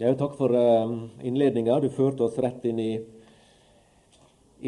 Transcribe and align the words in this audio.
Ja, 0.00 0.12
takk 0.14 0.36
for 0.38 0.52
uh, 0.54 0.92
innledninga. 1.26 1.80
Du 1.82 1.88
førte 1.90 2.22
oss 2.22 2.36
rett 2.38 2.62
inn 2.70 2.78
i, 2.78 3.00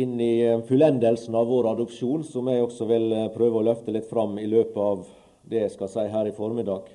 inn 0.03 0.17
i 0.19 0.33
uh, 0.43 0.57
fullendelsen 0.67 1.37
av 1.39 1.47
vår 1.47 1.69
adopsjon, 1.71 2.25
som 2.27 2.49
jeg 2.51 2.65
også 2.65 2.89
vil 2.91 3.07
uh, 3.15 3.29
prøve 3.31 3.61
å 3.61 3.63
løfte 3.69 3.95
litt 3.95 4.09
fram 4.11 4.35
i 4.43 4.49
løpet 4.51 4.81
av 4.83 5.05
det 5.47 5.61
jeg 5.61 5.75
skal 5.77 5.93
si 5.93 6.09
her 6.11 6.27
i 6.27 6.35
formiddag. 6.35 6.89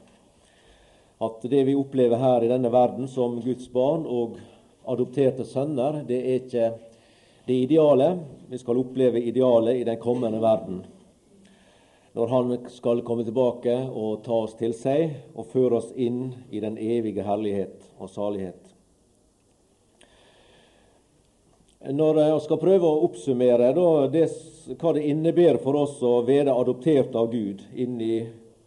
At 1.23 1.47
det 1.47 1.61
vi 1.69 1.77
opplever 1.79 2.19
her 2.19 2.43
i 2.43 2.49
denne 2.51 2.73
verden 2.75 3.07
som 3.07 3.39
Guds 3.39 3.69
barn 3.71 4.03
og 4.03 4.35
adopterte 4.83 5.47
sønner, 5.47 6.01
det 6.03 6.19
er 6.19 6.43
ikke 6.43 6.67
det 7.47 7.61
ideale. 7.69 8.17
Vi 8.51 8.59
skal 8.59 8.83
oppleve 8.83 9.23
idealet 9.23 9.79
i 9.79 9.87
den 9.87 10.01
kommende 10.03 10.43
verden 10.43 10.83
når 12.15 12.27
Han 12.27 12.57
skal 12.71 13.01
komme 13.03 13.25
tilbake 13.27 13.73
og 13.91 14.21
ta 14.23 14.37
oss 14.45 14.53
til 14.55 14.71
seg 14.73 15.35
og 15.35 15.49
føre 15.51 15.81
oss 15.81 15.89
inn 15.99 16.29
i 16.47 16.61
den 16.63 16.77
evige 16.79 17.25
herlighet 17.27 17.89
og 17.99 18.07
salighet. 18.09 18.61
Når 21.85 22.21
jeg 22.21 22.37
skal 22.45 22.61
prøve 22.61 22.87
å 22.87 23.01
oppsummere 23.05 23.73
det, 24.15 24.23
hva 24.79 24.93
det 24.95 25.03
innebærer 25.05 25.59
for 25.61 25.75
oss 25.77 25.99
å 26.01 26.21
være 26.25 26.55
adoptert 26.55 27.13
av 27.19 27.27
Gud 27.33 27.61
inn 27.75 27.99
i 28.01 28.23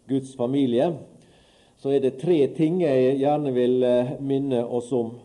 Guds 0.07 0.37
familie, 0.37 0.91
så 1.81 1.95
er 1.95 2.05
det 2.05 2.19
tre 2.21 2.37
ting 2.53 2.83
jeg 2.83 3.17
gjerne 3.17 3.51
vil 3.55 3.83
eh, 3.87 4.13
minne 4.21 4.61
oss 4.61 4.93
om, 4.93 5.15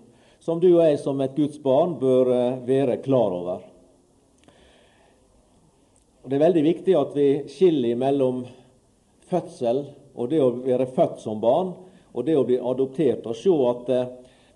som 0.40 0.58
du 0.62 0.70
og 0.72 0.82
jeg 0.86 0.98
som 1.02 1.20
et 1.20 1.36
Guds 1.36 1.60
barn 1.62 1.96
bør 2.00 2.32
eh, 2.32 2.58
være 2.66 3.00
klar 3.04 3.36
over. 3.36 3.62
Og 6.24 6.30
Det 6.30 6.38
er 6.38 6.46
veldig 6.46 6.62
viktig 6.64 6.94
at 6.96 7.10
vi 7.12 7.26
skiller 7.52 7.98
mellom 8.00 8.46
fødsel 9.28 9.82
og 10.14 10.30
det 10.32 10.38
å 10.40 10.54
være 10.56 10.86
født 10.96 11.18
som 11.20 11.36
barn, 11.42 11.74
og 12.16 12.24
det 12.24 12.36
å 12.38 12.46
bli 12.48 12.56
adoptert. 12.56 13.26
Og 13.28 13.36
se 13.36 13.52
at 13.68 13.90
eh, 13.92 14.06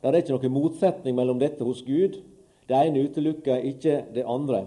det 0.00 0.08
er 0.08 0.16
ikke 0.22 0.38
noen 0.38 0.54
motsetning 0.54 1.18
mellom 1.18 1.36
dette 1.42 1.66
hos 1.66 1.82
Gud. 1.84 2.16
Det 2.64 2.78
ene 2.78 3.02
utelukker 3.04 3.66
ikke 3.68 3.98
det 4.14 4.24
andre. 4.24 4.62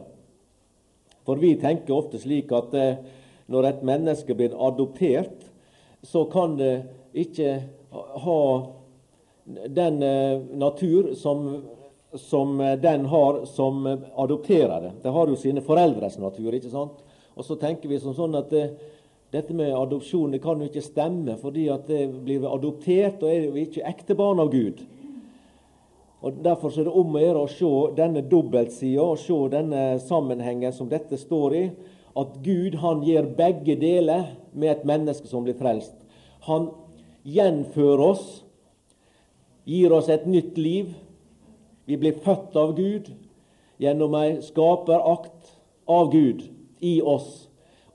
For 1.26 1.42
vi 1.42 1.56
tenker 1.58 1.96
ofte 1.96 2.22
slik 2.22 2.54
at 2.54 2.78
eh, 2.78 3.02
når 3.50 3.72
et 3.72 3.84
menneske 3.88 4.38
blir 4.38 4.54
adoptert, 4.54 5.48
så 6.06 6.28
kan 6.30 6.54
det 6.60 6.84
ikke 7.18 7.56
ha 8.28 8.40
den 9.74 10.04
eh, 10.06 10.38
natur 10.54 11.16
som 11.18 11.48
som 12.14 12.62
eh, 12.62 12.80
den 12.80 13.06
har 13.06 13.46
som 13.46 13.86
eh, 13.88 13.98
adopterer 14.16 14.82
det. 14.82 14.92
Det 15.02 15.10
har 15.10 15.28
jo 15.28 15.36
sine 15.36 15.62
foreldres 15.62 16.18
natur. 16.18 16.54
ikke 16.54 16.70
sant? 16.70 17.04
Og 17.36 17.46
så 17.46 17.56
tenker 17.56 17.90
vi 17.90 18.00
som 18.00 18.16
sånn 18.16 18.36
at 18.40 18.54
eh, 18.54 18.74
dette 19.32 19.56
med 19.56 19.72
adopsjon 19.76 20.34
det 20.34 20.42
kan 20.44 20.60
jo 20.60 20.68
ikke 20.68 20.84
stemme, 20.84 21.38
fordi 21.40 21.70
at 21.72 21.88
det 21.88 22.04
blir 22.26 22.48
adoptert, 22.50 23.22
og 23.24 23.32
er 23.32 23.46
jo 23.48 23.56
ikke 23.62 23.86
ekte 23.88 24.18
barn 24.20 24.44
av 24.44 24.52
Gud. 24.52 24.84
Og 26.22 26.44
Derfor 26.44 26.74
er 26.78 26.86
det 26.86 27.00
om 27.00 27.16
å 27.16 27.22
gjøre 27.22 27.46
å 27.46 27.50
se 27.50 27.72
denne 27.98 28.22
dobbeltsida 28.30 29.02
og 29.02 29.18
se 29.18 29.38
denne 29.54 29.86
sammenhengen 30.04 30.76
som 30.76 30.90
dette 30.92 31.18
står 31.18 31.56
i. 31.58 31.64
At 32.20 32.36
Gud 32.44 32.76
han 32.84 33.02
gjør 33.08 33.32
begge 33.38 33.78
deler 33.80 34.28
med 34.52 34.70
et 34.70 34.84
menneske 34.86 35.32
som 35.32 35.48
blir 35.48 35.56
frelst. 35.58 35.96
Han 36.46 36.68
gjenfører 37.24 38.04
oss, 38.04 38.26
gir 39.66 39.96
oss 39.96 40.12
et 40.12 40.28
nytt 40.30 40.60
liv, 40.60 40.92
vi 41.86 41.98
blir 41.98 42.14
født 42.24 42.56
av 42.56 42.76
Gud 42.78 43.10
gjennom 43.82 44.14
ei 44.20 44.38
skaperakt 44.46 45.56
av 45.90 46.12
Gud 46.12 46.46
i 46.80 47.02
oss. 47.02 47.48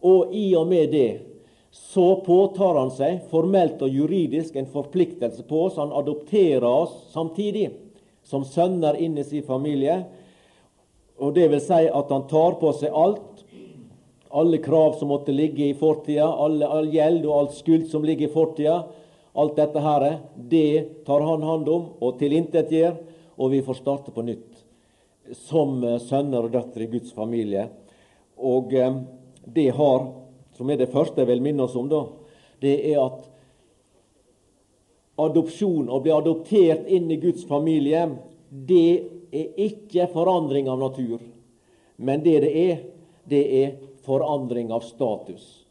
Og 0.03 0.35
i 0.35 0.51
og 0.59 0.67
med 0.71 0.91
det 0.95 1.11
så 1.71 2.17
påtar 2.27 2.79
han 2.79 2.91
seg 2.95 3.25
formelt 3.31 3.83
og 3.85 3.93
juridisk 3.93 4.57
en 4.57 4.69
forpliktelse 4.71 5.45
på 5.47 5.67
oss. 5.69 5.79
Han 5.79 5.95
adopterer 5.95 6.67
oss 6.67 6.95
samtidig 7.13 7.71
som 8.27 8.45
sønner 8.45 8.99
inn 8.99 9.19
i 9.19 9.25
sin 9.25 9.47
familie. 9.47 10.03
Og 11.21 11.35
det 11.37 11.49
vil 11.53 11.63
si 11.63 11.87
at 11.87 12.13
han 12.13 12.27
tar 12.31 12.59
på 12.61 12.73
seg 12.77 12.95
alt. 12.95 13.45
Alle 14.37 14.59
krav 14.61 14.99
som 14.99 15.13
måtte 15.13 15.33
ligge 15.33 15.71
i 15.71 15.77
fortida, 15.79 16.27
all 16.27 16.91
gjeld 16.93 17.25
og 17.25 17.35
all 17.37 17.51
skyld 17.55 17.87
som 17.93 18.05
ligger 18.05 18.27
i 18.27 18.35
fortida. 18.35 18.81
Alt 19.37 19.57
dette 19.57 19.81
her, 19.81 20.07
det 20.37 21.05
tar 21.07 21.23
han 21.25 21.45
hånd 21.45 21.69
om 21.69 21.87
og 22.01 22.19
tilintetgjør 22.21 22.97
og 23.37 23.53
vi 23.53 23.63
får 23.63 23.81
starte 23.81 24.15
på 24.15 24.25
nytt 24.27 24.63
som 25.33 25.83
eh, 25.85 25.99
sønner 26.03 26.47
og 26.47 26.55
døtre 26.55 26.87
i 26.87 26.91
Guds 26.91 27.13
familie. 27.17 27.67
Og 28.37 28.75
eh, 28.75 29.01
det 29.45 29.71
har, 29.77 30.07
som 30.57 30.71
er 30.71 30.81
det 30.81 30.93
første 30.93 31.23
jeg 31.23 31.31
vil 31.31 31.45
minne 31.45 31.67
oss 31.67 31.77
om, 31.79 31.89
da, 31.91 32.05
det 32.63 32.77
er 32.93 33.01
at 33.03 33.25
adopsjon, 35.27 35.89
å 35.89 36.01
bli 36.05 36.13
adoptert 36.13 36.89
inn 36.93 37.11
i 37.13 37.21
Guds 37.21 37.47
familie, 37.49 38.05
det 38.51 38.91
er 39.33 39.61
ikke 39.67 40.09
forandring 40.13 40.69
av 40.71 40.81
natur. 40.81 41.21
Men 41.97 42.23
det 42.25 42.41
det 42.45 42.53
er, 42.61 42.83
det 43.25 43.45
er 43.63 43.77
forandring 44.07 44.71
av 44.73 44.85
status. 44.87 45.65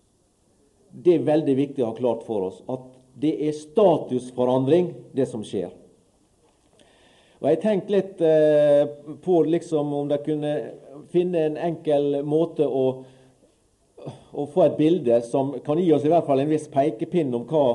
Det 0.89 1.17
er 1.17 1.27
veldig 1.27 1.55
viktig 1.55 1.83
å 1.83 1.91
ha 1.91 1.97
klart 1.97 2.23
for 2.27 2.49
oss 2.49 2.61
at 2.71 2.83
det 3.15 3.31
er 3.47 3.55
statusforandring, 3.55 4.89
det 5.15 5.27
som 5.29 5.43
skjer. 5.45 5.69
Og 7.41 7.49
Jeg 7.49 7.59
tenkte 7.61 7.93
litt 7.93 8.21
eh, 8.23 8.85
på 9.21 9.41
liksom, 9.49 9.91
om 9.93 10.07
de 10.07 10.19
kunne 10.23 10.53
finne 11.11 11.41
en 11.49 11.57
enkel 11.59 12.21
måte 12.23 12.63
å, 12.63 12.85
å, 14.31 14.45
få 14.53 14.63
et 14.65 14.77
bilde 14.79 15.19
som 15.27 15.51
kan 15.65 15.81
gi 15.81 15.91
oss 15.93 16.05
i 16.07 16.11
hvert 16.13 16.27
fall 16.27 16.41
en 16.41 16.51
viss 16.51 16.69
pekepinn 16.71 17.33
om 17.35 17.43
hva 17.49 17.65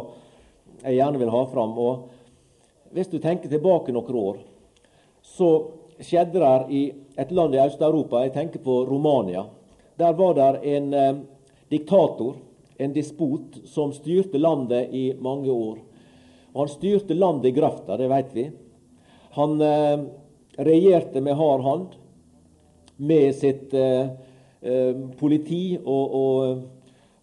jeg 0.80 0.96
gjerne 0.96 1.20
vil 1.20 1.32
ha 1.34 1.42
fram. 1.52 1.76
Og 1.76 2.94
Hvis 2.96 3.12
du 3.12 3.18
tenker 3.20 3.52
tilbake 3.52 3.92
noen 3.92 4.16
år, 4.22 4.40
så 5.20 5.50
skjedde 6.00 6.40
det 6.40 6.54
i 6.72 6.82
et 7.20 7.32
land 7.36 7.54
i 7.54 7.60
Øst-Europa, 7.60 8.24
jeg 8.24 8.32
tenker 8.32 8.64
på 8.64 8.80
Romania. 8.88 9.44
Der 10.00 10.16
var 10.16 10.34
det 10.38 10.64
en 10.72 10.94
eh, 10.94 11.20
diktator, 11.68 12.40
en 12.80 12.96
dispot, 12.96 13.60
som 13.68 13.92
styrte 13.92 14.40
landet 14.40 14.88
i 14.96 15.10
mange 15.20 15.52
år. 15.52 15.76
Og 16.54 16.64
Han 16.64 16.72
styrte 16.72 17.14
landet 17.14 17.52
i 17.52 17.56
grøfta, 17.60 18.00
det 18.00 18.08
vet 18.08 18.34
vi. 18.34 18.48
Han 19.36 19.60
eh, 19.62 20.00
regjerte 20.58 21.20
med 21.20 21.38
hard 21.38 21.62
hand 21.62 21.96
med 22.96 23.34
sitt 23.34 23.74
eh, 23.74 24.10
eh, 24.60 24.96
politi 25.20 25.78
og, 25.78 26.14
og, 26.20 26.62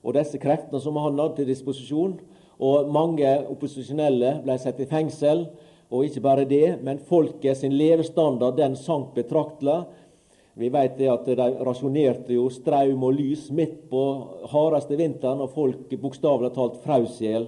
og, 0.02 0.14
disse 0.16 0.40
kreftene 0.42 0.82
som 0.82 0.98
han 1.02 1.20
hadde 1.20 1.42
til 1.42 1.52
disposisjon. 1.52 2.18
Og 2.58 2.90
mange 2.90 3.30
opposisjonelle 3.52 4.40
ble 4.46 4.56
satt 4.62 4.80
i 4.82 4.90
fengsel. 4.90 5.46
Og 5.88 6.08
ikke 6.08 6.24
bare 6.24 6.48
det, 6.48 6.80
men 6.84 7.00
folket 7.00 7.60
sin 7.60 7.76
levestandard 7.78 8.58
den 8.58 8.76
sank 8.76 9.14
betraktelig. 9.16 9.86
Vi 10.58 10.72
vet 10.74 10.98
at 11.06 11.28
de 11.30 11.48
rasjonerte 11.68 12.34
jo 12.34 12.48
strøm 12.50 13.04
og 13.06 13.14
lys 13.14 13.46
midt 13.54 13.84
på 13.92 14.02
hardeste 14.50 14.98
vinteren, 14.98 15.44
og 15.46 15.54
folk 15.54 15.94
bokstavelig 16.02 16.50
talt 16.56 16.80
frøs 16.82 17.20
i 17.22 17.28
hjel 17.28 17.46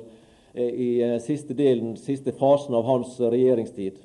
eh, 0.54 0.70
i 0.70 0.90
eh, 1.08 1.18
siste 1.24 2.36
fasen 2.38 2.78
av 2.78 2.86
hans 2.86 3.18
regjeringstid. 3.20 3.98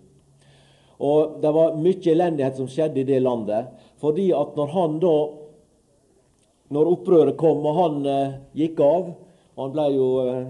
Og 1.02 1.40
det 1.42 1.50
var 1.54 1.78
mye 1.80 2.12
elendighet 2.12 2.58
som 2.58 2.68
skjedde 2.70 3.02
i 3.02 3.08
det 3.08 3.20
landet. 3.22 3.72
Fordi 4.02 4.28
at 4.36 4.54
når 4.56 4.76
han 4.76 5.00
da 5.02 5.16
Når 6.74 6.88
opprøret 6.90 7.36
kom 7.36 7.66
og 7.68 7.76
han 7.76 8.06
eh, 8.08 8.36
gikk 8.56 8.78
av 8.80 9.10
Han 9.60 9.72
ble 9.74 9.84
jo 9.94 10.06
eh, 10.24 10.46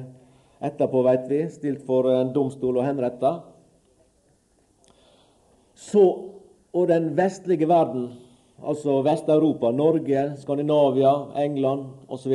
etterpå, 0.65 1.03
veit 1.05 1.27
vi, 1.29 1.41
stilt 1.51 1.83
for 1.85 2.07
en 2.09 2.31
domstol 2.33 2.79
og 2.79 2.87
henretta. 2.87 3.33
Så 5.75 6.05
Og 6.75 6.89
den 6.89 7.13
vestlige 7.15 7.69
verden, 7.69 8.09
altså 8.59 8.97
Vest-Europa, 9.07 9.71
Norge, 9.71 10.33
Skandinavia, 10.41 11.13
England 11.39 11.85
osv., 12.09 12.33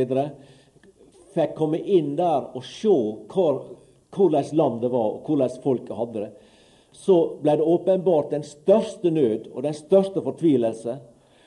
fikk 1.34 1.58
komme 1.58 1.80
inn 1.84 2.14
der 2.16 2.48
og 2.56 2.64
se 2.64 2.94
hvordan 3.34 4.54
landet 4.56 4.94
var, 4.94 5.18
og 5.18 5.28
hvordan 5.28 5.60
folket 5.64 5.98
hadde 5.98 6.24
det 6.24 6.49
så 6.92 7.16
ble 7.42 7.56
det 7.60 7.66
åpenbart 7.66 8.32
den 8.34 8.44
største 8.44 9.12
nød 9.12 9.50
og 9.54 9.64
den 9.64 9.76
største 9.78 10.22
fortvilelse. 10.26 10.98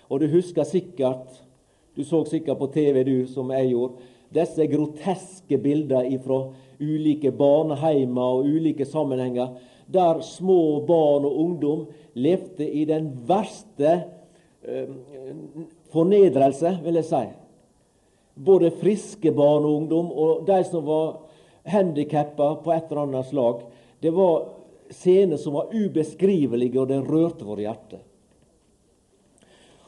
Og 0.09 0.21
du 0.21 0.29
husker 0.33 0.65
sikkert, 0.69 1.29
du 1.97 2.05
så 2.05 2.23
sikkert 2.29 2.61
på 2.61 2.71
TV, 2.75 3.03
du 3.05 3.27
som 3.27 3.50
jeg 3.53 3.73
gjorde, 3.73 4.11
disse 4.33 4.67
groteske 4.67 5.59
bilder 5.61 6.06
fra 6.25 6.47
ulike 6.81 7.33
barneheimer 7.37 8.39
og 8.39 8.49
ulike 8.49 8.87
sammenhenger, 8.89 9.53
der 9.93 10.23
små 10.25 10.81
barn 10.89 11.27
og 11.29 11.37
ungdom 11.37 11.85
levde 12.15 12.65
i 12.65 12.85
den 12.89 13.11
verste 13.29 13.93
eh, 14.65 14.89
fornedrelse, 15.93 16.79
vil 16.85 17.00
jeg 17.00 17.09
si. 17.11 17.23
Både 18.35 18.73
friske 18.81 19.33
barn 19.37 19.67
og 19.69 19.83
ungdom 19.83 20.09
og 20.12 20.47
de 20.49 20.62
som 20.65 20.87
var 20.87 21.21
handikappa 21.69 22.55
på 22.65 22.73
et 22.73 22.89
eller 22.91 23.05
annet 23.05 23.29
slag. 23.29 23.62
Det 24.03 24.15
var 24.17 24.62
scener 24.93 25.37
som 25.41 25.56
var 25.56 25.73
ubeskrivelige, 25.73 26.81
og 26.81 26.89
det 26.91 27.03
rørte 27.06 27.47
våre 27.47 27.65
hjerter. 27.67 28.03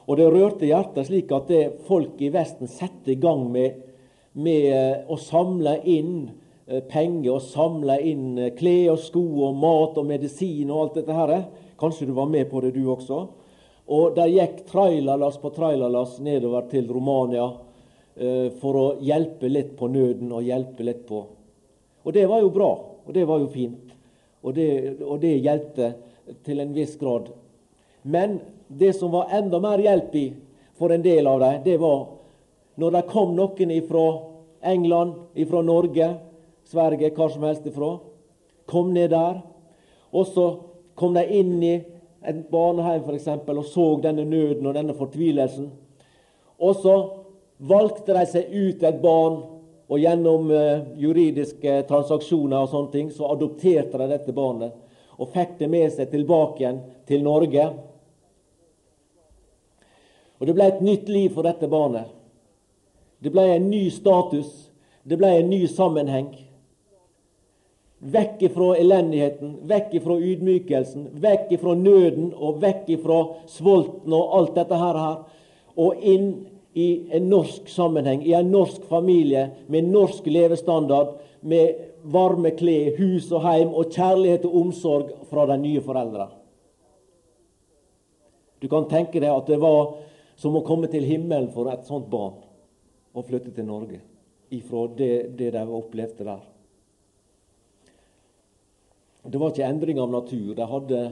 Og 0.05 0.19
det 0.21 0.29
rørte 0.29 0.69
hjertet 0.69 1.09
slik 1.09 1.33
at 1.33 1.49
det 1.49 1.63
folk 1.89 2.21
i 2.21 2.31
Vesten 2.33 2.69
satte 2.69 3.15
i 3.15 3.21
gang 3.21 3.47
med, 3.53 3.79
med 4.37 4.67
eh, 4.69 4.97
å 5.09 5.17
samle 5.21 5.79
inn 5.89 6.17
eh, 6.67 6.83
penger 6.91 7.39
og 7.39 7.47
samle 7.47 7.97
inn 8.05 8.27
eh, 8.37 8.53
klær 8.57 8.97
og 8.97 9.01
sko 9.01 9.25
og 9.49 9.57
mat 9.63 10.01
og 10.01 10.09
medisin 10.09 10.73
og 10.73 10.83
alt 10.83 10.99
dette 11.01 11.17
her. 11.17 11.35
Kanskje 11.81 12.11
du 12.11 12.15
var 12.17 12.29
med 12.29 12.51
på 12.51 12.61
det, 12.65 12.75
du 12.77 12.85
også. 12.93 13.23
Og 13.95 14.17
der 14.17 14.33
gikk 14.33 14.65
trailerlass 14.69 15.41
på 15.41 15.53
trailerlass 15.57 16.19
nedover 16.25 16.69
til 16.71 16.89
Romania 16.89 17.51
for 18.61 18.79
å 18.79 18.85
hjelpe 19.03 19.49
litt 19.51 19.73
på 19.75 19.89
nøden 19.91 20.31
og 20.31 20.47
hjelpe 20.47 20.85
litt 20.87 21.01
på 21.09 21.19
Og 22.07 22.15
det 22.15 22.23
var 22.31 22.45
jo 22.45 22.53
bra, 22.55 22.69
og 23.03 23.11
det 23.13 23.25
var 23.27 23.43
jo 23.43 23.49
fint. 23.51 23.84
Og 24.45 24.55
det, 24.55 25.01
og 25.01 25.21
det 25.23 25.39
hjelpte 25.41 25.95
til 26.45 26.61
en 26.61 26.75
viss 26.77 26.99
grad. 27.01 27.31
Men 28.03 28.39
det 28.69 28.93
som 28.99 29.13
var 29.15 29.33
enda 29.33 29.61
mer 29.61 29.81
hjelp 29.81 30.15
i 30.21 30.27
for 30.77 30.93
en 30.93 31.05
del 31.05 31.27
av 31.31 31.41
dem, 31.41 31.63
det 31.65 31.79
var 31.81 32.05
når 32.81 32.97
det 32.97 33.03
kom 33.09 33.35
noen 33.37 33.75
fra 33.89 34.05
England, 34.65 35.15
fra 35.49 35.63
Norge, 35.63 36.09
Sverige, 36.65 37.13
hva 37.15 37.29
som 37.31 37.45
helst 37.47 37.67
ifra. 37.69 37.91
Kom 38.67 38.93
ned 38.95 39.13
der. 39.13 39.43
Og 40.15 40.27
så 40.27 40.47
kom 40.97 41.15
de 41.15 41.25
inn 41.39 41.59
i 41.63 41.75
et 42.25 42.41
barnehjem 42.51 43.15
eksempel, 43.15 43.61
og 43.61 43.69
så 43.69 43.87
denne 44.03 44.25
nøden 44.25 44.67
og 44.67 44.77
denne 44.77 44.97
fortvilelsen. 44.97 45.69
Og 46.59 46.79
så 46.81 46.95
valgte 47.59 48.17
de 48.17 48.25
seg 48.31 48.55
ut 48.55 48.83
et 48.83 49.03
barn, 49.03 49.43
og 49.89 50.01
gjennom 50.01 50.49
uh, 50.51 50.87
juridiske 50.97 51.83
transaksjoner 51.89 52.63
og 52.63 52.71
sånne 52.73 52.93
ting, 52.93 53.11
så 53.13 53.29
adopterte 53.35 54.01
de 54.01 54.09
dette 54.15 54.35
barnet 54.37 54.81
og 55.15 55.31
fikk 55.35 55.59
det 55.61 55.69
med 55.71 55.93
seg 55.95 56.11
tilbake 56.11 56.63
igjen 56.63 56.81
til 57.07 57.23
Norge. 57.23 57.69
Og 60.41 60.47
Det 60.47 60.55
ble 60.57 60.67
et 60.69 60.81
nytt 60.83 61.09
liv 61.09 61.31
for 61.35 61.47
dette 61.47 61.69
barnet. 61.71 62.11
Det 63.23 63.31
ble 63.33 63.45
en 63.55 63.71
ny 63.71 63.87
status, 63.95 64.49
det 65.05 65.17
ble 65.21 65.31
en 65.39 65.49
ny 65.49 65.63
sammenheng. 65.71 66.33
Vekk 68.05 68.43
ifra 68.51 68.75
elendigheten, 68.77 69.55
vekk 69.65 69.95
ifra 70.01 70.19
ydmykelsen, 70.21 71.07
vekk 71.23 71.55
ifra 71.57 71.73
nøden 71.79 72.35
og 72.35 72.59
vekk 72.61 72.91
ifra 72.99 73.21
svolten 73.49 74.13
og 74.13 74.35
alt 74.37 74.59
dette 74.59 74.81
her, 74.83 74.99
og 75.81 76.05
inn 76.05 76.29
i 76.75 77.07
en 77.15 77.29
norsk 77.31 77.69
sammenheng, 77.71 78.25
i 78.27 78.35
en 78.35 78.51
norsk 78.51 78.85
familie 78.91 79.49
med 79.71 79.91
norsk 79.91 80.27
levestandard, 80.27 81.19
med 81.41 81.75
varme 82.03 82.51
klær, 82.57 82.97
hus 82.99 83.31
og 83.33 83.45
heim 83.45 83.75
og 83.75 83.93
kjærlighet 83.95 84.47
og 84.49 84.57
omsorg 84.61 85.13
fra 85.31 85.47
de 85.53 85.59
nye 85.61 85.83
foreldrene. 85.85 86.33
Du 88.59 88.69
kan 88.73 88.89
tenke 88.89 89.21
deg 89.21 89.29
at 89.29 89.49
det 89.51 89.61
var 89.61 89.95
som 90.41 90.57
å 90.57 90.65
komme 90.67 90.89
til 90.91 91.05
himmelen 91.07 91.51
for 91.55 91.69
et 91.71 91.87
sånt 91.87 92.09
barn 92.11 92.41
og 93.15 93.27
flytte 93.29 93.53
til 93.55 93.69
Norge 93.69 94.01
ifra 94.55 94.87
det, 94.97 95.37
det 95.39 95.53
de 95.55 95.63
opplevde 95.63 96.27
der. 96.27 96.43
Det 99.25 99.41
var 99.41 99.53
ikke 99.53 99.69
endring 99.69 100.01
av 100.01 100.11
natur. 100.13 100.53
De 100.57 100.67
hadde, 100.69 101.03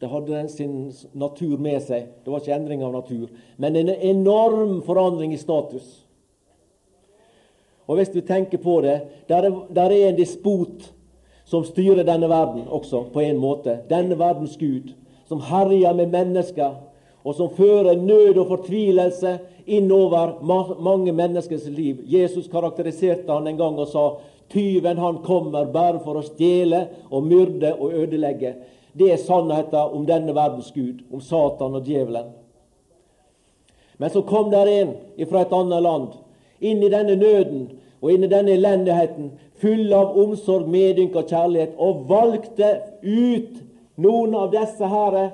de 0.00 0.06
hadde 0.06 0.48
sin 0.52 0.92
natur 1.12 1.58
med 1.58 1.80
seg. 1.82 2.10
Det 2.24 2.32
var 2.32 2.42
ikke 2.42 2.56
endring 2.56 2.82
av 2.84 2.92
natur, 2.92 3.30
men 3.56 3.76
en 3.76 3.88
enorm 3.94 4.82
forandring 4.84 5.32
i 5.32 5.40
status. 5.40 6.02
Og 7.86 7.96
hvis 7.96 8.10
du 8.12 8.20
tenker 8.20 8.58
på 8.58 8.80
det, 8.84 9.00
der 9.28 9.46
er, 9.46 9.56
der 9.70 9.94
er 9.94 10.10
en 10.10 10.18
despot 10.18 10.90
som 11.46 11.64
styrer 11.64 12.02
denne 12.04 12.28
verden 12.28 12.66
også, 12.66 13.04
på 13.14 13.22
en 13.22 13.38
måte. 13.38 13.78
Denne 13.88 14.18
verdens 14.18 14.56
Gud, 14.58 14.90
som 15.28 15.40
herjer 15.40 15.94
med 15.94 16.10
mennesker, 16.10 16.74
og 17.26 17.34
som 17.34 17.50
fører 17.54 17.96
nød 17.98 18.38
og 18.38 18.46
fortvilelse 18.46 19.38
innover 19.66 20.36
mange 20.82 21.12
menneskers 21.12 21.66
liv. 21.66 22.02
Jesus 22.06 22.46
karakteriserte 22.50 23.32
han 23.32 23.46
en 23.46 23.58
gang 23.58 23.78
og 23.78 23.88
sa 23.90 24.04
tyven 24.52 24.98
han 24.98 25.22
kommer 25.26 25.66
bare 25.74 25.98
for 26.04 26.20
å 26.20 26.26
stjele 26.26 26.84
og 27.10 27.26
myrde 27.26 27.72
og 27.74 27.94
ødelegge. 27.98 28.54
Det 28.98 29.12
er 29.12 29.20
sannheten 29.20 29.92
om 29.92 30.06
denne 30.08 30.34
verdens 30.34 30.72
Gud, 30.72 31.04
om 31.12 31.20
Satan 31.20 31.74
og 31.76 31.84
djevelen. 31.84 32.32
Men 33.98 34.10
så 34.10 34.22
kom 34.22 34.50
der 34.50 34.68
en 34.68 34.94
fra 35.28 35.42
et 35.44 35.52
annet 35.52 35.82
land, 35.82 36.08
inn 36.60 36.82
i 36.84 36.92
denne 36.92 37.16
nøden 37.16 37.66
og 38.00 38.12
inn 38.12 38.24
i 38.24 38.30
denne 38.30 38.52
elendigheten, 38.56 39.30
full 39.60 39.92
av 39.96 40.16
omsorg, 40.20 40.68
medynk 40.68 41.16
og 41.16 41.28
kjærlighet, 41.30 41.76
og 41.80 42.04
valgte 42.08 42.68
ut 43.02 43.62
noen 43.96 44.36
av 44.36 44.50
disse 44.52 44.88
herre 44.88 45.30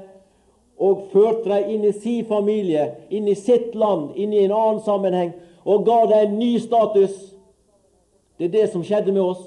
og 0.82 1.08
førte 1.12 1.50
dem 1.50 1.70
inn 1.74 1.84
i 1.86 1.92
sin 1.94 2.26
familie, 2.26 2.88
inn 3.10 3.28
i 3.28 3.36
sitt 3.38 3.74
land, 3.78 4.14
inn 4.16 4.32
i 4.34 4.44
en 4.44 4.54
annen 4.54 4.80
sammenheng, 4.82 5.34
og 5.64 5.84
ga 5.86 5.98
dem 6.10 6.24
en 6.26 6.38
ny 6.38 6.56
status. 6.62 7.14
Det 8.38 8.48
er 8.48 8.54
det 8.56 8.70
som 8.72 8.82
skjedde 8.86 9.12
med 9.14 9.22
oss. 9.22 9.42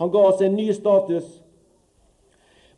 Han 0.00 0.12
ga 0.14 0.22
oss 0.30 0.40
en 0.44 0.56
ny 0.56 0.70
status. 0.72 1.26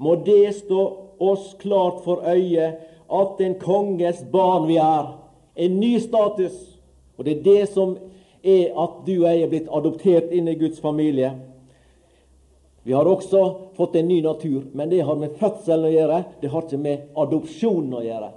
Må 0.01 0.17
det 0.25 0.55
stå 0.57 0.85
oss 1.21 1.53
klart 1.61 2.01
for 2.05 2.25
øyet 2.25 2.81
at 3.13 3.41
en 3.45 3.55
konges 3.61 4.23
barn 4.33 4.65
vi 4.69 4.79
er. 4.81 5.13
En 5.57 5.81
ny 5.81 5.99
status. 6.01 6.55
Og 7.19 7.27
det 7.27 7.39
er 7.39 7.43
det 7.45 7.69
som 7.75 7.97
er 8.41 8.71
at 8.81 9.01
du 9.05 9.13
og 9.19 9.27
jeg 9.29 9.43
er 9.45 9.51
blitt 9.53 9.69
adoptert 9.69 10.33
inn 10.33 10.49
i 10.49 10.57
Guds 10.57 10.81
familie. 10.81 11.35
Vi 12.83 12.95
har 12.97 13.05
også 13.05 13.43
fått 13.77 13.99
en 14.01 14.09
ny 14.09 14.23
natur, 14.25 14.63
men 14.73 14.89
det 14.89 15.03
har 15.05 15.19
med 15.21 15.37
fødselen 15.37 15.91
å 15.91 15.93
gjøre. 15.93 16.23
Det 16.41 16.49
har 16.49 16.65
ikke 16.65 16.81
med 16.81 17.11
adopsjonen 17.21 17.99
å 17.99 18.05
gjøre. 18.07 18.31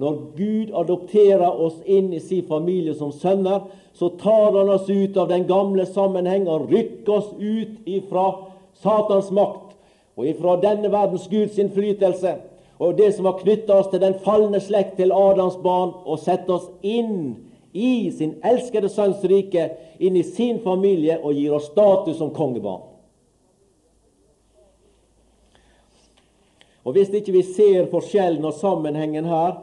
Når 0.00 0.20
Gud 0.36 0.70
adopterer 0.78 1.58
oss 1.60 1.80
inn 1.84 2.12
i 2.14 2.20
sin 2.22 2.46
familie 2.48 2.94
som 2.94 3.10
sønner, 3.12 3.66
så 3.92 4.12
tar 4.20 4.54
Han 4.54 4.70
oss 4.70 4.86
ut 4.88 5.16
av 5.16 5.28
den 5.28 5.44
gamle 5.50 5.84
sammenheng 5.86 6.46
og 6.48 6.70
rykker 6.70 7.12
oss 7.12 7.34
ut 7.34 7.82
ifra 7.84 8.30
Satans 8.80 9.30
makt 9.34 9.69
og 10.18 10.26
ifra 10.26 10.56
denne 10.60 10.90
verdens 10.92 11.28
Guds 11.30 11.58
innflytelse 11.58 12.36
og 12.80 12.96
det 12.96 13.10
som 13.12 13.26
har 13.28 13.36
knytta 13.36 13.76
oss 13.76 13.90
til 13.92 14.00
den 14.00 14.16
falne 14.24 14.56
slekt, 14.64 14.94
til 14.96 15.12
Adams 15.12 15.58
barn, 15.60 15.92
og 16.08 16.22
sett 16.22 16.48
oss 16.48 16.70
inn 16.80 17.34
i 17.76 18.08
sin 18.16 18.38
elskede 18.40 18.88
sønns 18.88 19.20
rike, 19.28 19.66
inn 20.00 20.16
i 20.16 20.24
sin 20.24 20.62
familie, 20.64 21.18
og 21.20 21.36
gir 21.36 21.58
oss 21.58 21.68
status 21.68 22.16
som 22.16 22.32
kongebarn. 22.32 22.86
Og 26.88 26.96
Hvis 26.96 27.12
ikke 27.12 27.36
vi 27.36 27.44
ser 27.44 27.90
forskjellen 27.92 28.44
og 28.48 28.56
sammenhengen 28.56 29.28
her 29.28 29.60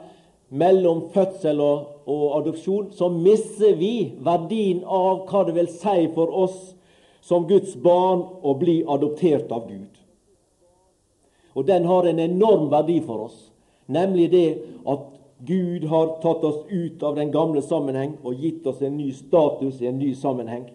mellom 0.54 1.08
fødsel 1.10 1.58
og, 1.60 2.06
og, 2.06 2.26
adopsjon, 2.38 2.92
så 2.94 3.10
mister 3.10 3.74
vi 3.76 4.14
verdien 4.22 4.84
av 4.86 5.26
hva 5.26 5.42
det 5.48 5.58
vil 5.58 5.74
si 5.74 6.06
for 6.14 6.30
oss 6.46 6.60
som 7.26 7.50
Guds 7.50 7.74
barn 7.82 8.22
å 8.46 8.54
bli 8.62 8.84
adoptert 8.86 9.50
av 9.52 9.66
Gud. 9.66 9.97
Og 11.58 11.66
den 11.66 11.88
har 11.90 12.06
en 12.06 12.20
enorm 12.22 12.68
verdi 12.70 13.00
for 13.02 13.28
oss, 13.28 13.38
nemlig 13.90 14.30
det 14.32 14.48
at 14.86 15.06
Gud 15.48 15.88
har 15.90 16.18
tatt 16.22 16.44
oss 16.46 16.60
ut 16.70 17.04
av 17.04 17.18
den 17.18 17.32
gamle 17.34 17.62
sammenheng 17.66 18.16
og 18.22 18.38
gitt 18.42 18.66
oss 18.70 18.82
en 18.86 18.98
ny 18.98 19.10
status 19.14 19.82
i 19.82 19.90
en 19.90 19.98
ny 19.98 20.12
sammenheng. 20.18 20.68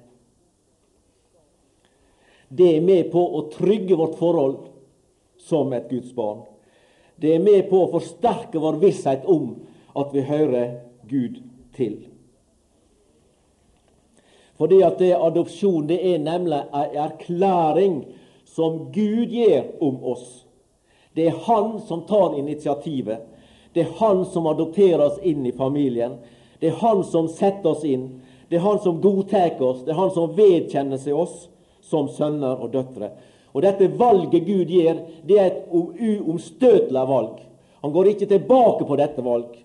Det 2.49 2.69
er 2.77 2.85
med 2.85 3.11
på 3.15 3.23
å 3.23 3.47
trygge 3.55 3.97
vårt 3.97 4.19
forhold 4.19 4.59
som 5.41 5.73
et 5.73 5.91
Guds 5.91 6.12
barn. 6.15 6.43
Det 7.17 7.37
er 7.37 7.43
med 7.43 7.69
på 7.71 7.85
å 7.85 7.91
forsterke 7.95 8.61
vår 8.61 8.79
visshet 8.83 9.27
om 9.31 9.55
at 9.99 10.11
vi 10.15 10.25
hører 10.27 10.81
Gud 11.09 11.39
til. 11.77 12.01
Fordi 14.59 14.83
at 14.85 14.99
det 14.99 15.15
adopsjon 15.17 15.89
det 15.89 15.99
er 16.12 16.23
nemlig 16.23 16.59
en 16.59 16.97
erklæring 17.07 18.01
som 18.47 18.89
Gud 18.93 19.33
gir 19.33 19.73
om 19.83 20.03
oss. 20.12 20.42
Det 21.14 21.26
er 21.26 21.40
Han 21.47 21.81
som 21.81 22.02
tar 22.09 22.38
initiativet. 22.38 23.26
Det 23.73 23.81
er 23.81 23.95
Han 23.99 24.25
som 24.26 24.47
adopterer 24.47 25.07
oss 25.07 25.19
inn 25.23 25.47
i 25.47 25.52
familien. 25.52 26.19
Det 26.61 26.73
er 26.73 26.81
Han 26.81 27.04
som 27.04 27.28
setter 27.28 27.73
oss 27.75 27.85
inn. 27.85 28.21
Det 28.49 28.57
er 28.57 28.66
Han 28.66 28.81
som 28.81 29.00
godtar 29.00 29.62
oss. 29.62 29.85
Det 29.85 29.92
er 29.92 30.00
Han 30.00 30.14
som 30.14 30.35
vedkjenner 30.37 31.00
seg 31.00 31.16
oss 31.16 31.49
som 31.83 32.09
sønner 32.09 32.61
og 32.62 32.73
døtre. 32.73 33.11
Og 33.52 33.62
dette 33.64 33.90
valget 33.99 34.47
Gud 34.47 34.71
gjør, 34.73 35.02
det 35.28 35.38
er 35.38 35.50
et 35.50 35.73
uomstøtelig 35.73 37.09
valg. 37.09 37.42
Han 37.83 37.92
går 37.92 38.12
ikke 38.12 38.28
tilbake 38.31 38.87
på 38.88 38.97
dette 38.97 39.25
valg. 39.25 39.57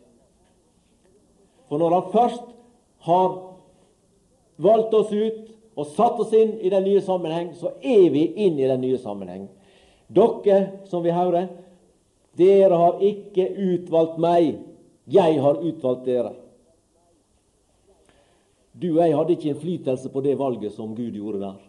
For 1.69 1.79
når 1.79 1.93
han 1.93 2.09
først 2.11 2.43
har 3.07 3.27
valgt 4.57 4.95
oss 4.97 5.11
ut 5.13 5.53
og 5.77 5.91
satt 5.93 6.19
oss 6.19 6.33
inn 6.33 6.55
i 6.59 6.71
den 6.73 6.83
nye 6.87 7.03
sammenheng, 7.03 7.51
så 7.55 7.75
er 7.83 8.09
vi 8.11 8.25
inn 8.35 8.57
i 8.59 8.67
den 8.67 8.81
nye 8.81 8.97
sammenheng. 8.99 9.45
Dere, 10.07 10.87
som 10.87 11.03
vi 11.03 11.11
hører, 11.11 11.49
dere 12.37 12.79
har 12.79 13.01
ikke 13.03 13.47
utvalgt 13.51 14.19
meg, 14.21 14.59
jeg 15.07 15.39
har 15.41 15.59
utvalgt 15.63 16.05
dere. 16.07 16.33
Du 18.77 18.91
og 18.93 19.01
jeg 19.01 19.15
hadde 19.17 19.33
ikke 19.33 19.49
innflytelse 19.51 20.11
på 20.13 20.21
det 20.21 20.35
valget 20.39 20.75
som 20.75 20.93
Gud 20.95 21.15
gjorde 21.17 21.41
der 21.41 21.63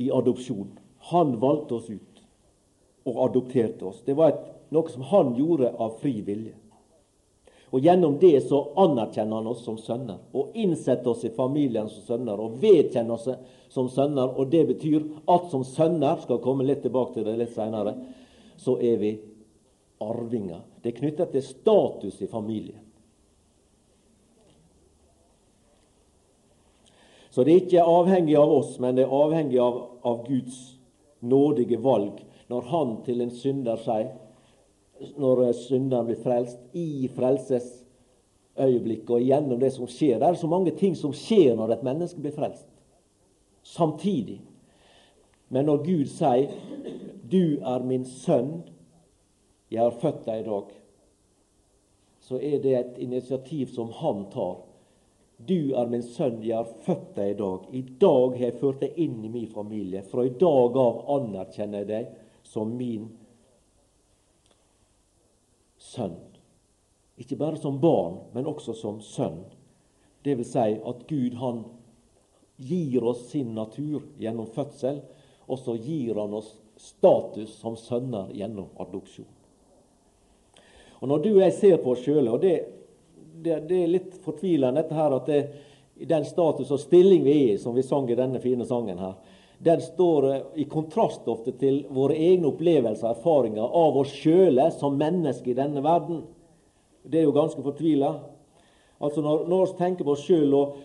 i 0.00 0.08
adopsjon. 0.12 0.68
Han 1.12 1.34
valgte 1.40 1.76
oss 1.76 1.90
ut 1.90 2.22
og 3.08 3.20
adopterte 3.26 3.88
oss. 3.90 4.02
Det 4.04 4.16
var 4.16 4.32
et, 4.32 4.42
noe 4.72 4.92
som 4.92 5.04
han 5.10 5.34
gjorde 5.36 5.72
av 5.80 5.98
fri 6.00 6.20
vilje. 6.24 6.54
Og 7.70 7.80
Gjennom 7.80 8.16
det 8.18 8.40
så 8.48 8.64
anerkjenner 8.82 9.38
han 9.38 9.46
oss 9.46 9.62
som 9.64 9.76
sønner, 9.78 10.18
og 10.34 10.56
innsetter 10.58 11.12
oss 11.12 11.22
i 11.24 11.30
familien 11.34 11.88
som 11.90 12.02
sønner, 12.02 12.40
og 12.42 12.58
vedkjenner 12.62 13.14
oss 13.14 13.28
som 13.70 13.88
sønner. 13.88 14.32
Og 14.34 14.50
det 14.50 14.64
betyr 14.72 15.04
at 15.30 15.46
som 15.52 15.62
sønner, 15.64 16.18
skal 16.24 16.42
komme 16.42 16.66
litt 16.66 16.82
tilbake 16.82 17.14
til 17.14 17.28
det 17.28 17.36
litt 17.38 17.54
senere, 17.54 17.94
så 18.58 18.74
er 18.82 18.98
vi 18.98 19.12
arvinger. 20.02 20.64
Det 20.82 20.90
er 20.90 20.98
knyttet 20.98 21.30
til 21.36 21.44
status 21.46 22.18
i 22.24 22.30
familien. 22.30 22.80
Så 27.30 27.44
det 27.46 27.52
er 27.52 27.62
ikke 27.62 27.86
avhengig 27.86 28.34
av 28.34 28.50
oss, 28.50 28.74
men 28.82 28.98
det 28.98 29.04
er 29.06 29.14
avhengig 29.14 29.60
av, 29.62 29.76
av 30.02 30.24
Guds 30.26 30.58
nådige 31.22 31.78
valg 31.78 32.18
når 32.50 32.66
Han 32.72 32.96
til 33.06 33.20
en 33.22 33.30
synder 33.30 33.78
sier 33.78 34.08
når 35.18 35.52
synderen 35.52 36.08
blir 36.08 36.20
frelst, 36.20 36.58
i 36.76 37.08
frelsesøyeblikket 37.16 39.10
og 39.16 39.24
gjennom 39.24 39.60
det 39.60 39.72
som 39.74 39.88
skjer. 39.88 40.18
Det 40.20 40.28
er 40.28 40.40
så 40.40 40.50
mange 40.50 40.74
ting 40.76 40.96
som 40.98 41.14
skjer 41.16 41.56
når 41.58 41.76
et 41.76 41.86
menneske 41.86 42.20
blir 42.20 42.34
frelst, 42.36 42.68
samtidig. 43.62 44.40
Men 45.50 45.66
når 45.66 45.84
Gud 45.86 46.06
sier 46.06 46.52
'Du 47.30 47.58
er 47.62 47.82
min 47.84 48.04
sønn, 48.04 48.62
jeg 49.70 49.82
har 49.82 49.90
født 49.90 50.26
deg 50.26 50.40
i 50.40 50.48
dag', 50.48 50.74
så 52.20 52.36
er 52.36 52.58
det 52.62 52.74
et 52.78 52.98
initiativ 52.98 53.66
som 53.66 53.90
han 53.90 54.26
tar. 54.30 54.56
Du 55.48 55.72
er 55.74 55.86
min 55.86 56.02
sønn, 56.02 56.42
jeg 56.44 56.56
har 56.56 56.68
født 56.84 57.16
deg 57.16 57.30
i 57.30 57.38
dag. 57.38 57.58
I 57.72 57.80
dag 58.00 58.36
har 58.36 58.44
jeg 58.44 58.58
ført 58.60 58.80
deg 58.80 58.98
inn 59.00 59.24
i 59.24 59.28
min 59.28 59.46
familie. 59.46 60.02
Fra 60.02 60.24
i 60.26 60.28
dag 60.28 60.76
av 60.76 61.04
anerkjenner 61.08 61.78
jeg 61.78 61.88
deg 61.88 62.06
som 62.42 62.76
min 62.76 63.08
sønn. 65.90 66.16
Ikke 67.20 67.36
bare 67.36 67.58
som 67.60 67.80
barn, 67.80 68.20
men 68.32 68.48
også 68.48 68.74
som 68.78 69.00
sønn. 69.04 69.42
Det 70.24 70.36
vil 70.38 70.46
si 70.48 70.72
at 70.78 71.04
Gud 71.08 71.36
han 71.40 71.64
gir 72.60 73.04
oss 73.04 73.26
sin 73.30 73.54
natur 73.56 74.04
gjennom 74.20 74.48
fødsel, 74.54 75.00
og 75.50 75.58
så 75.58 75.74
gir 75.80 76.20
han 76.20 76.34
oss 76.36 76.54
status 76.80 77.56
som 77.60 77.76
sønner 77.76 78.30
gjennom 78.36 78.68
adopsjon. 78.80 79.28
Og 81.00 81.08
Når 81.08 81.18
du 81.24 81.30
og 81.34 81.42
jeg 81.42 81.56
ser 81.56 81.76
på 81.80 81.94
oss 81.94 82.04
sjøle, 82.04 82.30
og 82.30 82.42
det, 82.44 82.54
det, 83.40 83.62
det, 83.68 83.82
er 83.82 83.94
litt 83.94 84.16
fortvilende 84.24 84.82
dette 84.82 84.96
her, 84.96 85.16
at 85.16 85.28
det, 85.28 85.40
i 86.00 86.08
den 86.08 86.24
status 86.28 86.72
og 86.72 86.80
stilling 86.80 87.24
vi 87.24 87.32
er 87.32 87.54
i, 87.54 87.60
som 87.60 87.76
vi 87.76 87.84
sang 87.84 88.08
i 88.10 88.16
denne 88.18 88.40
fine 88.40 88.66
sangen 88.68 89.00
her, 89.00 89.16
den 89.62 89.80
står 89.80 90.34
eh, 90.34 90.42
i 90.54 90.64
kontrast 90.64 91.28
ofte 91.28 91.52
til 91.60 91.82
våre 91.92 92.16
egne 92.16 92.48
opplevelser 92.48 93.10
og 93.10 93.16
erfaringer 93.16 93.74
av 93.80 93.98
oss 94.00 94.12
sjøle 94.16 94.70
som 94.72 94.96
mennesker 95.00 95.52
i 95.52 95.58
denne 95.58 95.82
verden. 95.84 96.22
Det 97.04 97.20
er 97.20 97.26
jo 97.26 97.36
ganske 97.36 97.60
fortvila. 97.64 98.14
Altså 99.00 99.20
når, 99.24 99.44
når 99.50 99.66
vi 99.66 99.78
tenker 99.80 100.06
på 100.08 100.14
oss 100.14 100.24
sjøl 100.24 100.54
og, 100.56 100.78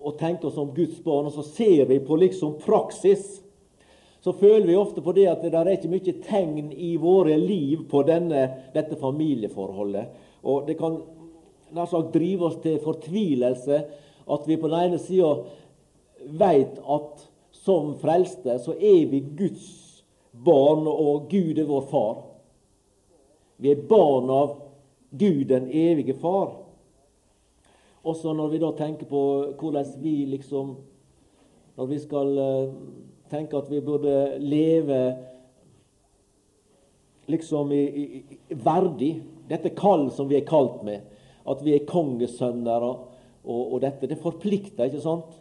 og, 0.00 0.14
tenker 0.20 0.48
oss 0.48 0.56
som 0.56 0.72
Guds 0.72 1.00
barn, 1.04 1.28
og 1.28 1.36
så 1.36 1.44
ser 1.44 1.84
vi 1.90 1.98
på 2.00 2.16
liksom 2.20 2.56
praksis, 2.64 3.42
så 4.24 4.32
føler 4.38 4.68
vi 4.70 4.78
ofte 4.78 5.02
på 5.04 5.12
det 5.16 5.26
at 5.28 5.42
det 5.44 5.52
er 5.58 5.72
ikke 5.74 5.90
mye 5.92 6.14
tegn 6.24 6.70
i 6.72 6.94
våre 7.00 7.36
liv 7.36 7.82
på 7.90 8.04
denne, 8.06 8.46
dette 8.72 8.96
familieforholdet. 9.00 10.22
Og 10.46 10.64
det 10.68 10.78
kan 10.78 11.00
nær 11.74 11.90
sagt 11.90 12.14
drive 12.14 12.48
oss 12.48 12.56
til 12.64 12.80
fortvilelse 12.80 13.82
at 14.32 14.48
vi 14.48 14.56
på 14.56 14.70
den 14.70 14.88
ene 14.88 15.02
sida 15.02 15.34
veit 16.38 16.78
at 16.80 17.26
som 17.62 17.94
frelste, 17.98 18.58
så 18.58 18.74
er 18.74 19.06
vi 19.10 19.20
Guds 19.38 20.04
barn, 20.32 20.86
og 20.88 21.28
Gud 21.30 21.58
er 21.58 21.68
vår 21.68 21.86
far. 21.90 22.16
Vi 23.62 23.70
er 23.70 23.84
barn 23.86 24.30
av 24.34 24.56
Gud, 25.10 25.44
den 25.52 25.68
evige 25.70 26.16
far. 26.18 26.56
Også 28.02 28.32
når 28.34 28.50
vi 28.50 28.58
da 28.58 28.72
tenker 28.74 29.06
på 29.06 29.22
hvordan 29.60 29.92
vi 30.02 30.24
liksom 30.26 30.76
Når 31.72 31.86
vi 31.88 31.98
skal 32.02 32.30
uh, 32.36 32.72
tenke 33.32 33.56
at 33.56 33.70
vi 33.70 33.78
burde 33.80 34.36
leve 34.38 34.98
liksom 37.32 37.72
i, 37.72 37.78
i 37.96 38.58
verdig 38.60 39.14
dette 39.48 39.72
kall 39.72 40.10
som 40.12 40.28
vi 40.28 40.36
er 40.36 40.44
kalt 40.44 40.82
med, 40.84 41.00
at 41.48 41.62
vi 41.64 41.72
er 41.72 41.86
kongesønner 41.88 42.84
og, 42.84 43.06
og, 43.40 43.62
og 43.72 43.80
dette, 43.86 44.10
det 44.10 44.20
forplikter, 44.20 44.90
ikke 44.90 45.00
sant? 45.00 45.32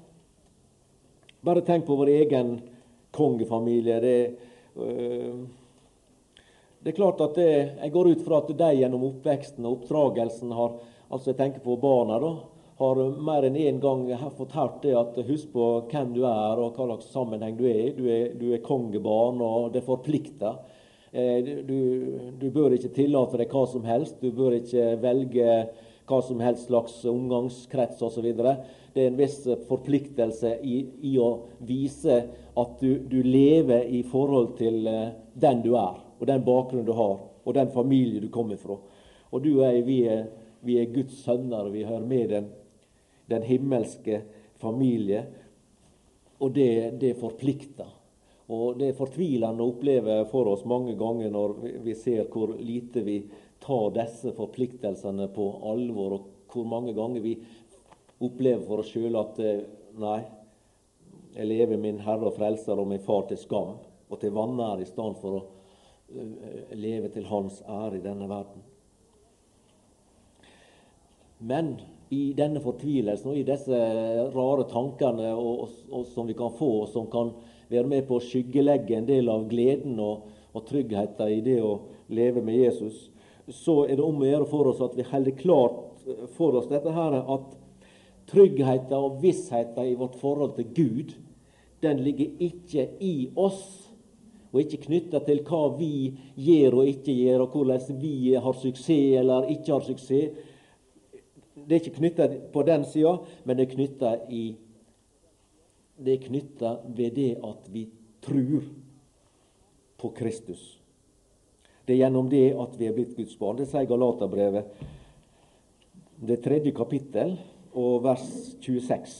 Bare 1.41 1.61
tenk 1.61 1.85
på 1.85 1.95
vår 1.95 2.07
egen 2.07 2.61
kongefamilie. 3.11 3.99
Det, 3.99 4.31
øh, 4.75 5.35
det 6.79 6.89
er 6.89 6.95
klart 6.95 7.21
at 7.21 7.35
det, 7.35 7.71
Jeg 7.81 7.91
går 7.91 8.07
ut 8.07 8.25
fra 8.25 8.37
at 8.37 8.57
de 8.57 8.73
gjennom 8.77 9.07
oppveksten 9.07 9.65
og 9.65 9.79
oppdragelsen 9.79 10.51
har 10.51 10.75
altså 11.09 11.31
jeg 11.31 11.37
tenker 11.39 11.63
på 11.65 11.75
barna 11.81 12.19
da, 12.21 12.29
har 12.77 13.01
mer 13.25 13.47
enn 13.47 13.57
én 13.57 13.73
en 13.73 13.81
gang 13.81 14.31
fått 14.37 14.53
hørt 14.53 14.83
det 14.85 14.93
at 14.95 15.17
husk 15.27 15.49
på 15.53 15.65
hvem 15.91 16.13
du 16.13 16.21
er 16.29 16.61
og 16.61 16.77
hva 16.77 16.87
slags 16.91 17.09
sammenheng 17.09 17.57
du 17.57 17.65
er 17.65 17.81
i. 17.87 17.91
Du 17.97 18.05
du 18.37 18.53
er 18.53 18.61
kongebarn, 18.61 19.41
og 19.41 19.73
det 19.73 19.81
forplikter. 19.85 20.61
Eh, 21.11 21.41
du, 21.41 21.79
du, 22.39 22.49
bør 22.49 22.77
ikke 22.77 22.93
tillate 22.93 23.41
deg 23.41 23.49
hva 23.49 23.65
som 23.67 23.83
helst. 23.83 24.21
Du 24.21 24.29
bør 24.31 24.59
ikke 24.61 24.93
velge 25.01 25.57
hva 26.11 26.19
som 26.25 26.41
helst 26.43 26.67
slags 26.67 26.99
omgangskrets 27.07 28.01
osv. 28.03 28.27
Det 28.93 29.03
er 29.05 29.09
en 29.09 29.19
viss 29.19 29.39
forpliktelse 29.69 30.57
i, 30.67 30.81
i 31.07 31.15
å 31.21 31.31
vise 31.63 32.17
at 32.59 32.81
du, 32.83 32.97
du, 33.07 33.21
lever 33.23 33.87
i 33.87 34.01
forhold 34.03 34.57
til 34.59 34.83
uh, 34.87 35.13
den 35.33 35.63
du 35.63 35.71
er, 35.79 36.01
og 36.19 36.27
den 36.27 36.43
bakgrunnen 36.45 36.87
du 36.87 36.93
har, 36.97 37.21
og 37.45 37.55
den 37.55 37.71
familie 37.71 38.21
du 38.21 38.27
kommer 38.33 38.59
fra. 38.59 38.75
Og 39.31 39.45
du 39.45 39.53
og 39.53 39.63
jeg, 39.63 39.85
vi 39.87 40.01
er, 40.11 40.25
vi 40.67 40.77
er 40.81 40.91
Guds 40.91 41.23
sønner, 41.23 41.71
vi 41.71 41.87
hører 41.87 42.05
med 42.05 42.35
den, 42.35 42.51
den 43.31 43.47
himmelske 43.47 44.21
familie. 44.61 45.23
Og 46.41 46.51
det, 46.55 46.99
det 46.99 47.15
forplikter. 47.21 47.87
Og 48.51 48.75
det 48.79 48.89
er 48.91 48.97
fortvilende 48.97 49.63
å 49.63 49.71
oppleve 49.71 50.17
for 50.31 50.49
oss 50.51 50.65
mange 50.67 50.97
ganger 50.99 51.31
når 51.31 51.53
vi 51.85 51.95
ser 51.95 52.25
hvor 52.33 52.57
lite 52.59 53.03
vi 53.05 53.21
tar 53.61 53.91
disse 53.95 54.33
forpliktelsene 54.37 55.27
på 55.35 55.47
alvor, 55.71 56.17
og 56.17 56.51
hvor 56.51 56.67
mange 56.67 56.93
ganger 56.97 57.23
vi 57.23 57.35
opplever 58.21 58.63
for 58.67 58.83
oss 58.83 58.91
sjøl 58.93 59.17
at 59.21 59.39
eh, 59.41 59.63
nei, 60.01 60.19
jeg 61.35 61.47
lever 61.47 61.79
min 61.79 62.01
Herre 62.03 62.27
og 62.27 62.35
Frelser 62.35 62.79
og 62.79 62.89
min 62.91 63.03
Far 63.05 63.23
til 63.29 63.39
skam 63.39 63.77
og 64.11 64.19
til 64.19 64.33
vanære 64.35 64.83
i 64.83 64.89
stedet 64.89 65.21
for 65.21 65.37
å 65.37 65.41
uh, 65.41 66.73
leve 66.75 67.07
til 67.13 67.29
Hans 67.29 67.61
ære 67.63 68.01
i 68.01 68.03
denne 68.03 68.27
verden. 68.27 68.65
Men 71.39 71.77
i 72.11 72.33
denne 72.35 72.59
fortvilelsen 72.61 73.31
og 73.31 73.39
i 73.39 73.45
disse 73.47 73.77
rare 74.35 74.67
tankene 74.69 75.31
og, 75.31 75.63
og, 75.63 75.77
og, 75.87 76.03
som 76.11 76.27
vi 76.27 76.35
kan 76.37 76.51
få, 76.57 76.73
og 76.83 76.91
som 76.91 77.07
kan 77.11 77.31
være 77.71 77.87
med 77.87 78.03
på 78.09 78.19
å 78.19 78.25
skyggelegge 78.25 78.97
en 78.97 79.07
del 79.07 79.31
av 79.31 79.47
gleden 79.49 79.95
og, 80.03 80.27
og 80.51 80.67
tryggheten 80.67 81.31
i 81.31 81.39
det 81.45 81.61
å 81.63 81.77
leve 82.11 82.43
med 82.43 82.59
Jesus, 82.59 83.07
så 83.49 83.85
er 83.85 83.97
det 83.97 84.05
om 84.05 84.21
å 84.21 84.27
gjøre 84.27 84.49
for 84.49 84.69
oss 84.71 84.81
at 84.83 84.95
vi 84.97 85.05
holder 85.07 85.37
klart 85.39 85.79
for 86.37 86.57
oss 86.59 86.69
dette 86.69 86.93
her, 86.93 87.17
at 87.19 87.57
tryggheten 88.31 88.97
og 88.97 89.19
vissheten 89.23 89.89
i 89.89 89.97
vårt 89.99 90.17
forhold 90.21 90.55
til 90.57 90.69
Gud, 90.75 91.15
den 91.81 92.03
ligger 92.05 92.43
ikke 92.45 92.87
i 93.01 93.15
oss, 93.35 93.63
og 94.51 94.59
ikke 94.61 94.83
knytta 94.85 95.21
til 95.25 95.41
hva 95.47 95.61
vi 95.77 96.11
gjør 96.35 96.81
og 96.81 96.89
ikke 96.91 97.15
gjør, 97.15 97.45
og 97.45 97.55
hvordan 97.55 98.01
vi 98.01 98.33
har 98.35 98.57
suksess 98.59 99.19
eller 99.21 99.47
ikke 99.53 99.71
har 99.71 99.85
suksess. 99.85 100.49
Det 101.55 101.77
er 101.77 101.79
ikke 101.79 101.99
knytta 102.01 102.27
på 102.51 102.63
den 102.67 102.83
sida, 102.89 103.15
men 103.45 103.57
det 103.57 103.67
er 103.67 103.75
knytta 103.75 104.13
i 104.29 104.43
Det 106.01 106.13
er 106.15 106.23
knytta 106.23 106.69
ved 106.97 107.11
det 107.13 107.31
at 107.45 107.67
vi 107.69 107.83
tror 108.25 108.63
på 110.01 110.09
Kristus. 110.17 110.80
Det 111.91 111.97
er 111.97 112.05
gjennom 112.05 112.29
det 112.31 112.53
at 112.55 112.75
vi 112.79 112.85
er 112.87 112.93
blitt 112.95 113.17
Guds 113.17 113.33
barn. 113.35 113.57
Det 113.59 113.65
sier 113.67 113.83
Galaterbrevet, 113.83 114.77
det 116.23 116.37
tredje 116.39 116.71
kapittel, 116.71 117.33
og 117.75 118.05
vers 118.05 118.23
26. 118.63 119.15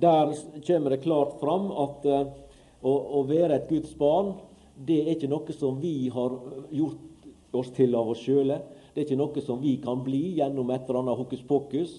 Der 0.00 0.32
kommer 0.64 0.94
det 0.94 1.02
klart 1.02 1.34
fram 1.42 1.68
at 1.84 2.08
uh, 2.08 2.30
å, 2.80 2.94
å, 3.20 3.22
være 3.28 3.58
et 3.58 3.68
Guds 3.68 3.92
barn, 4.00 4.32
det 4.72 5.02
er 5.02 5.12
ikke 5.18 5.28
noe 5.28 5.58
som 5.58 5.76
vi 5.82 6.08
har 6.16 6.38
gjort 6.72 7.28
oss 7.60 7.74
til 7.76 8.00
av 8.00 8.08
oss 8.14 8.24
sjøle. 8.24 8.62
Det 8.94 9.02
er 9.04 9.10
ikke 9.10 9.20
noe 9.20 9.44
som 9.44 9.60
vi 9.60 9.76
kan 9.84 10.00
bli 10.08 10.38
gjennom 10.40 10.72
et 10.72 10.88
eller 10.88 11.02
annet 11.02 11.20
hokus 11.20 11.44
pokus. 11.44 11.96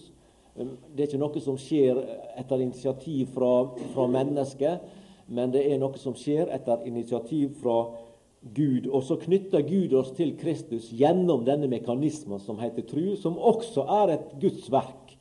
Um, 0.58 0.74
det 0.90 1.06
er 1.06 1.12
ikke 1.12 1.22
noe 1.22 1.46
som 1.52 1.62
skjer 1.70 2.02
etter 2.34 2.66
initiativ 2.66 3.30
fra, 3.38 3.54
fra 3.94 4.10
mennesket, 4.10 4.94
men 5.30 5.54
det 5.54 5.68
er 5.70 5.78
noe 5.78 6.02
som 6.02 6.18
skjer 6.18 6.50
etter 6.50 6.90
initiativ 6.90 7.60
fra 7.62 7.84
mennesket 7.84 8.08
Gud, 8.42 8.88
og 8.88 9.04
så 9.04 9.18
knytter 9.20 9.66
Gud 9.68 9.94
oss 10.00 10.14
til 10.16 10.32
Kristus 10.40 10.88
gjennom 10.96 11.44
denne 11.48 11.68
mekanismen 11.72 12.40
som 12.40 12.60
heter 12.62 12.86
tru, 12.88 13.16
som 13.20 13.36
også 13.36 13.84
er 14.04 14.16
et 14.16 14.32
Guds 14.40 14.70
verk. 14.72 15.16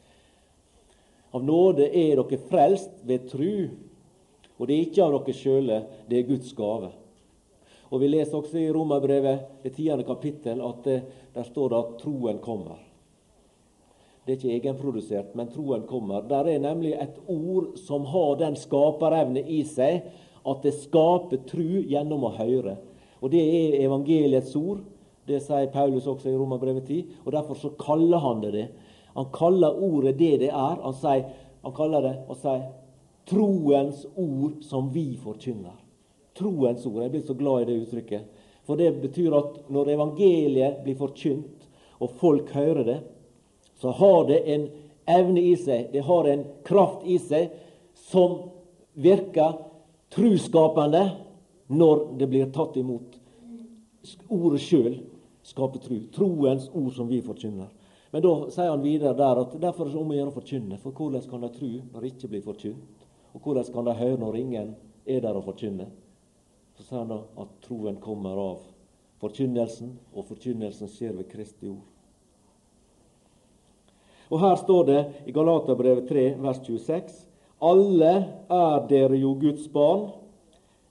Av 1.35 1.43
nåde 1.45 1.89
er 1.91 2.21
dere 2.21 2.39
frelst 2.49 3.03
ved 3.09 3.27
tru, 3.33 3.69
og 4.59 4.67
det 4.67 4.75
er 4.75 4.87
ikke 4.87 5.05
av 5.05 5.17
dere 5.19 5.37
sjøle, 5.37 5.81
det 6.09 6.21
er 6.21 6.29
Guds 6.31 6.55
gave. 6.57 6.93
Og 7.89 8.01
Vi 8.01 8.09
leser 8.09 8.37
også 8.39 8.59
i 8.61 8.71
Romerbrevet, 8.73 9.47
det 9.65 9.75
tiende 9.75 10.05
kapittel, 10.05 10.61
at 10.63 10.85
det, 10.85 10.99
der 11.35 11.47
står 11.49 11.69
det 11.73 11.79
at 11.79 11.95
troen 12.03 12.39
kommer. 12.45 12.79
Det 14.25 14.35
er 14.35 14.39
ikke 14.39 14.57
egenprodusert, 14.59 15.35
men 15.35 15.49
troen 15.49 15.87
kommer. 15.89 16.21
Der 16.29 16.51
er 16.53 16.61
nemlig 16.61 16.93
et 16.95 17.17
ord 17.27 17.79
som 17.81 18.05
har 18.13 18.37
den 18.37 18.59
skaperevne 18.61 19.41
i 19.41 19.63
seg 19.65 20.05
at 20.49 20.63
det 20.63 20.75
skaper 20.77 21.41
tru 21.49 21.81
gjennom 21.89 22.27
å 22.29 22.35
høre. 22.37 22.77
Og 23.21 23.31
Det 23.31 23.43
er 23.43 23.81
evangeliets 23.85 24.55
ord. 24.57 24.81
Det 25.29 25.41
sier 25.45 25.69
Paulus 25.73 26.07
også 26.07 26.31
i 26.31 26.37
Romerbrevet 26.37 26.87
10. 26.87 27.07
Og 27.25 27.33
Derfor 27.33 27.55
så 27.55 27.71
kaller 27.81 28.19
han 28.19 28.41
det 28.41 28.53
det. 28.53 28.69
Han 29.17 29.27
kaller 29.35 29.83
ordet 29.83 30.19
det 30.19 30.41
det 30.41 30.51
er. 30.51 30.81
Han, 30.83 30.95
sier, 30.95 31.27
han 31.65 31.75
kaller 31.77 32.05
det 32.05 32.15
og 32.29 32.37
sier 32.39 32.69
troens 33.29 34.07
ord 34.17 34.63
som 34.65 34.89
vi 34.95 35.13
forkynner. 35.21 35.77
Troens 36.39 36.87
ord. 36.87 37.03
Jeg 37.03 37.11
blir 37.11 37.27
så 37.27 37.37
glad 37.37 37.63
i 37.63 37.69
det 37.69 37.81
uttrykket. 37.83 38.45
For 38.65 38.77
det 38.77 39.01
betyr 39.03 39.35
at 39.37 39.71
når 39.73 39.95
evangeliet 39.95 40.83
blir 40.85 40.97
forkynt, 40.97 41.65
og 41.99 42.13
folk 42.21 42.51
hører 42.55 42.85
det, 42.85 42.99
så 43.81 43.91
har 43.91 44.27
det 44.29 44.43
en 44.55 44.69
evne 45.09 45.41
i 45.41 45.55
seg, 45.57 45.89
det 45.93 46.05
har 46.07 46.29
en 46.29 46.45
kraft 46.67 47.07
i 47.09 47.17
seg, 47.23 47.49
som 48.09 48.51
virker 48.99 49.57
truskapende 50.15 51.03
når 51.69 52.05
det 52.19 52.29
blir 52.29 52.51
tatt 52.53 52.77
imot. 52.81 53.19
Ordet 54.33 54.61
sjøl 54.65 54.95
skaper 55.45 55.83
tru. 55.85 55.99
Troens 56.15 56.69
ord 56.73 56.95
som 56.97 57.09
vi 57.11 57.21
forkynner. 57.25 57.69
Men 58.11 58.25
da 58.25 58.33
sier 58.53 58.73
han 58.73 58.85
videre 58.85 59.13
der 59.17 59.43
at 59.43 59.57
derfor 59.61 59.89
er 59.89 59.93
det 59.93 60.01
om 60.01 60.13
å 60.15 60.17
gjøre 60.17 60.33
å 60.33 60.39
forkynne. 60.39 60.79
For 60.81 60.97
hvordan 60.97 61.29
kan 61.29 61.45
de 61.45 61.53
tru 61.53 61.71
når 61.93 62.01
det 62.01 62.13
ikke 62.15 62.33
blir 62.33 62.47
forkynt? 62.47 63.05
Og 63.37 63.45
hvordan 63.45 63.69
kan 63.75 63.89
de 63.89 63.97
høre 63.99 64.21
når 64.21 64.41
ingen 64.41 64.75
er 65.05 65.21
der 65.25 65.37
å 65.37 65.45
forkynne? 65.45 65.91
Så 66.79 66.87
sier 66.87 67.03
han 67.03 67.13
da 67.13 67.21
at 67.43 67.53
troen 67.67 67.99
kommer 68.01 68.41
av 68.41 68.65
forkynnelsen, 69.19 69.97
og 70.15 70.29
forkynnelsen 70.29 70.91
skjer 70.93 71.17
ved 71.19 71.29
Kristi 71.29 71.69
ord. 71.69 71.85
Og 74.29 74.41
her 74.41 74.57
står 74.61 74.83
det 74.87 75.01
i 75.27 75.35
Galaterbrevet 75.35 76.09
3, 76.09 76.25
vers 76.41 76.61
26.: 76.65 77.15
Alle 77.65 78.13
er 78.49 78.89
dere 78.89 79.19
jo 79.19 79.35
Guds 79.41 79.67
barn 79.73 80.11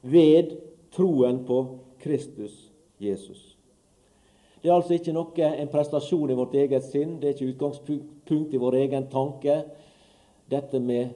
ved 0.01 0.57
troen 0.96 1.44
på 1.46 1.62
Kristus 2.01 2.72
Jesus. 2.98 3.58
Det 4.62 4.70
er 4.70 4.75
altså 4.75 4.98
ikke 4.98 5.13
noe, 5.13 5.32
en 5.48 5.70
prestasjon 5.72 6.32
i 6.34 6.38
vårt 6.38 6.56
eget 6.58 6.86
sinn, 6.89 7.20
det 7.22 7.29
er 7.29 7.36
ikke 7.36 7.51
utgangspunkt 7.53 8.56
i 8.56 8.62
vår 8.62 8.79
egen 8.82 9.06
tanke, 9.12 9.62
dette 10.50 10.82
med 10.82 11.13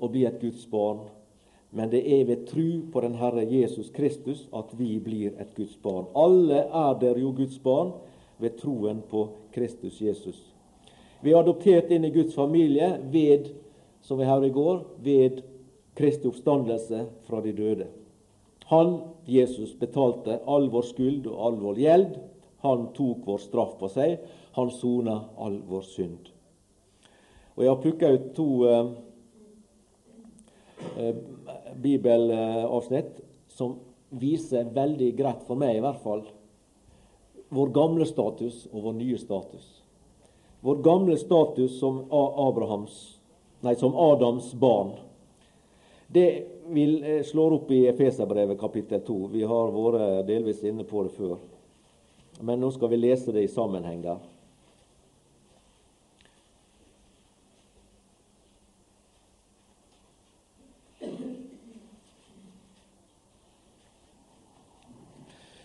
å 0.00 0.10
bli 0.12 0.26
et 0.28 0.40
Guds 0.42 0.66
barn. 0.70 1.06
Men 1.70 1.90
det 1.92 2.02
er 2.02 2.24
ved 2.26 2.46
tru 2.50 2.82
på 2.92 3.02
den 3.04 3.14
Herre 3.18 3.44
Jesus 3.46 3.92
Kristus 3.94 4.46
at 4.56 4.72
vi 4.78 4.96
blir 5.02 5.36
et 5.38 5.54
Guds 5.56 5.76
barn. 5.82 6.08
Alle 6.18 6.64
er 6.66 6.96
dere 7.00 7.22
jo 7.22 7.30
Guds 7.36 7.60
barn 7.62 7.94
ved 8.42 8.58
troen 8.58 9.04
på 9.10 9.28
Kristus 9.54 10.00
Jesus. 10.02 10.40
Vi 11.20 11.32
er 11.32 11.40
adoptert 11.42 11.92
inn 11.92 12.06
i 12.08 12.12
Guds 12.14 12.34
familie 12.34 12.96
ved, 13.12 13.52
som 14.02 14.18
vi 14.18 14.26
hørte 14.26 14.48
i 14.48 14.54
går, 14.56 14.84
ved 15.04 15.42
Kristi 15.94 16.28
oppstandelse 16.30 17.04
fra 17.26 17.42
de 17.44 17.52
døde. 17.52 17.86
Han, 18.70 18.92
Jesus, 19.26 19.74
betalte 19.78 20.40
all 20.46 20.68
vår 20.70 20.86
skyld 20.92 21.26
og 21.30 21.38
all 21.46 21.58
vår 21.62 21.80
gjeld. 21.82 22.18
Han 22.64 22.90
tok 22.96 23.26
vår 23.26 23.42
straff 23.42 23.76
på 23.80 23.90
seg. 23.90 24.20
Han 24.58 24.70
sona 24.74 25.16
all 25.38 25.58
vår 25.66 25.86
synd. 25.86 26.30
Og 27.56 27.64
Jeg 27.64 27.72
har 27.72 27.82
plukka 27.82 28.12
ut 28.14 28.30
to 28.36 28.48
eh, 28.70 28.92
eh, 30.96 31.18
bibelavsnitt 31.82 33.20
som 33.50 33.76
viser 34.10 34.70
veldig 34.74 35.10
greit, 35.18 35.42
for 35.46 35.58
meg 35.58 35.76
i 35.76 35.84
hvert 35.84 36.00
fall, 36.02 36.24
vår 37.50 37.74
gamle 37.74 38.06
status 38.06 38.64
og 38.70 38.86
vår 38.86 38.98
nye 39.02 39.18
status 39.18 39.80
vår 40.60 40.82
gamle 40.84 41.16
status 41.16 41.78
som, 41.78 42.04
Abrahams, 42.36 43.18
nei, 43.64 43.74
som 43.76 43.96
Adams 43.96 44.52
barn. 44.54 44.92
Det 46.12 46.44
vil 46.66 47.04
eh, 47.04 47.22
slår 47.22 47.52
opp 47.52 47.70
i 47.70 47.84
Efeserbrevet 47.86 48.58
kapittel 48.60 49.00
2. 49.06 49.18
Vi 49.30 49.44
har 49.46 49.70
vært 49.74 50.26
delvis 50.26 50.64
inne 50.66 50.82
på 50.84 51.04
det 51.06 51.14
før. 51.14 51.38
Men 52.40 52.58
nå 52.58 52.70
skal 52.74 52.90
vi 52.90 52.98
lese 52.98 53.34
det 53.36 53.44
i 53.46 53.52
sammenheng 53.52 54.02
der. 54.02 54.18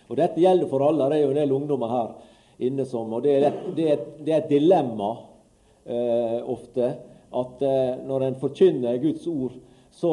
Og 0.06 0.14
Dette 0.14 0.40
gjelder 0.40 0.70
for 0.70 0.84
alle. 0.86 1.10
Det 1.10 1.18
er 1.18 1.24
jo 1.24 1.32
en 1.34 1.40
del 1.40 1.54
ungdommer 1.56 1.90
her 1.90 2.12
inne 2.66 2.86
som 2.88 3.10
og 3.12 3.24
Det 3.24 3.34
er 3.34 3.48
et, 3.50 3.62
det 3.76 3.86
er 3.86 3.96
et, 3.96 4.10
det 4.22 4.32
er 4.32 4.44
et 4.44 4.52
dilemma 4.52 5.10
eh, 5.84 6.38
ofte 6.46 6.92
at 7.36 7.64
eh, 7.66 7.96
når 8.06 8.28
en 8.28 8.38
forkynner 8.40 9.00
Guds 9.02 9.26
ord, 9.28 9.58
så 9.96 10.12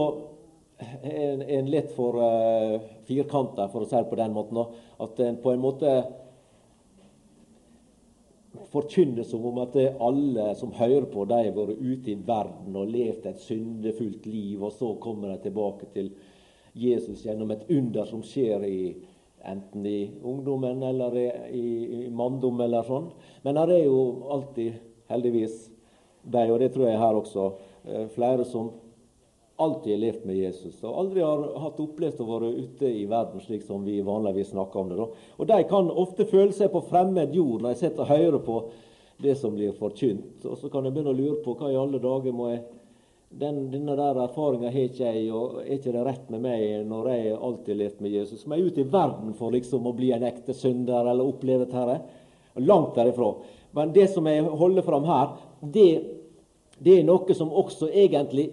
er 1.03 1.43
en 1.57 1.69
litt 1.71 1.91
for 1.95 2.17
uh, 2.19 2.81
firkanta, 3.07 3.67
for 3.71 3.83
å 3.83 3.87
si 3.87 3.97
det 3.97 4.09
på 4.09 4.19
den 4.19 4.35
måten. 4.35 4.61
At 5.03 5.19
en 5.23 5.39
på 5.43 5.53
en 5.53 5.63
måte 5.63 5.93
forkynner 8.73 9.25
som 9.27 9.45
om 9.45 9.57
at 9.63 9.75
alle 10.01 10.51
som 10.57 10.73
hører 10.77 11.07
på, 11.11 11.25
de 11.29 11.39
har 11.41 11.55
vært 11.55 11.81
ute 11.81 12.13
i 12.13 12.19
verden 12.25 12.77
og 12.77 12.91
levd 12.93 13.25
et 13.29 13.41
syndefullt 13.41 14.27
liv, 14.29 14.61
og 14.61 14.73
så 14.77 14.93
kommer 15.01 15.33
de 15.33 15.47
tilbake 15.47 15.89
til 15.93 16.13
Jesus 16.73 17.25
gjennom 17.25 17.51
et 17.53 17.67
under 17.69 18.07
som 18.09 18.23
skjer 18.25 18.65
i 18.65 18.77
enten 19.43 19.85
i 19.85 20.11
ungdommen 20.23 20.81
eller 20.87 21.17
i, 21.19 21.27
i, 21.51 21.67
i 22.05 22.09
manndom 22.09 22.61
eller 22.63 22.85
sånn. 22.87 23.09
Men 23.43 23.59
det 23.59 23.81
er 23.81 23.89
jo 23.89 23.99
alltid, 24.33 24.79
heldigvis, 25.11 25.67
de, 26.23 26.45
og 26.47 26.61
det 26.61 26.71
tror 26.73 26.87
jeg 26.87 27.01
her 27.01 27.19
også, 27.19 27.49
eh, 27.83 28.05
flere 28.15 28.47
som 28.47 28.71
alltid 29.61 29.93
har 29.93 30.01
levd 30.01 30.25
med 30.25 30.37
Jesus 30.39 30.79
og 30.83 30.95
aldri 30.97 31.21
har 31.21 31.43
hatt 31.61 31.81
opplevd 31.83 32.21
å 32.23 32.29
være 32.29 32.53
ute 32.57 32.89
i 32.89 33.03
verden 33.09 33.41
slik 33.43 33.65
som 33.65 33.83
vi 33.85 33.99
vanligvis 34.01 34.49
snakker 34.53 34.81
om 34.81 34.89
det. 34.89 34.97
Da. 34.97 35.09
Og 35.37 35.49
De 35.49 35.59
kan 35.69 35.91
ofte 35.91 36.25
føle 36.29 36.53
seg 36.55 36.71
på 36.73 36.81
fremmed 36.89 37.35
jord 37.35 37.61
når 37.61 37.75
jeg 37.75 37.83
sitter 37.83 38.05
og 38.05 38.13
hører 38.13 38.45
på 38.47 38.61
det 39.23 39.35
som 39.39 39.53
blir 39.55 39.75
forkynt. 39.77 40.45
Og 40.49 40.57
så 40.57 40.71
kan 40.73 40.85
jeg 40.85 40.95
begynne 40.95 41.13
å 41.13 41.19
lure 41.19 41.41
på 41.45 41.53
hva 41.59 41.69
i 41.71 41.77
alle 41.77 42.01
dager 42.01 42.33
må 42.35 42.49
jeg 42.49 42.63
den, 43.33 43.71
denne 43.71 43.95
der 43.97 44.17
erfaringa 44.27 44.69
har 44.69 44.89
ikke 44.89 45.09
jeg, 45.09 45.29
og 45.33 45.61
er 45.63 45.77
ikke 45.77 45.93
det 45.95 46.03
rett 46.05 46.27
med 46.29 46.43
meg 46.43 46.83
når 46.85 47.07
jeg 47.09 47.31
alltid 47.33 47.71
har 47.73 47.79
levd 47.79 48.03
med 48.05 48.13
Jesus? 48.13 48.43
Må 48.45 48.57
jeg 48.57 48.67
ut 48.67 48.81
i 48.81 48.89
verden 48.93 49.31
for 49.37 49.55
liksom 49.55 49.87
å 49.89 49.93
bli 49.97 50.11
en 50.13 50.25
ekte 50.27 50.53
synder 50.57 51.09
eller 51.09 51.25
oppleve 51.25 51.65
dette? 51.65 51.97
Langt 52.61 52.93
derifra. 52.93 53.31
Men 53.73 53.93
det 53.95 54.11
som 54.13 54.27
jeg 54.29 54.45
holder 54.45 54.85
fram 54.85 55.07
her, 55.09 55.31
det, 55.65 55.87
det 56.77 56.99
er 56.99 57.07
noe 57.07 57.37
som 57.37 57.49
også 57.49 57.89
egentlig 57.89 58.51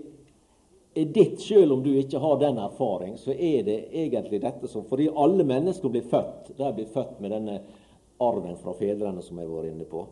er 0.94 1.04
ditt, 1.04 1.40
selv 1.40 1.72
om 1.72 1.82
du 1.82 1.92
ikke 1.98 2.18
har 2.18 2.38
den 2.40 2.58
erfaring. 2.58 3.18
Så 3.18 3.30
er 3.32 3.62
det 3.62 3.78
egentlig 3.92 4.40
dette 4.42 4.68
som 4.68 4.84
Fordi 4.84 5.08
alle 5.14 5.44
mennesker 5.44 5.88
blir 5.88 6.02
født. 6.02 6.56
De 6.56 6.72
blir 6.74 6.86
født 6.86 7.20
med 7.20 7.30
denne 7.30 7.60
arven 8.20 8.56
fra 8.56 8.74
fedrene 8.74 9.22
som 9.22 9.38
jeg 9.38 9.48
var 9.48 9.68
inne 9.68 9.86
på. 9.88 10.06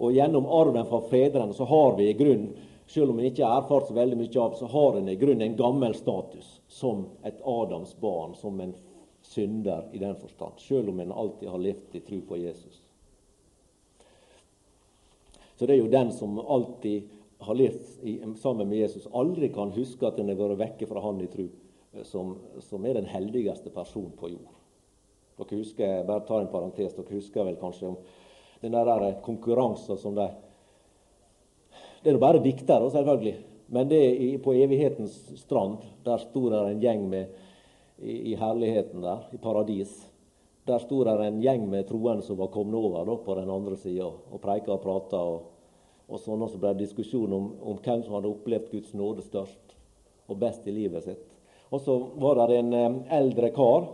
Og 0.00 0.12
gjennom 0.16 0.46
arven 0.46 0.86
fra 0.88 1.02
fedrene 1.10 1.54
så 1.54 1.66
har 1.68 1.96
vi 1.96 2.08
i 2.08 2.16
grunn, 2.16 2.48
selv 2.86 3.12
om 3.12 3.18
en 3.18 3.26
ikke 3.28 3.44
har 3.44 3.60
erfart 3.60 3.90
så 3.90 3.94
veldig 3.94 4.16
mye 4.18 4.40
av, 4.40 4.54
så 4.58 4.66
har 4.66 4.96
en 4.98 5.10
i 5.12 5.18
grunn 5.20 5.42
en 5.44 5.56
gammel 5.58 5.94
status 5.94 6.60
som 6.68 7.04
et 7.22 7.42
Adams 7.44 7.92
barn, 8.00 8.32
som 8.34 8.60
en 8.60 8.72
synder 9.22 9.84
i 9.92 10.00
den 10.00 10.16
forstand. 10.16 10.56
Selv 10.58 10.88
om 10.88 11.00
en 11.00 11.12
alltid 11.12 11.48
har 11.48 11.60
levd 11.60 11.98
i 11.98 12.00
tro 12.00 12.20
på 12.28 12.40
Jesus. 12.40 12.80
Så 15.58 15.66
det 15.66 15.76
er 15.76 15.82
jo 15.82 15.92
den 15.92 16.12
som 16.16 16.38
alltid 16.40 17.10
har 17.40 17.56
levd 17.56 18.36
sammen 18.40 18.68
med 18.68 18.82
Jesus, 18.82 19.08
aldri 19.16 19.48
kan 19.52 19.72
huske 19.74 20.06
at 20.06 20.18
en 20.20 20.28
har 20.32 20.38
vært 20.38 20.60
vekke 20.60 20.88
fra 20.90 21.02
han 21.04 21.20
i 21.24 21.28
tro, 21.32 21.48
eh, 21.94 22.04
som, 22.04 22.36
som, 22.64 22.84
er 22.84 23.00
den 23.00 23.08
heldigste 23.10 23.72
personen 23.74 24.12
på 24.18 24.32
jord. 24.34 24.56
Dere 25.40 25.62
husker, 25.62 26.02
bare 26.04 26.26
ta 26.28 26.40
en 26.40 26.52
parentes, 26.52 26.92
dere 26.96 27.16
husker 27.16 27.46
vel 27.48 27.56
kanskje 27.60 27.94
om 27.94 28.00
den 28.60 28.76
der 28.76 29.20
konkurransen 29.24 29.96
som 29.98 30.14
de 30.18 30.28
det 32.00 32.08
er 32.08 32.16
jo 32.16 32.22
bare 32.22 32.40
diktere, 32.40 32.90
selvfølgelig. 32.90 33.34
Men 33.68 33.88
det 33.88 34.00
er 34.00 34.38
på 34.40 34.54
evighetens 34.56 35.16
strand. 35.36 35.82
Der 36.04 36.18
sto 36.22 36.48
det 36.50 36.60
en 36.64 36.80
gjeng 36.80 37.08
med, 37.10 37.26
i, 37.98 38.32
i, 38.32 38.36
herligheten 38.40 39.04
der, 39.04 39.26
i 39.32 39.38
paradis. 39.38 39.92
Der 40.66 40.80
sto 40.80 41.02
det 41.04 41.18
en 41.26 41.42
gjeng 41.42 41.68
med 41.68 41.88
troende 41.88 42.24
som 42.24 42.38
var 42.40 42.48
kommet 42.54 42.78
over 42.78 43.04
da, 43.04 43.16
på 43.20 43.36
den 43.36 43.50
andre 43.52 43.76
sida 43.76 44.08
og 44.08 44.40
preika 44.40 44.72
og 44.72 44.82
prata. 44.82 45.20
Og, 45.20 45.49
og 46.10 46.20
sånn 46.20 46.42
også 46.42 46.58
ble 46.58 46.74
det 46.74 46.84
diskusjon 46.86 47.32
om, 47.32 47.50
om, 47.62 47.78
hvem 47.78 48.02
som 48.04 48.16
hadde 48.18 48.30
opplevd 48.30 48.70
Guds 48.72 48.94
nåde 48.98 49.22
størst 49.22 49.76
og 50.30 50.38
best 50.42 50.66
i 50.66 50.74
livet 50.74 51.06
sitt. 51.06 51.26
Og 51.70 51.82
så 51.84 51.96
var 52.18 52.40
det 52.50 52.58
en 52.58 52.74
eldre 53.14 53.52
kar 53.54 53.86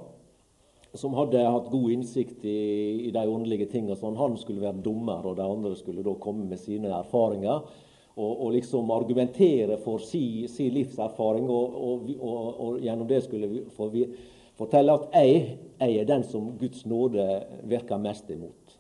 som 0.97 1.17
hadde 1.17 1.43
hatt 1.45 1.69
god 1.71 1.91
innsikt 1.93 2.45
i, 2.49 2.61
i 3.09 3.11
de 3.13 3.25
åndelige 3.29 3.69
tingene. 3.73 3.97
Sånn. 4.01 4.17
Han 4.17 4.37
skulle 4.41 4.65
være 4.65 4.81
dommer, 4.85 5.25
og 5.29 5.37
de 5.37 5.45
andre 5.45 5.75
skulle 5.77 6.05
da 6.05 6.15
komme 6.21 6.47
med 6.49 6.61
sine 6.61 6.93
erfaringer 6.97 7.67
og, 8.17 8.33
og 8.47 8.55
liksom 8.55 8.91
argumentere 8.91 9.77
for 9.85 10.01
sin 10.01 10.49
si 10.49 10.71
livserfaring, 10.73 11.51
og, 11.53 11.77
og, 11.77 12.11
og, 12.17 12.81
gjennom 12.81 13.09
det 13.11 13.23
skulle 13.27 13.67
for 13.77 13.93
vi 13.93 14.07
fortelle 14.57 14.95
at 14.97 15.13
jeg, 15.13 15.59
jeg, 15.77 15.99
er 16.01 16.09
den 16.09 16.25
som 16.25 16.55
Guds 16.57 16.87
nåde 16.89 17.27
virker 17.69 18.01
mest 18.01 18.31
imot. 18.33 18.79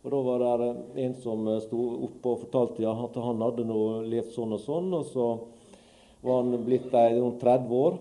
Og 0.00 0.10
Da 0.10 0.20
var 0.24 0.44
det 0.62 0.70
en 1.04 1.14
som 1.20 1.48
sto 1.60 1.80
oppe 2.06 2.30
og 2.30 2.44
fortalte 2.46 2.84
ja, 2.84 2.92
at 2.92 3.16
han 3.20 3.42
hadde 3.44 3.66
nå 3.68 3.80
levd 4.08 4.30
sånn 4.32 4.54
og 4.56 4.62
sånn. 4.64 4.88
Og 4.96 5.04
så 5.10 5.26
var 6.24 6.40
han 6.40 6.64
blitt 6.64 6.88
rundt 6.94 7.42
30 7.42 7.74
år. 7.76 7.98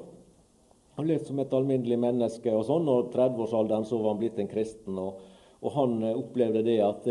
Han 1.00 1.08
levde 1.08 1.28
som 1.28 1.40
et 1.40 1.56
alminnelig 1.56 2.00
menneske, 2.00 2.54
og 2.56 2.66
sånn, 2.68 2.88
og 2.92 3.12
30-årsalderen 3.14 3.88
så 3.88 4.00
var 4.00 4.14
han 4.14 4.24
blitt 4.24 4.40
en 4.40 4.52
kristen. 4.52 4.98
og 5.00 5.28
og 5.60 5.74
han 5.76 6.04
opplevde 6.08 6.62
det 6.64 6.78
at, 6.80 7.08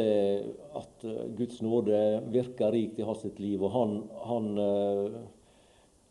at, 0.81 1.03
Guds 1.37 1.61
nåde 1.61 1.99
virka 2.33 2.71
rikt 2.73 3.01
i 3.01 3.05
hans 3.05 3.27
liv. 3.37 3.61
Og 3.61 3.75
han, 3.75 3.99
han, 4.25 4.47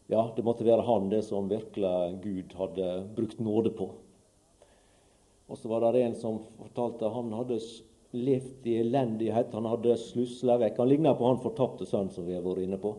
Ja, 0.07 0.21
det 0.35 0.45
måtte 0.45 0.63
være 0.63 0.85
han 0.87 1.09
det 1.11 1.23
som 1.27 1.49
virkelig 1.49 2.19
Gud 2.23 2.53
hadde 2.55 2.91
brukt 3.17 3.41
nåde 3.43 3.73
på. 3.75 3.89
Og 5.47 5.57
så 5.57 5.67
var 5.71 5.83
det 5.91 6.03
en 6.03 6.15
som 6.15 6.37
fortalte 6.59 7.07
at 7.07 7.15
han 7.15 7.33
hadde 7.35 7.57
levd 8.11 8.67
i 8.67 8.77
elendighet. 8.81 9.53
Han 9.53 9.65
hadde 9.65 9.97
slusla 9.99 10.57
vekk. 10.61 10.77
Han 10.77 10.89
ligna 10.89 11.13
på 11.13 11.27
han 11.27 11.41
fortapte 11.43 11.85
sønnen 11.85 12.13
som 12.13 12.27
vi 12.27 12.35
har 12.37 12.45
vært 12.45 12.63
inne 12.65 12.79
på. 12.81 12.93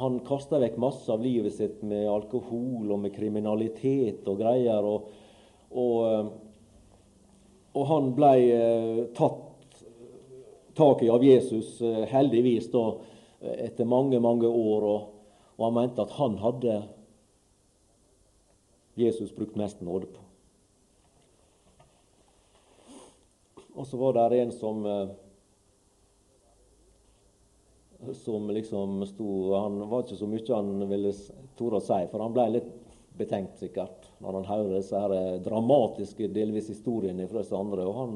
Han 0.00 0.20
kasta 0.26 0.58
vekk 0.62 0.78
masse 0.80 1.12
av 1.12 1.22
livet 1.22 1.54
sitt 1.54 1.82
med 1.84 2.08
alkohol 2.10 2.90
og 2.94 3.02
med 3.04 3.14
kriminalitet 3.14 4.26
og 4.28 4.40
greier. 4.40 4.88
Og, 4.88 5.10
og, 5.70 5.98
eh, 6.08 6.32
og 7.78 7.88
han 7.90 8.12
blei 8.16 8.38
eh, 8.50 9.02
tatt 9.16 9.48
tak 10.76 11.04
i 11.04 11.10
av 11.12 11.24
Jesus, 11.24 11.76
eh, 11.84 12.04
heldigvis, 12.08 12.70
da, 12.72 12.86
etter 13.42 13.88
mange, 13.88 14.20
mange 14.20 14.48
år. 14.48 14.88
Og, 14.88 15.38
og 15.58 15.68
han 15.68 15.76
mente 15.76 16.04
at 16.04 16.16
han 16.16 16.40
hadde 16.40 16.80
Jesus 18.96 19.32
brukt 19.36 19.56
mest 19.56 19.80
nåde 19.84 20.08
på. 20.08 20.21
Og 23.72 23.86
så 23.88 23.98
var 24.00 24.18
det 24.30 24.42
en 24.42 24.52
som 24.52 24.86
som 28.12 28.50
liksom 28.50 29.06
sto 29.06 29.54
Han 29.54 29.88
var 29.88 30.02
ikke 30.02 30.18
så 30.18 30.26
mye 30.26 30.54
han 30.56 30.88
ville 30.90 31.12
tore 31.58 31.78
å 31.78 31.84
si, 31.84 32.00
for 32.10 32.24
han 32.24 32.34
ble 32.34 32.48
litt 32.56 32.70
betenkt, 33.16 33.58
sikkert, 33.60 34.08
når 34.24 34.40
han 34.40 34.48
hører 34.48 34.76
disse 34.78 34.98
her 34.98 35.38
dramatiske 35.44 36.30
delvis 36.32 36.70
historiene 36.72 37.28
fra 37.28 37.42
disse 37.42 37.56
andre. 37.56 37.84
Og 37.86 37.98
han 37.98 38.14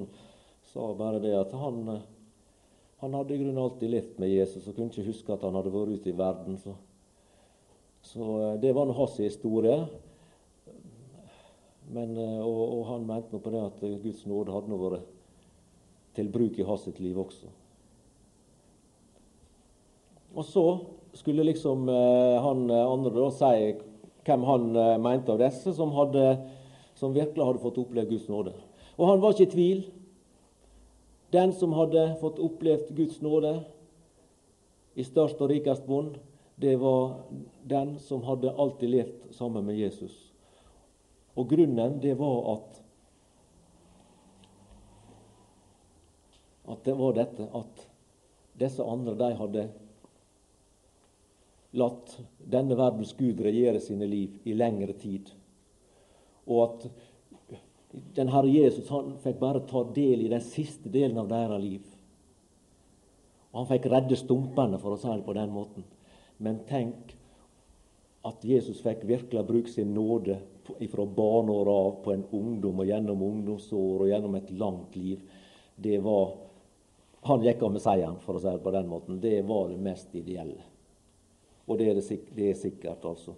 sa 0.73 0.89
bare 0.97 1.21
det 1.23 1.35
at 1.37 1.53
han, 1.55 2.01
han 3.03 3.17
hadde 3.19 3.37
i 3.37 3.41
grunnen 3.43 3.63
alltid 3.63 3.93
levd 3.93 4.21
med 4.23 4.33
Jesus 4.33 4.67
og 4.67 4.75
kunne 4.75 4.91
ikke 4.91 5.11
huske 5.11 5.35
at 5.35 5.45
han 5.47 5.59
hadde 5.59 5.75
vært 5.75 6.01
ute 6.01 6.11
i 6.11 6.17
verden. 6.17 6.57
Så, 6.63 6.75
så 8.07 8.31
eh, 8.41 8.57
det 8.65 8.73
var 8.75 8.89
nå 8.89 8.97
hans 8.97 9.19
historie. 9.21 9.77
Men, 11.93 12.17
eh, 12.17 12.41
og, 12.41 12.63
og, 12.65 12.83
han 12.89 13.07
mente 13.07 13.37
nå 13.37 13.43
på 13.45 13.53
det 13.55 13.63
at 13.69 13.85
Guds 14.03 14.25
nåde 14.27 14.57
hadde 14.57 14.73
nå 14.73 14.81
vært 14.81 15.13
til 16.17 16.29
bruk 16.33 16.59
i 16.59 16.67
hans 16.67 16.87
liv 16.99 17.19
også. 17.21 17.51
Og 20.37 20.45
så 20.45 20.65
skulle 21.17 21.47
liksom 21.47 21.89
eh, 21.89 22.37
han 22.45 22.71
eh, 22.71 22.93
andre 22.93 23.15
da 23.15 23.29
si 23.33 23.75
hvem 24.27 24.45
han 24.45 24.67
eh, 24.77 24.97
mente 25.01 25.33
av 25.33 25.41
disse 25.41 25.73
som, 25.77 25.95
hadde, 25.97 26.25
som 26.99 27.15
virkelig 27.15 27.47
hadde 27.47 27.63
fått 27.63 27.81
oppleve 27.81 28.11
Guds 28.11 28.29
nåde. 28.29 28.53
Og 28.97 29.09
han 29.11 29.23
var 29.23 29.33
ikke 29.33 29.49
i 29.49 29.55
tvil. 29.55 29.81
Den 31.33 31.53
som 31.57 31.73
hadde 31.77 32.11
fått 32.21 32.41
opplevd 32.43 32.93
Guds 32.97 33.21
nåde 33.25 33.59
i 34.97 35.05
størst 35.05 35.41
og 35.41 35.51
rikest 35.53 35.87
bånd, 35.89 36.17
det 36.57 36.77
var 36.81 37.27
den 37.69 37.97
som 38.01 38.23
hadde 38.25 38.55
alltid 38.57 38.93
levd 38.93 39.33
sammen 39.37 39.67
med 39.67 39.77
Jesus. 39.77 40.15
Og 41.37 41.51
grunnen, 41.51 41.99
det 42.01 42.15
var 42.17 42.39
at 42.55 42.81
at 46.87 46.93
det 46.93 46.99
var 46.99 47.17
dette 47.17 47.49
at 47.53 47.87
disse 48.57 48.85
andre 48.85 49.15
de 49.19 49.33
hadde 49.37 49.65
latt 51.77 52.13
denne 52.39 52.77
verdens 52.79 53.13
Gud 53.19 53.43
regjere 53.43 53.81
sine 53.83 54.07
liv 54.07 54.39
i 54.47 54.55
lengre 54.55 54.95
tid. 54.95 55.33
Og 56.47 56.63
at 56.63 56.87
den 58.15 58.31
Herre 58.31 58.53
Jesus 58.53 58.89
han 58.93 59.17
fikk 59.25 59.41
bare 59.43 59.65
ta 59.67 59.83
del 59.97 60.23
i 60.23 60.31
den 60.31 60.45
siste 60.45 60.93
delen 60.93 61.19
av 61.19 61.29
deres 61.33 61.63
liv. 61.63 61.83
Og 63.51 63.65
Han 63.65 63.69
fikk 63.73 63.91
redde 63.91 64.17
stumpene, 64.21 64.79
for 64.79 64.95
å 64.95 65.01
si 65.01 65.11
det 65.11 65.27
på 65.27 65.35
den 65.35 65.53
måten. 65.53 65.85
Men 66.39 66.63
tenk 66.69 67.15
at 68.27 68.45
Jesus 68.45 68.83
fikk 68.85 69.07
virkelig 69.09 69.47
bruke 69.49 69.73
sin 69.73 69.95
nåde 69.97 70.39
fra 70.63 71.07
barneåra 71.07 71.77
av 71.89 71.95
på 72.05 72.13
en 72.13 72.27
ungdom 72.31 72.83
og 72.83 72.89
gjennom 72.89 73.23
ungdomsår 73.23 74.03
og 74.03 74.11
gjennom 74.11 74.35
et 74.39 74.51
langt 74.51 74.97
liv. 74.99 75.23
Det 75.77 75.99
var 76.05 76.46
Han 77.27 77.43
gikk 77.43 77.63
av 77.63 77.73
med 77.75 77.83
seieren, 77.83 78.19
for 78.23 78.39
å 78.39 78.41
si 78.41 78.51
det 78.51 78.63
på 78.63 78.73
den 78.75 78.89
måten. 78.89 79.21
Det 79.21 79.41
var 79.49 79.69
det 79.73 79.81
mest 79.83 80.15
ideelle. 80.15 80.63
Og 81.67 81.79
det 81.79 81.89
er, 81.91 81.99
det, 81.99 82.19
det 82.37 82.51
er 82.53 82.59
sikkert, 82.59 83.05
altså. 83.05 83.35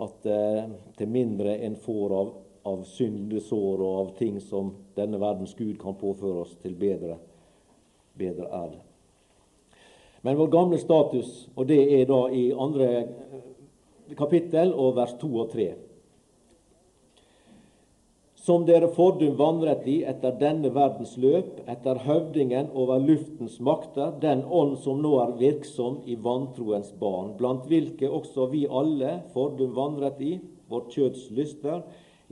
At 0.00 0.26
eh, 0.30 0.68
til 0.96 1.10
mindre 1.12 1.58
en 1.66 1.76
får 1.76 2.14
av, 2.16 2.30
av 2.70 2.84
syndesår 2.88 3.82
og 3.84 3.98
av 4.02 4.12
ting 4.16 4.38
som 4.40 4.70
denne 4.96 5.20
verdens 5.20 5.52
Gud 5.58 5.76
kan 5.82 5.98
påføre 5.98 6.44
oss, 6.46 6.54
til 6.62 6.76
bedre, 6.78 7.18
bedre 8.16 8.48
er 8.48 8.70
det. 8.72 8.84
Men 10.24 10.38
vår 10.38 10.48
gamle 10.54 10.78
status, 10.80 11.48
og 11.54 11.68
det 11.68 11.82
er 11.98 12.08
da 12.08 12.22
i 12.32 12.48
andre 12.56 12.88
eh, 13.02 13.36
kapittel 14.16 14.72
og 14.72 14.96
vers 14.96 15.12
2 15.20 15.30
og 15.36 15.52
3 15.52 15.68
som 18.48 18.62
dere 18.64 18.88
fordum 18.88 19.34
vandret 19.36 19.82
i 19.92 19.98
etter 20.08 20.32
denne 20.40 20.70
verdens 20.72 21.18
løp, 21.20 21.58
etter 21.68 21.98
høvdingen 22.00 22.70
over 22.72 23.02
luftens 23.02 23.58
makter, 23.60 24.14
den 24.22 24.40
ånd 24.48 24.78
som 24.80 25.02
nå 25.04 25.10
er 25.20 25.34
virksom 25.36 25.98
i 26.08 26.16
vantroens 26.24 26.88
barn, 26.96 27.34
blant 27.36 27.66
hvilke 27.68 28.08
også 28.08 28.46
vi 28.48 28.62
alle 28.64 29.18
fordum 29.34 29.74
vandret 29.76 30.22
i, 30.24 30.30
vårt 30.72 30.96
kjøds 30.96 31.26
lyster, 31.36 31.82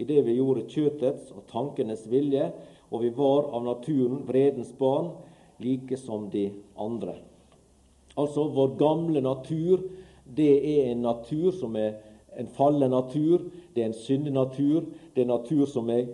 i 0.01 0.09
det 0.09 0.23
vi 0.25 0.39
gjorde 0.39 0.65
kjøtets 0.73 1.35
og 1.37 1.45
tankenes 1.53 2.09
vilje, 2.09 2.49
og 2.89 3.05
vi 3.05 3.13
var 3.21 3.53
av 3.53 3.69
naturen 3.69 4.25
vredens 4.25 4.73
barn, 4.81 5.13
like 5.61 6.01
som 6.01 6.31
de 6.33 6.47
andre. 6.81 7.19
Altså, 8.17 8.49
vår 8.57 8.79
gamle 8.81 9.21
natur, 9.21 9.85
det 10.25 10.53
er 10.79 10.95
en 10.95 11.05
natur 11.11 11.53
som 11.61 11.77
er 11.77 11.99
en 12.37 12.49
fallen 12.57 12.91
natur, 12.91 13.49
det 13.75 13.83
er 13.83 13.91
en 13.91 13.99
syndenatur, 13.99 14.85
det 15.15 15.25
er 15.25 15.31
natur 15.31 15.67
som 15.67 15.91
er 15.91 16.07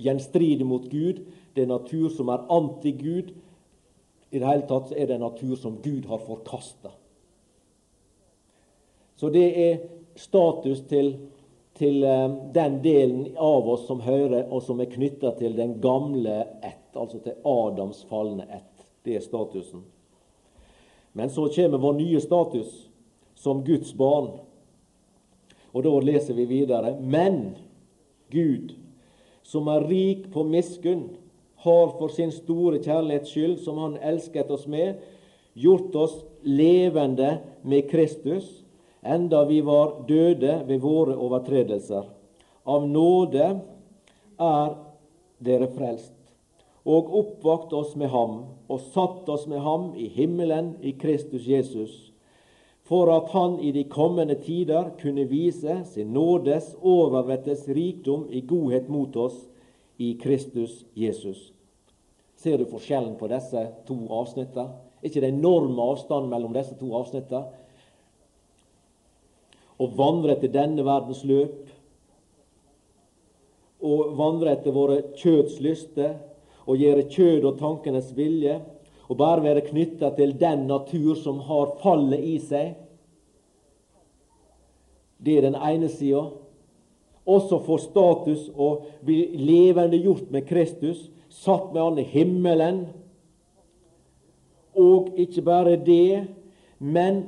gjenstridig 0.00 0.66
mot 0.66 0.86
Gud, 0.90 1.24
det 1.54 1.64
er 1.64 1.70
natur 1.70 2.08
som 2.14 2.30
er 2.32 2.46
anti-Gud. 2.50 3.34
I 4.30 4.38
det 4.38 4.46
hele 4.46 4.66
tatt 4.68 4.92
er 4.94 5.10
det 5.10 5.18
en 5.18 5.26
natur 5.26 5.56
som 5.58 5.80
Gud 5.82 6.06
har 6.08 6.22
forkasta. 6.22 6.92
Så 9.18 9.28
det 9.28 9.48
er 9.60 9.80
status 10.16 10.80
til, 10.88 11.12
til 11.76 12.04
um, 12.04 12.36
den 12.54 12.78
delen 12.84 13.26
av 13.36 13.68
oss 13.68 13.86
som 13.88 14.00
hører, 14.00 14.46
og 14.48 14.62
som 14.64 14.80
er 14.80 14.88
knytta 14.92 15.34
til 15.38 15.56
den 15.58 15.76
gamle 15.82 16.44
ett, 16.62 16.86
altså 16.94 17.20
til 17.24 17.36
Adams 17.44 18.04
falne 18.08 18.46
ett. 18.48 18.86
Det 19.04 19.16
er 19.16 19.24
statusen. 19.24 19.82
Men 21.12 21.30
så 21.30 21.48
kommer 21.52 21.82
vår 21.82 21.98
nye 21.98 22.20
status 22.20 22.86
som 23.34 23.64
Guds 23.64 23.92
barn. 23.96 24.30
Og 25.72 25.84
da 25.86 25.92
leser 26.02 26.34
vi 26.34 26.46
videre. 26.50 26.96
Men 27.00 27.56
Gud, 28.30 28.74
som 29.42 29.68
er 29.70 29.86
rik 29.90 30.30
på 30.32 30.44
miskunn, 30.46 31.08
har 31.60 31.92
for 31.98 32.12
sin 32.12 32.32
store 32.32 32.80
kjærlighets 32.80 33.30
skyld, 33.34 33.58
som 33.64 33.78
Han 33.78 33.98
elsket 34.00 34.50
oss 34.50 34.66
med, 34.66 35.00
gjort 35.54 35.94
oss 35.94 36.14
levende 36.42 37.38
med 37.62 37.90
Kristus, 37.90 38.64
enda 39.02 39.44
vi 39.44 39.60
var 39.60 40.00
døde 40.08 40.62
ved 40.66 40.80
våre 40.80 41.16
overtredelser. 41.16 42.06
Av 42.64 42.86
nåde 42.88 43.50
er 44.40 44.72
dere 45.40 45.68
frelst, 45.74 46.14
og 46.84 47.12
oppvakt 47.12 47.72
oss 47.76 47.92
med 47.96 48.08
ham, 48.08 48.44
og 48.68 48.80
satt 48.94 49.28
oss 49.28 49.46
med 49.50 49.60
ham 49.60 49.90
i 49.96 50.08
himmelen 50.08 50.74
i 50.80 50.94
Kristus 50.96 51.44
Jesus 51.48 52.09
for 52.90 53.06
at 53.14 53.30
han 53.30 53.60
i 53.62 53.70
de 53.72 53.84
kommende 53.86 54.34
tider 54.42 54.88
kunne 54.98 55.28
vise 55.30 55.76
sin 55.92 56.10
nådes 56.10 56.72
overvettes 56.82 57.68
rikdom 57.68 58.24
i 58.34 58.40
godhet 58.42 58.88
mot 58.90 59.16
oss 59.16 59.36
i 59.96 60.16
Kristus 60.18 60.84
Jesus. 60.98 61.52
Ser 62.34 62.58
du 62.58 62.66
forskjellen 62.66 63.14
på 63.20 63.28
disse 63.30 63.62
to 63.86 63.98
avsnittene? 64.10 64.72
Er 65.00 65.06
ikke 65.06 65.22
det 65.22 65.30
enorme 65.30 65.86
avstand 65.92 66.26
mellom 66.32 66.56
disse 66.56 66.74
to 66.80 66.90
avsnittene? 66.98 67.44
Å 69.80 69.88
vandre 69.94 70.34
etter 70.34 70.50
denne 70.50 70.82
verdens 70.84 71.22
løp, 71.24 71.70
å 73.80 73.94
vandre 74.18 74.56
etter 74.56 74.74
våre 74.74 74.98
kjøds 75.14 75.60
lyster, 75.62 76.18
å 76.66 76.74
gjøre 76.74 77.06
kjød 77.06 77.46
og 77.52 77.62
tankenes 77.62 78.10
vilje, 78.18 78.58
og 79.10 79.18
bare 79.18 79.42
være 79.42 79.64
knytta 79.66 80.12
til 80.14 80.36
den 80.38 80.68
natur 80.70 81.16
som 81.18 81.40
har 81.48 81.74
fallet 81.82 82.22
i 82.22 82.36
seg. 82.38 82.76
Det 85.18 85.36
er 85.36 85.48
den 85.48 85.58
ene 85.58 85.90
sida. 85.90 86.28
Også 87.26 87.58
få 87.66 87.76
status 87.82 88.46
og 88.54 88.86
bli 89.04 89.24
levendegjort 89.36 90.30
med 90.30 90.46
Kristus, 90.46 91.08
satt 91.28 91.72
med 91.74 91.82
Han 91.82 91.98
i 91.98 92.06
himmelen 92.06 92.80
og 94.74 95.10
ikke 95.18 95.42
bare 95.42 95.76
det, 95.76 96.26
men 96.78 97.24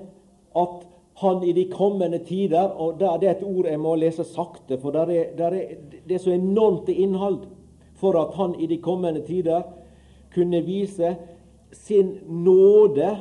at 0.57 0.87
han 1.23 1.42
i 1.45 1.53
de 1.53 1.64
kommende 1.71 2.18
tider 2.25 2.73
og 2.81 2.99
Det 2.99 3.09
er 3.09 3.31
et 3.31 3.45
ord 3.45 3.66
jeg 3.66 3.81
må 3.81 3.95
lese 3.95 4.25
sakte, 4.25 4.79
for 4.79 4.90
der 4.90 5.11
er, 5.11 5.37
der 5.37 5.51
er, 5.51 5.75
det 6.09 6.14
er 6.14 6.18
så 6.18 6.31
enormt 6.31 6.88
innhold 6.88 7.45
for 7.95 8.16
at 8.18 8.35
han 8.35 8.55
i 8.61 8.66
de 8.66 8.79
kommende 8.79 9.21
tider 9.27 9.62
kunne 10.35 10.62
vise 10.64 11.16
sin 11.73 12.19
nåde 12.29 13.19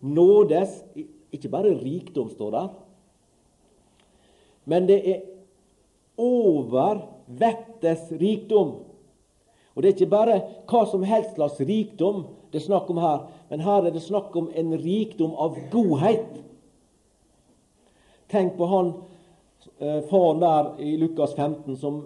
Nådes 0.00 0.84
Ikke 1.32 1.48
bare 1.48 1.74
rikdom, 1.78 2.30
står 2.30 2.50
der, 2.50 2.68
men 4.64 4.88
det 4.88 4.96
er 5.10 5.20
over 6.18 7.04
vettets 7.26 8.10
rikdom. 8.10 8.72
Og 9.74 9.82
Det 9.82 9.88
er 9.88 9.94
ikke 9.94 10.10
bare 10.10 10.40
hva 10.66 10.80
som 10.90 11.04
helst 11.06 11.36
slags 11.36 11.60
rikdom 11.60 12.24
det 12.50 12.58
er 12.58 12.66
snakk 12.66 12.90
om 12.90 12.98
her, 12.98 13.28
men 13.50 13.62
her 13.62 13.86
er 13.86 13.94
det 13.94 14.02
snakk 14.02 14.34
om 14.36 14.48
en 14.58 14.74
rikdom 14.74 15.36
av 15.38 15.54
godhet. 15.70 16.40
Tenk 18.30 18.56
på 18.58 18.66
han 18.66 18.90
faren 19.80 20.40
der 20.42 20.66
i 20.84 20.96
Lukas 21.00 21.32
15 21.34 21.76
som 21.80 22.02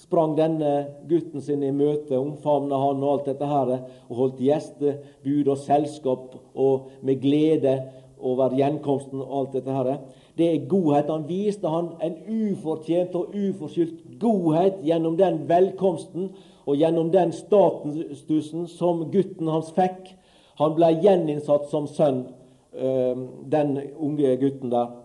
sprang 0.00 0.32
denne 0.36 0.70
gutten 1.08 1.42
sin 1.44 1.62
i 1.62 1.72
møte, 1.74 2.16
omfavna 2.16 2.78
han 2.80 3.02
og 3.04 3.10
alt 3.12 3.26
dette 3.28 3.48
her, 3.50 3.72
og 4.08 4.16
holdt 4.16 4.40
gjestebud 4.40 5.50
og 5.52 5.60
selskap 5.60 6.38
og 6.54 6.88
med 7.04 7.20
glede 7.20 7.74
over 8.22 8.54
gjenkomsten 8.56 9.20
og 9.20 9.34
alt 9.40 9.58
dette 9.58 9.76
her. 9.76 9.98
Det 10.38 10.48
er 10.48 10.64
godhet. 10.68 11.10
Han 11.10 11.28
viste 11.28 11.68
han 11.68 11.90
en 12.00 12.16
ufortjent 12.30 13.14
og 13.18 13.34
uforskyldt 13.36 14.18
godhet 14.22 14.80
gjennom 14.86 15.18
den 15.20 15.42
velkomsten 15.48 16.30
og 16.64 16.78
gjennom 16.78 17.10
den 17.12 17.32
statusen 17.36 18.68
som 18.70 19.04
gutten 19.12 19.50
hans 19.50 19.72
fikk. 19.76 20.14
Han 20.62 20.76
ble 20.78 20.92
gjeninnsatt 21.02 21.68
som 21.70 21.88
sønn, 21.90 22.24
eh, 22.72 23.16
den 23.52 23.78
unge 23.98 24.36
gutten 24.40 24.70
der. 24.70 25.01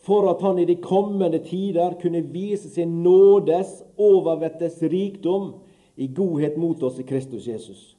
For 0.00 0.30
at 0.30 0.42
han 0.42 0.58
i 0.58 0.64
de 0.64 0.76
kommende 0.80 1.38
tider 1.44 1.96
kunne 2.00 2.22
vise 2.32 2.68
sin 2.72 3.02
nådes 3.02 3.82
overvettes 4.00 4.82
rikdom 4.82 5.52
i 5.96 6.06
godhet 6.06 6.56
mot 6.56 6.82
oss 6.82 6.98
i 6.98 7.02
Kristus 7.02 7.46
Jesus. 7.46 7.96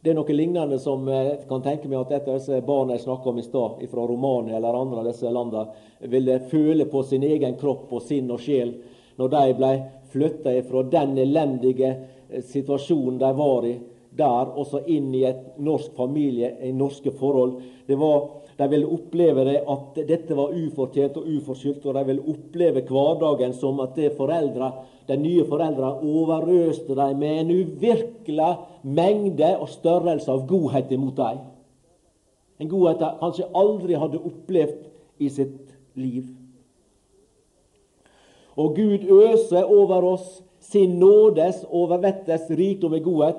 Det 0.00 0.12
er 0.12 0.16
noe 0.18 0.34
lignende 0.36 0.78
som 0.78 1.08
jeg 1.10 1.40
kan 1.48 1.62
tenke 1.64 1.88
meg 1.90 1.98
at 2.04 2.12
et 2.14 2.28
av 2.28 2.36
disse 2.38 2.60
barna 2.64 2.94
jeg 2.94 3.02
snakka 3.06 3.32
om 3.32 3.40
i 3.40 3.46
stad, 3.46 3.80
fra 3.90 4.04
Romania 4.06 4.56
eller 4.56 4.76
andre 4.76 5.00
av 5.02 5.08
disse 5.08 5.32
landene, 5.32 5.64
ville 6.00 6.38
føle 6.52 6.86
på 6.86 7.02
sin 7.02 7.24
egen 7.26 7.56
kropp 7.58 7.90
og 7.92 8.04
sinn 8.06 8.30
og 8.30 8.44
sjel 8.44 8.76
når 9.18 9.32
de 9.32 9.56
ble 9.58 9.72
flytta 10.12 10.54
fra 10.68 10.84
den 10.92 11.18
elendige 11.18 11.90
situasjonen 12.52 13.18
de 13.18 13.32
var 13.40 13.66
i 13.66 13.74
der, 14.18 14.52
og 14.54 14.66
så 14.66 14.80
inn 14.90 15.10
i 15.14 15.24
et 15.28 15.58
norsk 15.62 15.94
familie, 15.96 16.52
i 16.62 16.72
norske 16.74 17.10
forhold. 17.18 17.58
Det 17.86 17.98
var 17.98 18.28
de 18.58 18.66
ville 18.68 18.86
oppleve 18.90 19.44
det 19.46 19.58
at 19.70 19.98
dette 20.08 20.34
var 20.34 20.54
ufortjent 20.56 21.18
og 21.20 21.26
uforskyldt, 21.30 21.84
og 21.86 21.94
de 21.94 22.04
ville 22.08 22.32
oppleve 22.32 22.82
hverdagen 22.88 23.52
som 23.54 23.78
at 23.84 23.98
foreldre, 24.16 24.72
de 25.08 25.16
nye 25.16 25.44
foreldrene 25.48 26.02
overøste 26.04 26.96
dem 26.98 27.22
med 27.22 27.38
en 27.42 27.52
uvirkelig 27.54 28.50
mengde 28.82 29.52
og 29.56 29.70
størrelse 29.70 30.32
av 30.32 30.42
godhet 30.50 30.90
imot 30.92 31.16
dem. 31.20 31.38
En 32.58 32.68
godhet 32.68 32.98
de 33.00 33.12
kanskje 33.20 33.46
aldri 33.56 33.94
hadde 33.94 34.20
opplevd 34.26 35.22
i 35.22 35.30
sitt 35.30 35.70
liv. 35.94 36.26
Og 38.58 38.74
Gud 38.74 39.06
øser 39.06 39.70
over 39.70 40.02
oss 40.16 40.42
sin 40.68 40.98
nådes 40.98 41.62
overvettes 41.70 42.50
rikdom 42.50 42.98
i 42.98 43.04
godhet 43.04 43.38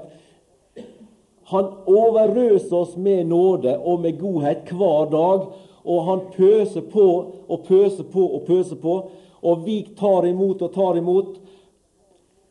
han 1.50 1.66
overøser 1.90 2.76
oss 2.78 2.98
med 2.98 3.26
nåde 3.26 3.74
og 3.78 4.04
med 4.04 4.20
godhet 4.20 4.70
hver 4.70 5.10
dag. 5.10 5.48
Og 5.90 6.04
han 6.06 6.20
pøser 6.36 6.86
på 6.92 7.06
og 7.50 7.64
pøser 7.66 8.06
på 8.06 8.26
og 8.38 8.44
pøser 8.46 8.78
på. 8.78 8.98
Og 9.42 9.64
vi 9.66 9.80
tar 9.98 10.28
imot 10.30 10.62
og 10.62 10.74
tar 10.76 11.00
imot. 11.00 11.40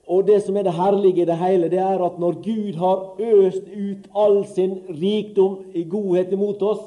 Og 0.09 0.27
det 0.27 0.41
som 0.43 0.57
er 0.57 0.67
det 0.67 0.75
herlige 0.75 1.23
i 1.23 1.29
det 1.29 1.37
hele, 1.37 1.69
det 1.71 1.79
er 1.79 2.03
at 2.03 2.19
når 2.19 2.41
Gud 2.43 2.79
har 2.81 3.21
øst 3.21 3.71
ut 3.71 4.11
all 4.17 4.45
sin 4.49 4.79
rikdom 4.89 5.59
i 5.75 5.85
godhet 5.85 6.33
imot 6.33 6.63
oss, 6.63 6.83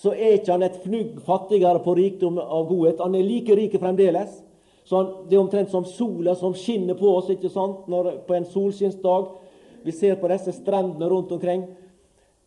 så 0.00 0.14
er 0.14 0.38
ikke 0.38 0.52
han 0.52 0.62
et 0.62 0.80
fnugg 0.84 1.20
fattigere 1.26 1.82
på 1.84 1.94
rikdom 1.98 2.38
av 2.38 2.68
godhet. 2.70 3.02
Han 3.02 3.14
er 3.14 3.26
like 3.26 3.56
rik 3.56 3.76
fremdeles. 3.80 4.40
Så 4.84 4.96
han, 4.96 5.12
Det 5.28 5.36
er 5.36 5.44
omtrent 5.44 5.70
som 5.70 5.84
sola 5.84 6.34
som 6.34 6.54
skinner 6.54 6.94
på 6.94 7.16
oss 7.16 7.28
ikke 7.30 7.52
sant? 7.52 7.88
Når, 7.88 8.12
på 8.26 8.34
en 8.34 8.46
solskinnsdag. 8.48 9.43
Vi 9.84 9.92
ser 9.92 10.14
på 10.16 10.28
disse 10.32 10.52
strendene 10.56 11.08
rundt 11.08 11.32
omkring. 11.32 11.66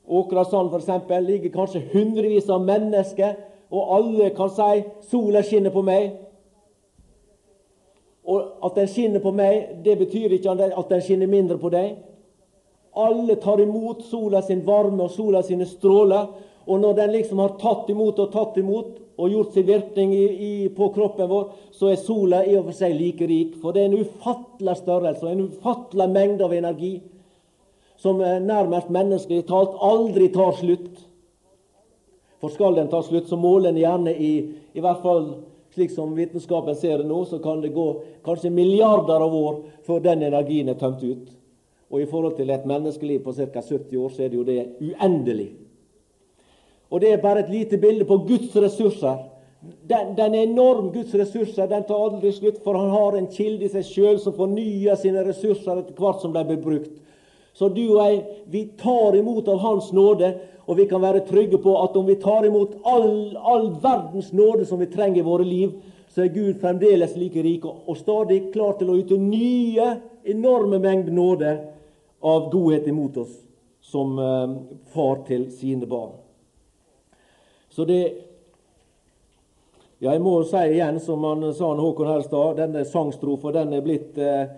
Åkrasand 0.07 0.73
f.eks. 0.73 1.27
ligger 1.27 1.49
kanskje 1.53 1.83
hundrevis 1.91 2.49
av 2.49 2.63
mennesker, 2.65 3.35
og 3.69 3.95
alle 3.95 4.29
kan 4.29 4.49
si 4.49 4.83
'sola 5.09 5.43
skinner 5.43 5.69
på 5.69 5.81
meg'. 5.81 6.11
Og 8.25 8.41
at 8.63 8.75
den 8.75 8.87
skinner 8.87 9.19
på 9.19 9.31
meg, 9.31 9.83
det 9.85 9.97
betyr 9.97 10.33
ikke 10.33 10.51
at 10.77 10.89
den 10.89 11.01
skinner 11.01 11.27
mindre 11.27 11.57
på 11.57 11.69
deg. 11.69 11.95
Alle 12.95 13.35
tar 13.35 13.61
imot 13.61 14.01
sola 14.03 14.41
sin 14.41 14.65
varme 14.65 15.03
og 15.03 15.11
sola 15.11 15.41
sine 15.41 15.65
stråler. 15.65 16.27
Og 16.67 16.79
når 16.79 16.93
den 16.93 17.11
liksom 17.11 17.39
har 17.39 17.53
tatt 17.59 17.89
imot 17.89 18.19
og 18.19 18.31
tatt 18.31 18.57
imot 18.57 18.97
og 19.17 19.29
gjort 19.29 19.53
sin 19.53 19.67
virkning 19.67 20.13
i, 20.15 20.25
i, 20.25 20.67
på 20.67 20.89
kroppen 20.89 21.29
vår, 21.29 21.53
så 21.71 21.87
er 21.91 21.95
sola 21.95 22.43
i 22.45 22.57
og 22.57 22.65
for 22.65 22.71
seg 22.73 22.95
like 22.97 23.27
rik. 23.27 23.55
For 23.61 23.71
det 23.71 23.81
er 23.81 23.85
en 23.85 24.01
ufattelig 24.01 24.75
størrelse 24.77 25.25
og 25.25 25.31
en 25.31 25.45
ufattelig 25.47 26.09
mengde 26.09 26.43
av 26.43 26.53
energi 26.53 27.01
som 27.97 28.21
nærmest 28.21 28.89
menneskelig 28.93 29.47
talt 29.49 29.75
aldri 29.81 30.29
tar 30.33 30.53
slutt. 30.57 31.03
For 32.41 32.53
skal 32.53 32.77
den 32.77 32.89
ta 32.91 33.01
slutt, 33.01 33.29
så 33.29 33.37
måler 33.39 33.71
den 33.71 33.81
gjerne 33.81 34.13
i 34.13 34.33
i 34.77 34.81
hvert 34.83 35.01
fall 35.01 35.23
slik 35.73 35.91
som 35.91 36.15
vitenskapen 36.15 36.75
ser 36.75 36.97
det 36.97 37.07
nå, 37.09 37.23
så 37.25 37.37
kan 37.39 37.61
det 37.61 37.69
gå 37.73 37.87
kanskje 38.25 38.49
milliarder 38.49 39.21
av 39.21 39.33
år 39.35 39.57
før 39.85 39.99
den 40.01 40.23
energien 40.25 40.69
er 40.69 40.77
tømt 40.79 41.03
ut. 41.03 41.27
Og 41.93 42.01
i 42.01 42.07
forhold 42.09 42.35
til 42.37 42.49
et 42.49 42.65
menneskeliv 42.65 43.23
på 43.23 43.33
ca. 43.33 43.61
70 43.61 43.97
år, 43.97 44.09
så 44.09 44.23
er 44.23 44.29
det 44.29 44.39
jo 44.39 44.45
det 44.47 44.63
uendelig. 44.81 45.51
Og 46.89 47.01
det 47.01 47.11
er 47.13 47.21
bare 47.21 47.45
et 47.45 47.51
lite 47.51 47.77
bilde 47.77 48.07
på 48.09 48.17
Guds 48.27 48.55
ressurser. 48.55 49.21
Den, 49.61 50.15
den 50.17 50.35
er 50.35 50.47
enorm, 50.47 50.89
Guds 50.93 51.13
ressurser. 51.15 51.69
Den 51.69 51.85
tar 51.87 52.01
aldri 52.07 52.31
slutt, 52.31 52.63
for 52.63 52.77
han 52.77 52.89
har 52.89 53.17
en 53.17 53.29
kilde 53.31 53.67
i 53.67 53.71
seg 53.71 53.85
sjøl 53.85 54.19
som 54.23 54.35
fornyer 54.35 54.97
sine 54.99 55.23
ressurser 55.27 55.83
etter 55.83 55.97
hvert 55.97 56.23
som 56.23 56.33
de 56.33 56.43
blir 56.47 56.61
brukt. 56.63 56.93
Så 57.57 57.71
du 57.73 57.83
og 57.87 58.03
jeg, 58.03 58.17
vi 58.53 58.63
tar 58.77 59.15
imot 59.17 59.47
av 59.49 59.57
Hans 59.63 59.89
nåde, 59.95 60.29
og 60.67 60.77
vi 60.77 60.85
kan 60.85 61.01
være 61.01 61.23
trygge 61.25 61.57
på 61.63 61.73
at 61.81 61.95
om 61.97 62.05
vi 62.05 62.17
tar 62.21 62.45
imot 62.45 62.75
all, 62.85 63.33
all 63.37 63.71
verdens 63.81 64.29
nåde 64.35 64.67
som 64.69 64.77
vi 64.83 64.89
trenger 64.91 65.23
i 65.23 65.25
våre 65.25 65.47
liv, 65.47 65.73
så 66.13 66.25
er 66.25 66.35
Gud 66.35 66.59
fremdeles 66.61 67.15
like 67.17 67.41
rik 67.41 67.65
og 67.65 67.97
stadig 67.97 68.51
klar 68.53 68.77
til 68.77 68.91
å 68.91 68.99
yte 68.99 69.17
nye, 69.21 69.89
enorme 70.27 70.77
mengder 70.83 71.15
nåde 71.15 71.55
av 72.21 72.51
godhet 72.53 72.87
imot 72.89 73.17
oss 73.23 73.33
som 73.81 74.17
eh, 74.19 74.55
far 74.93 75.23
til 75.27 75.49
sine 75.51 75.89
barn. 75.89 76.15
Så 77.69 77.85
det 77.85 78.01
Ja, 79.97 80.11
jeg 80.13 80.21
må 80.21 80.43
si 80.45 80.59
igjen, 80.75 80.99
som 81.01 81.23
han 81.25 81.41
sa 81.57 81.71
Håkon 81.73 82.09
Helstad, 82.11 82.59
denne 82.59 82.83
sangstrofa 82.85 83.49
den 83.55 83.71
er 83.73 83.81
blitt 83.81 84.19
eh, 84.21 84.51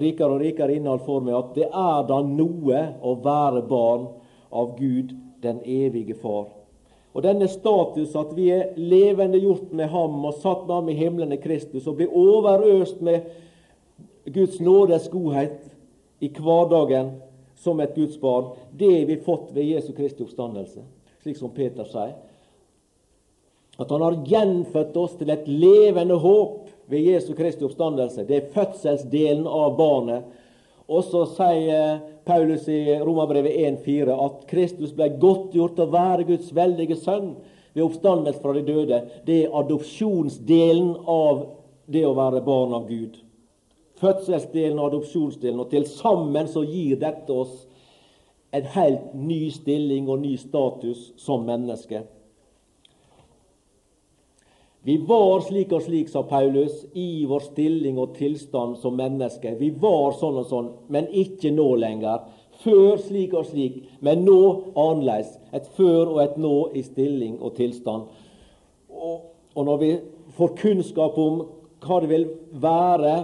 rikere 0.00 0.36
og 0.36 0.42
rikere 0.44 0.76
innhold 0.76 1.02
for 1.06 1.24
meg 1.24 1.36
at 1.38 1.54
det 1.56 1.68
er 1.70 2.04
da 2.08 2.20
noe 2.24 2.82
å 3.00 3.14
være 3.24 3.62
barn 3.68 4.06
av 4.52 4.76
Gud, 4.78 5.14
den 5.42 5.60
evige 5.62 6.16
Far. 6.18 6.48
Og 7.16 7.24
denne 7.24 7.48
status 7.48 8.12
at 8.18 8.34
vi 8.36 8.50
er 8.52 8.74
levende 8.76 9.40
gjort 9.40 9.70
med 9.72 9.88
ham 9.88 10.18
og 10.28 10.36
satt 10.42 10.66
med 10.66 10.74
ham 10.74 10.90
i 10.92 10.96
himmelen 10.98 11.32
i 11.32 11.40
Kristus 11.40 11.86
og 11.88 11.96
blir 12.00 12.12
overøst 12.12 13.00
med 13.04 13.30
Guds 14.34 14.58
nådes 14.60 15.08
godhet 15.08 15.62
i 16.20 16.28
hverdagen 16.28 17.14
som 17.56 17.80
et 17.80 17.94
Guds 17.96 18.18
barn, 18.20 18.52
det 18.72 18.90
har 18.90 19.06
vi 19.08 19.16
fått 19.24 19.48
ved 19.56 19.64
Jesu 19.64 19.92
Kristi 19.96 20.24
oppstandelse, 20.26 20.82
slik 21.22 21.38
som 21.38 21.54
Peter 21.56 21.88
sier. 21.88 22.12
At 23.80 23.90
han 23.92 24.04
har 24.04 24.18
gjenfødt 24.24 24.96
oss 24.96 25.16
til 25.16 25.32
et 25.32 25.48
levende 25.48 26.16
håp 26.20 26.65
ved 26.86 27.06
Jesu 27.06 27.34
Kristi 27.34 27.64
oppstandelse. 27.64 28.24
Det 28.24 28.36
er 28.36 28.50
fødselsdelen 28.54 29.46
av 29.46 29.76
barnet. 29.78 30.24
Og 30.86 31.02
så 31.04 31.24
sier 31.34 31.98
Paulus 32.26 32.68
i 32.70 32.98
Romerbrevet 33.02 33.58
1,4 33.58 34.14
at 34.14 34.46
Kristus 34.50 34.94
ble 34.94 35.10
godtgjort 35.18 35.80
å 35.82 35.90
være 35.90 36.26
Guds 36.28 36.52
veldige 36.54 36.98
sønn 37.00 37.32
ved 37.74 37.84
oppstandelse 37.84 38.42
fra 38.42 38.54
de 38.54 38.62
døde. 38.66 39.00
Det 39.26 39.44
er 39.44 39.56
adopsjonsdelen 39.58 40.94
av 41.10 41.46
det 41.90 42.04
å 42.06 42.14
være 42.16 42.42
barn 42.46 42.74
av 42.78 42.86
Gud. 42.90 43.18
Fødselsdelen 44.00 44.78
og 44.78 44.92
adopsjonsdelen. 44.92 45.60
Og 45.62 45.70
til 45.72 45.88
sammen 45.90 46.50
så 46.50 46.62
gir 46.66 47.00
dette 47.02 47.32
oss 47.34 47.64
en 48.54 48.68
helt 48.76 49.14
ny 49.18 49.48
stilling 49.50 50.06
og 50.08 50.22
ny 50.22 50.36
status 50.38 51.10
som 51.20 51.46
menneske. 51.48 52.04
Vi 54.86 54.96
var 55.02 55.40
slik 55.42 55.72
og 55.74 55.82
slik, 55.82 56.06
sa 56.06 56.20
Paulus, 56.22 56.84
i 56.94 57.24
vår 57.26 57.40
stilling 57.48 57.96
og 57.98 58.12
tilstand 58.14 58.76
som 58.78 58.94
mennesker. 58.94 59.56
Vi 59.58 59.72
var 59.82 60.14
sånn 60.14 60.36
og 60.38 60.44
sånn, 60.46 60.68
men 60.94 61.08
ikke 61.10 61.50
nå 61.50 61.72
lenger. 61.82 62.28
Før 62.62 63.00
slik 63.02 63.34
og 63.34 63.48
slik, 63.48 63.80
men 63.98 64.22
nå 64.22 64.36
annerledes. 64.78 65.32
Et 65.50 65.66
før 65.74 66.12
og 66.12 66.20
et 66.22 66.36
nå 66.38 66.52
i 66.78 66.84
stilling 66.86 67.34
og 67.40 67.56
tilstand. 67.58 68.06
Og, 68.94 69.26
og 69.58 69.66
når 69.66 69.82
vi 69.82 69.90
får 70.38 70.54
kunnskap 70.62 71.18
om 71.18 71.42
hva 71.82 71.98
det 72.04 72.12
vil 72.12 72.28
være 72.62 73.16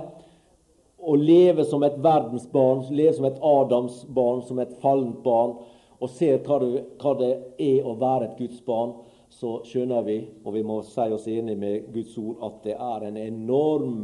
å 0.98 1.14
leve 1.14 1.62
som 1.70 1.86
et 1.86 2.02
verdensbarn, 2.02 2.88
leve 2.90 3.14
som 3.20 3.30
et 3.30 3.38
Adamsbarn, 3.38 4.42
som 4.50 4.58
et 4.58 4.74
fallent 4.82 5.22
barn, 5.22 5.54
og 6.02 6.10
ser 6.10 6.42
hva 6.42 6.58
det, 6.58 6.84
hva 6.98 7.14
det 7.22 7.32
er 7.62 7.86
å 7.86 7.94
være 8.02 8.32
et 8.32 8.38
Guds 8.42 8.66
barn, 8.66 8.96
så 9.32 9.58
skjønner 9.66 10.04
vi, 10.06 10.18
og 10.44 10.54
vi 10.54 10.62
må 10.66 10.80
si 10.86 11.06
oss 11.14 11.28
enig 11.30 11.56
med 11.58 11.88
Guds 11.94 12.16
ord, 12.20 12.42
at 12.46 12.60
det 12.66 12.74
er 12.76 13.06
en 13.08 13.16
enorm 13.16 13.96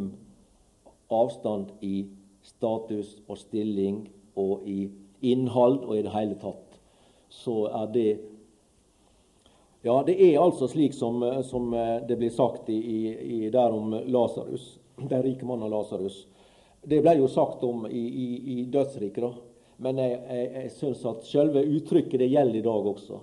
avstand 1.13 1.75
i 1.85 2.07
status 2.45 3.17
og 3.29 3.39
stilling 3.41 4.07
og 4.39 4.65
i 4.69 4.89
innhold 5.29 5.83
og 5.85 5.95
i 5.99 6.03
det 6.07 6.15
hele 6.15 6.39
tatt. 6.41 6.81
Så 7.29 7.67
er 7.69 7.95
det 7.95 8.11
Ja, 9.87 10.03
det 10.03 10.17
er 10.19 10.41
altså 10.43 10.67
slik 10.67 10.93
som, 10.93 11.23
som 11.47 11.71
det 12.09 12.17
blir 12.19 12.33
sagt 12.35 12.67
i, 12.69 12.81
i, 13.15 13.37
der 13.51 13.71
om 13.73 13.93
Lasarus, 14.11 14.81
den 14.99 15.23
rike 15.23 15.47
mannen 15.47 15.71
Lasarus. 15.71 16.25
Det 16.83 16.99
ble 17.05 17.15
jo 17.21 17.29
sagt 17.31 17.63
om 17.65 17.87
i, 17.87 18.03
i, 18.03 18.27
i 18.57 18.65
dødsriket, 18.73 19.23
da. 19.23 19.31
Men 19.79 20.01
jeg, 20.03 20.19
jeg, 20.19 20.49
jeg 20.57 20.73
syns 20.75 21.05
at 21.07 21.29
selve 21.31 21.63
uttrykket 21.63 22.19
det 22.25 22.31
gjelder 22.33 22.59
i 22.59 22.65
dag 22.67 22.89
også. 22.91 23.21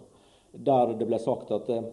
Der 0.56 0.94
det 0.96 1.08
ble 1.08 1.20
sagt 1.20 1.52
at 1.52 1.70
eh, 1.70 1.86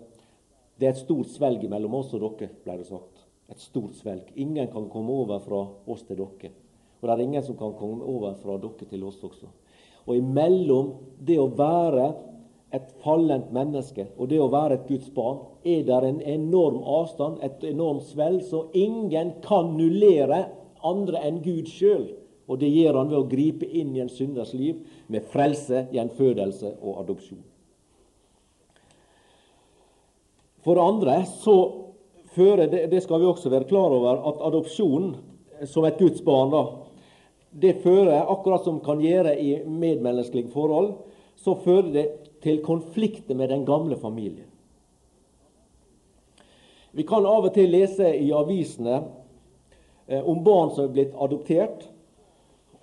det 0.79 0.89
er 0.89 0.95
et 0.95 1.03
stort 1.03 1.31
svelg 1.31 1.65
mellom 1.71 1.95
oss 2.01 2.13
og 2.17 2.23
dere, 2.25 2.51
ble 2.65 2.79
det 2.81 2.89
sagt. 2.89 3.25
Et 3.53 3.61
stort 3.61 3.95
svelg. 3.99 4.31
Ingen 4.41 4.71
kan 4.73 4.89
komme 4.91 5.13
over 5.13 5.43
fra 5.45 5.63
oss 5.87 6.05
til 6.09 6.21
dere. 6.23 6.53
Og 7.01 7.09
det 7.09 7.15
er 7.15 7.25
ingen 7.25 7.45
som 7.45 7.59
kan 7.59 7.75
komme 7.79 8.07
over 8.07 8.35
fra 8.41 8.57
dere 8.63 8.89
til 8.89 9.05
oss 9.07 9.21
også. 9.23 9.51
Og 10.07 10.17
imellom 10.19 10.95
det 11.23 11.39
å 11.39 11.51
være 11.55 12.09
et 12.73 12.89
fallent 13.05 13.53
menneske 13.53 14.07
og 14.17 14.31
det 14.31 14.41
å 14.41 14.49
være 14.51 14.79
et 14.79 14.89
Guds 14.89 15.11
barn, 15.15 15.43
er 15.63 15.85
det 15.87 15.99
en 16.09 16.23
enorm 16.25 16.81
avstand, 16.89 17.39
et 17.45 17.63
enormt 17.69 18.09
svelg, 18.09 18.41
så 18.49 18.65
ingen 18.73 19.37
kan 19.45 19.77
nullere 19.77 20.47
andre 20.83 21.21
enn 21.29 21.43
Gud 21.45 21.69
sjøl. 21.71 22.09
Og 22.51 22.59
det 22.59 22.73
gjør 22.73 22.99
han 22.99 23.13
ved 23.13 23.21
å 23.21 23.29
gripe 23.31 23.69
inn 23.69 23.95
i 23.95 24.03
en 24.03 24.11
synders 24.11 24.51
liv 24.57 24.81
med 25.13 25.29
frelse, 25.31 25.87
gjenfødelse 25.95 26.75
og 26.81 27.05
adopsjon. 27.05 27.45
For 30.63 30.79
det 30.79 30.83
andre 30.83 31.17
så 31.27 31.57
fører 32.35 32.69
det, 32.71 32.87
det 32.91 33.03
skal 33.03 33.21
vi 33.21 33.29
også 33.29 33.51
være 33.53 33.69
klar 33.71 33.93
over, 33.93 34.23
at 34.31 34.43
adopsjon 34.47 35.13
som 35.69 35.87
et 35.87 35.99
Guds 35.99 36.23
barn 36.25 36.53
da, 36.55 36.63
det 37.53 37.83
fører, 37.83 38.25
akkurat 38.33 38.65
som 38.65 38.81
kan 38.85 39.03
gjøre 39.03 39.35
i 39.37 39.59
medmenneskelige 39.69 40.53
forhold, 40.55 40.95
så 41.37 41.57
fører 41.61 41.91
det 41.93 42.07
til 42.43 42.63
konflikter 42.65 43.37
med 43.37 43.53
den 43.53 43.67
gamle 43.69 43.99
familien. 44.01 44.49
Vi 46.93 47.05
kan 47.09 47.27
av 47.27 47.49
og 47.49 47.55
til 47.55 47.71
lese 47.73 48.11
i 48.21 48.31
avisene 48.37 48.99
eh, 50.07 50.21
om 50.29 50.43
barn 50.45 50.73
som 50.75 50.87
er 50.87 50.93
blitt 50.93 51.15
adoptert. 51.17 51.87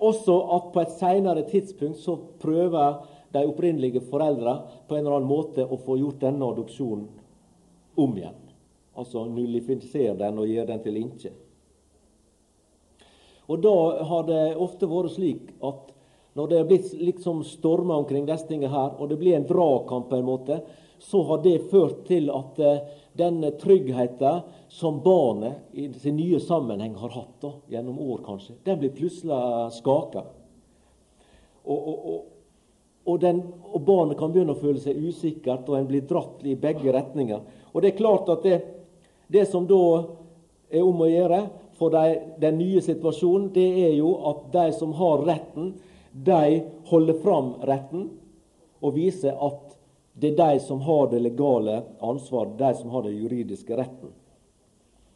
Også 0.01 0.35
at 0.55 0.71
på 0.73 0.81
et 0.81 0.95
senere 0.97 1.45
tidspunkt 1.49 1.99
så 2.01 2.15
prøver 2.41 3.03
de 3.33 3.43
opprinnelige 3.45 4.01
foreldre 4.09 4.55
på 4.89 4.97
en 4.97 5.03
eller 5.03 5.19
annen 5.19 5.29
måte 5.29 5.65
å 5.65 5.77
få 5.77 5.99
gjort 5.99 6.23
denne 6.23 6.49
adopsjonen 6.49 7.18
om 7.99 8.17
igjen. 8.17 8.41
Altså 8.99 9.23
nullifisere 9.29 10.17
den 10.19 10.41
og 10.41 10.49
gjør 10.49 10.67
den 10.71 10.83
til 10.83 10.99
innkje. 10.99 11.31
Og 13.49 13.61
da 13.63 13.75
har 14.05 14.27
det 14.27 14.43
ofte 14.61 14.89
vært 14.89 15.15
slik 15.15 15.53
at 15.65 15.87
når 16.37 16.49
det 16.49 16.57
er 16.59 16.67
blitt 16.69 16.91
liksom 16.93 17.41
stormer 17.43 17.97
omkring 17.97 18.27
disse 18.27 18.59
her, 18.61 18.91
og 18.95 19.09
det 19.09 19.17
blir 19.19 19.35
en 19.35 19.47
dragkamp 19.49 20.09
på 20.11 20.19
en 20.19 20.27
måte, 20.27 20.59
så 20.99 21.23
har 21.23 21.41
det 21.43 21.71
ført 21.71 22.03
til 22.07 22.29
at 22.29 22.59
uh, 22.59 22.81
den 23.17 23.41
tryggheten 23.59 24.41
som 24.69 24.99
barnet 25.03 25.71
i 25.71 25.87
sin 25.93 26.19
nye 26.19 26.39
sammenheng 26.39 26.95
har 26.99 27.15
hatt 27.15 27.39
da, 27.41 27.53
gjennom 27.71 27.99
år, 27.99 28.21
kanskje, 28.25 28.57
den 28.63 28.79
blir 28.79 28.93
plutselig 28.95 29.39
skaka. 29.79 30.25
Og, 31.63 31.79
og, 31.79 31.97
og, 32.11 32.27
og, 33.05 33.25
og, 33.73 33.81
barnet 33.87 34.19
kan 34.19 34.31
begynne 34.33 34.55
å 34.55 34.59
føle 34.59 34.81
seg 34.83 34.99
usikkert, 34.99 35.67
og 35.69 35.79
en 35.79 35.89
blir 35.89 36.05
dratt 36.07 36.43
i 36.45 36.55
begge 36.59 36.93
retninger. 36.93 37.41
Og 37.71 37.81
det 37.81 37.91
er 37.91 37.99
klart 37.99 38.29
at 38.33 38.43
det, 38.45 38.59
det 39.27 39.45
som 39.49 39.67
da 39.69 39.83
er 40.69 40.85
om 40.85 41.01
å 41.01 41.09
gjøre 41.09 41.41
for 41.79 41.93
de, 41.93 42.19
den 42.41 42.57
nye 42.59 42.81
situasjonen, 42.83 43.49
det 43.55 43.67
er 43.87 43.93
jo 43.97 44.13
at 44.29 44.47
de 44.53 44.65
som 44.75 44.93
har 44.99 45.23
retten, 45.27 45.73
de 46.11 46.61
holder 46.89 47.19
fram 47.23 47.53
retten 47.69 48.09
og 48.79 48.95
viser 48.95 49.37
at 49.37 49.77
det 50.19 50.33
er 50.33 50.39
de 50.39 50.59
som 50.63 50.81
har 50.83 51.07
det 51.11 51.21
legale 51.23 51.77
ansvaret, 52.03 52.57
de 52.59 52.73
som 52.75 52.89
har 52.91 53.05
den 53.05 53.15
juridiske 53.21 53.77
retten. 53.77 54.11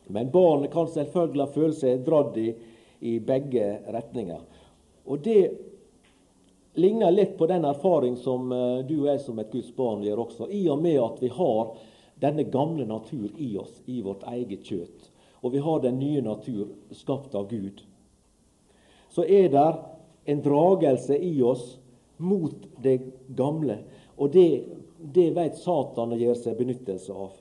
Men 0.07 0.31
barnet 0.31 0.71
kan 0.71 0.87
selvfølgelig 0.87 1.47
føle 1.55 1.75
seg 1.75 2.03
dratt 2.05 2.37
i, 2.39 2.53
i 3.03 3.17
begge 3.19 3.65
retninger. 3.91 4.39
Og 5.03 5.19
det 5.23 5.41
ligner 6.79 7.11
litt 7.11 7.35
på 7.37 7.47
den 7.51 7.65
erfaring 7.67 8.15
som 8.17 8.51
uh, 8.51 8.79
du 8.87 8.95
og 9.01 9.09
jeg 9.11 9.21
som 9.25 9.39
et 9.39 9.51
Guds 9.51 9.73
barn 9.75 10.03
gjør 10.05 10.23
også, 10.25 10.47
i 10.49 10.63
og 10.71 10.79
med 10.81 10.99
at 11.03 11.19
vi 11.23 11.31
har 11.33 11.73
denne 12.23 12.45
gamle 12.47 12.87
natur 12.87 13.29
i 13.37 13.53
oss, 13.59 13.81
i 13.85 14.01
vårt 14.01 14.23
eget 14.31 14.63
kjøtt. 14.67 15.09
Og 15.43 15.51
vi 15.53 15.61
har 15.63 15.83
den 15.83 15.99
nye 15.99 16.23
natur 16.23 16.71
skapt 16.95 17.35
av 17.35 17.49
Gud. 17.51 17.83
Så 19.11 19.25
er 19.27 19.49
det 19.51 19.69
en 20.31 20.41
dragelse 20.41 21.17
i 21.19 21.35
oss 21.43 21.77
mot 22.17 22.55
det 22.81 22.99
gamle. 23.35 23.81
Og 24.17 24.31
det, 24.31 24.47
det 24.97 25.33
vet 25.35 25.59
Satan 25.59 26.15
å 26.15 26.19
gjøre 26.19 26.39
seg 26.39 26.57
benyttelse 26.57 27.13
av. 27.13 27.33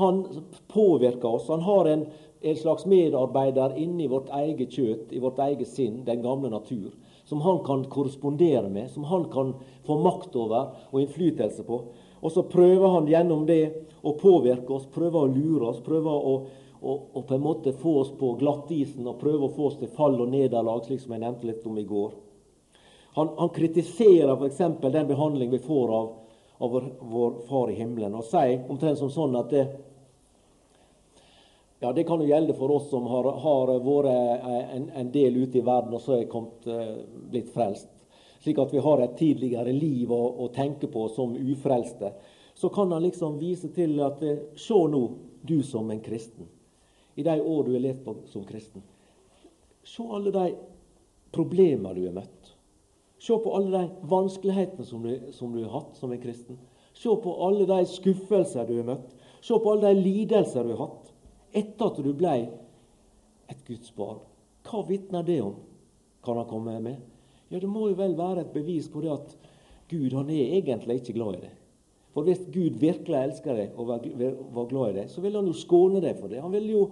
Han 0.00 0.24
påvirker 0.70 1.28
oss. 1.28 1.48
Han 1.48 1.62
har 1.66 1.88
en, 1.90 2.04
en 2.40 2.58
slags 2.58 2.86
medarbeider 2.90 3.76
inni 3.78 4.08
vårt 4.10 4.30
eget 4.42 4.74
kjøtt, 4.74 5.14
i 5.14 5.22
vårt 5.22 5.38
eget 5.46 5.70
sinn, 5.70 6.02
den 6.06 6.22
gamle 6.26 6.50
natur, 6.50 6.90
som 7.24 7.42
han 7.46 7.62
kan 7.66 7.84
korrespondere 7.90 8.68
med, 8.70 8.90
som 8.90 9.06
han 9.10 9.28
kan 9.30 9.54
få 9.86 9.98
makt 10.02 10.36
over 10.38 10.74
og 10.90 11.02
innflytelse 11.02 11.66
på. 11.66 11.82
Og 12.20 12.32
så 12.32 12.42
prøver 12.42 12.88
han 12.88 13.08
gjennom 13.08 13.46
det 13.48 13.62
å 14.02 14.12
påvirke 14.20 14.74
oss, 14.76 14.88
prøver 14.92 15.22
å 15.22 15.30
lure 15.32 15.70
oss, 15.70 15.80
prøver 15.84 16.10
å, 16.10 16.34
å, 16.80 16.96
å 17.12 17.22
på 17.22 17.36
en 17.36 17.44
måte 17.44 17.72
få 17.76 17.98
oss 18.02 18.12
på 18.16 18.34
glattisen 18.40 19.08
og 19.08 19.20
prøver 19.20 19.46
å 19.46 19.54
få 19.56 19.68
oss 19.70 19.78
til 19.80 19.92
fall 19.96 20.18
og 20.20 20.32
nederlag, 20.32 20.84
slik 20.84 21.02
som 21.02 21.14
jeg 21.16 21.24
nevnte 21.24 21.48
litt 21.48 21.66
om 21.68 21.78
i 21.80 21.86
går. 21.88 22.16
Han, 23.16 23.32
han 23.38 23.52
kritiserer 23.54 24.34
f.eks. 24.36 24.60
den 24.80 25.08
behandling 25.08 25.50
vi 25.50 25.62
får 25.64 25.94
av, 25.96 26.10
av 26.58 26.74
vår, 26.74 26.90
vår, 27.12 27.38
Far 27.48 27.72
i 27.72 27.78
himmelen, 27.80 28.14
og 28.14 28.28
sier 28.28 28.68
omtrent 28.70 29.00
som 29.00 29.12
sånn 29.12 29.38
at 29.40 29.54
det, 29.54 29.68
ja, 31.80 31.94
Det 31.96 32.04
kan 32.04 32.20
jo 32.20 32.28
gjelde 32.28 32.52
for 32.58 32.74
oss 32.74 32.90
som 32.90 33.06
har, 33.08 33.24
har 33.40 33.70
vært 33.80 34.10
en, 34.76 34.90
en, 35.00 35.06
del 35.14 35.38
ute 35.40 35.62
i 35.62 35.64
verden 35.64 35.96
og 35.96 36.02
så 36.04 36.18
er 36.18 36.26
kommet, 36.28 36.66
eh, 36.68 36.98
blitt 37.32 37.48
frelst 37.54 37.88
slik 38.40 38.58
at 38.58 38.72
vi 38.74 38.82
har 38.82 39.02
et 39.04 39.16
tidligere 39.18 39.72
liv 39.72 40.12
å, 40.12 40.20
å 40.44 40.48
tenke 40.54 40.88
på 40.90 41.06
som 41.12 41.34
ufrelste, 41.36 42.12
så 42.54 42.68
kan 42.68 42.92
han 42.92 43.04
liksom 43.04 43.38
vise 43.40 43.70
til 43.72 44.00
at 44.04 44.22
eh, 44.22 44.40
Se 44.56 44.76
nå, 44.76 45.02
du 45.42 45.62
som 45.64 45.90
en 45.90 46.00
kristen, 46.04 46.48
i 47.16 47.24
de 47.24 47.36
år 47.40 47.64
du 47.66 47.72
har 47.72 47.84
levd 47.84 48.02
på 48.04 48.16
som 48.32 48.44
kristen. 48.48 48.82
Se 49.84 50.04
alle 50.04 50.32
de 50.34 50.46
problemer 51.32 51.96
du 51.96 52.04
har 52.06 52.16
møtt. 52.16 52.52
Se 53.20 53.36
på 53.36 53.52
alle 53.56 53.70
de 53.72 54.08
vanskelighetene 54.08 54.86
som 54.88 55.02
du, 55.04 55.14
som 55.32 55.52
du 55.52 55.62
har 55.64 55.80
hatt 55.80 55.96
som 55.96 56.12
en 56.12 56.20
kristen. 56.20 56.58
Se 56.96 57.08
på 57.08 57.34
alle 57.44 57.66
de 57.68 57.80
skuffelser 57.88 58.68
du 58.68 58.78
har 58.78 58.88
møtt. 58.94 59.12
Se 59.40 59.56
på 59.56 59.72
alle 59.72 59.92
de 59.92 60.04
lidelser 60.04 60.64
du 60.64 60.74
har 60.74 60.86
hatt 60.86 61.12
etter 61.56 61.88
at 61.88 61.98
du 62.04 62.12
ble 62.14 62.34
et 63.50 63.62
Guds 63.66 63.92
barn. 63.96 64.20
Hva 64.68 64.84
vitner 64.88 65.24
det 65.26 65.40
om? 65.42 65.56
Kan 66.24 66.38
han 66.38 66.48
komme 66.48 66.76
med? 66.84 67.09
Ja, 67.50 67.58
det 67.58 67.70
må 67.70 67.88
jo 67.90 67.98
vel 67.98 68.14
være 68.18 68.44
et 68.44 68.52
bevis 68.54 68.86
på 68.90 69.02
det 69.02 69.10
at 69.14 69.32
Gud 69.90 70.12
han 70.14 70.30
er 70.30 70.58
egentlig 70.60 71.00
ikke 71.00 71.16
glad 71.16 71.40
i 71.40 71.46
det. 71.48 71.54
For 72.14 72.26
hvis 72.26 72.42
Gud 72.50 72.78
virkelig 72.82 73.16
elsker 73.18 73.58
deg 73.58 73.78
og 73.78 73.90
var 73.90 74.68
glad 74.70 74.92
i 74.92 75.00
deg, 75.00 75.10
så 75.10 75.22
vil 75.22 75.36
han 75.38 75.46
jo 75.46 75.54
skåne 75.54 76.02
deg 76.02 76.18
for 76.18 76.30
det. 76.30 76.42
Han 76.42 76.54
vil 76.54 76.68
jo 76.70 76.84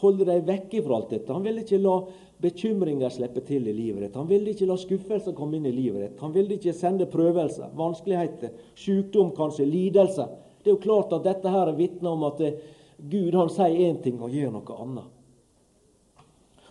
holde 0.00 0.26
deg 0.28 0.46
vekke 0.46 0.82
fra 0.84 0.98
alt 0.98 1.12
dette. 1.14 1.32
Han 1.32 1.44
vil 1.46 1.60
ikke 1.62 1.80
la 1.80 1.96
bekymringer 2.42 3.12
slippe 3.14 3.42
til 3.46 3.68
i 3.70 3.74
livet 3.74 4.04
ditt. 4.04 4.18
Han 4.18 4.28
vil 4.28 4.46
ikke 4.50 4.68
la 4.68 4.76
skuffelser 4.78 5.36
komme 5.36 5.58
inn 5.58 5.68
i 5.70 5.74
livet 5.74 6.02
ditt. 6.02 6.22
Han 6.22 6.34
vil 6.34 6.50
ikke 6.56 6.74
sende 6.76 7.08
prøvelser, 7.10 7.70
vanskeligheter, 7.78 8.52
sykdom 8.76 9.32
kanskje, 9.36 9.68
lidelse. 9.70 10.26
Det 10.60 10.72
er 10.72 10.76
jo 10.76 10.82
klart 10.82 11.14
at 11.16 11.24
dette 11.24 11.52
her 11.52 11.72
vitner 11.78 12.12
om 12.12 12.26
at 12.28 12.42
eh, 12.44 12.58
Gud 12.96 13.36
han 13.36 13.52
sier 13.52 13.86
én 13.86 14.00
ting 14.02 14.18
og 14.20 14.34
gjør 14.34 14.52
noe 14.56 14.80
annet. 14.82 15.12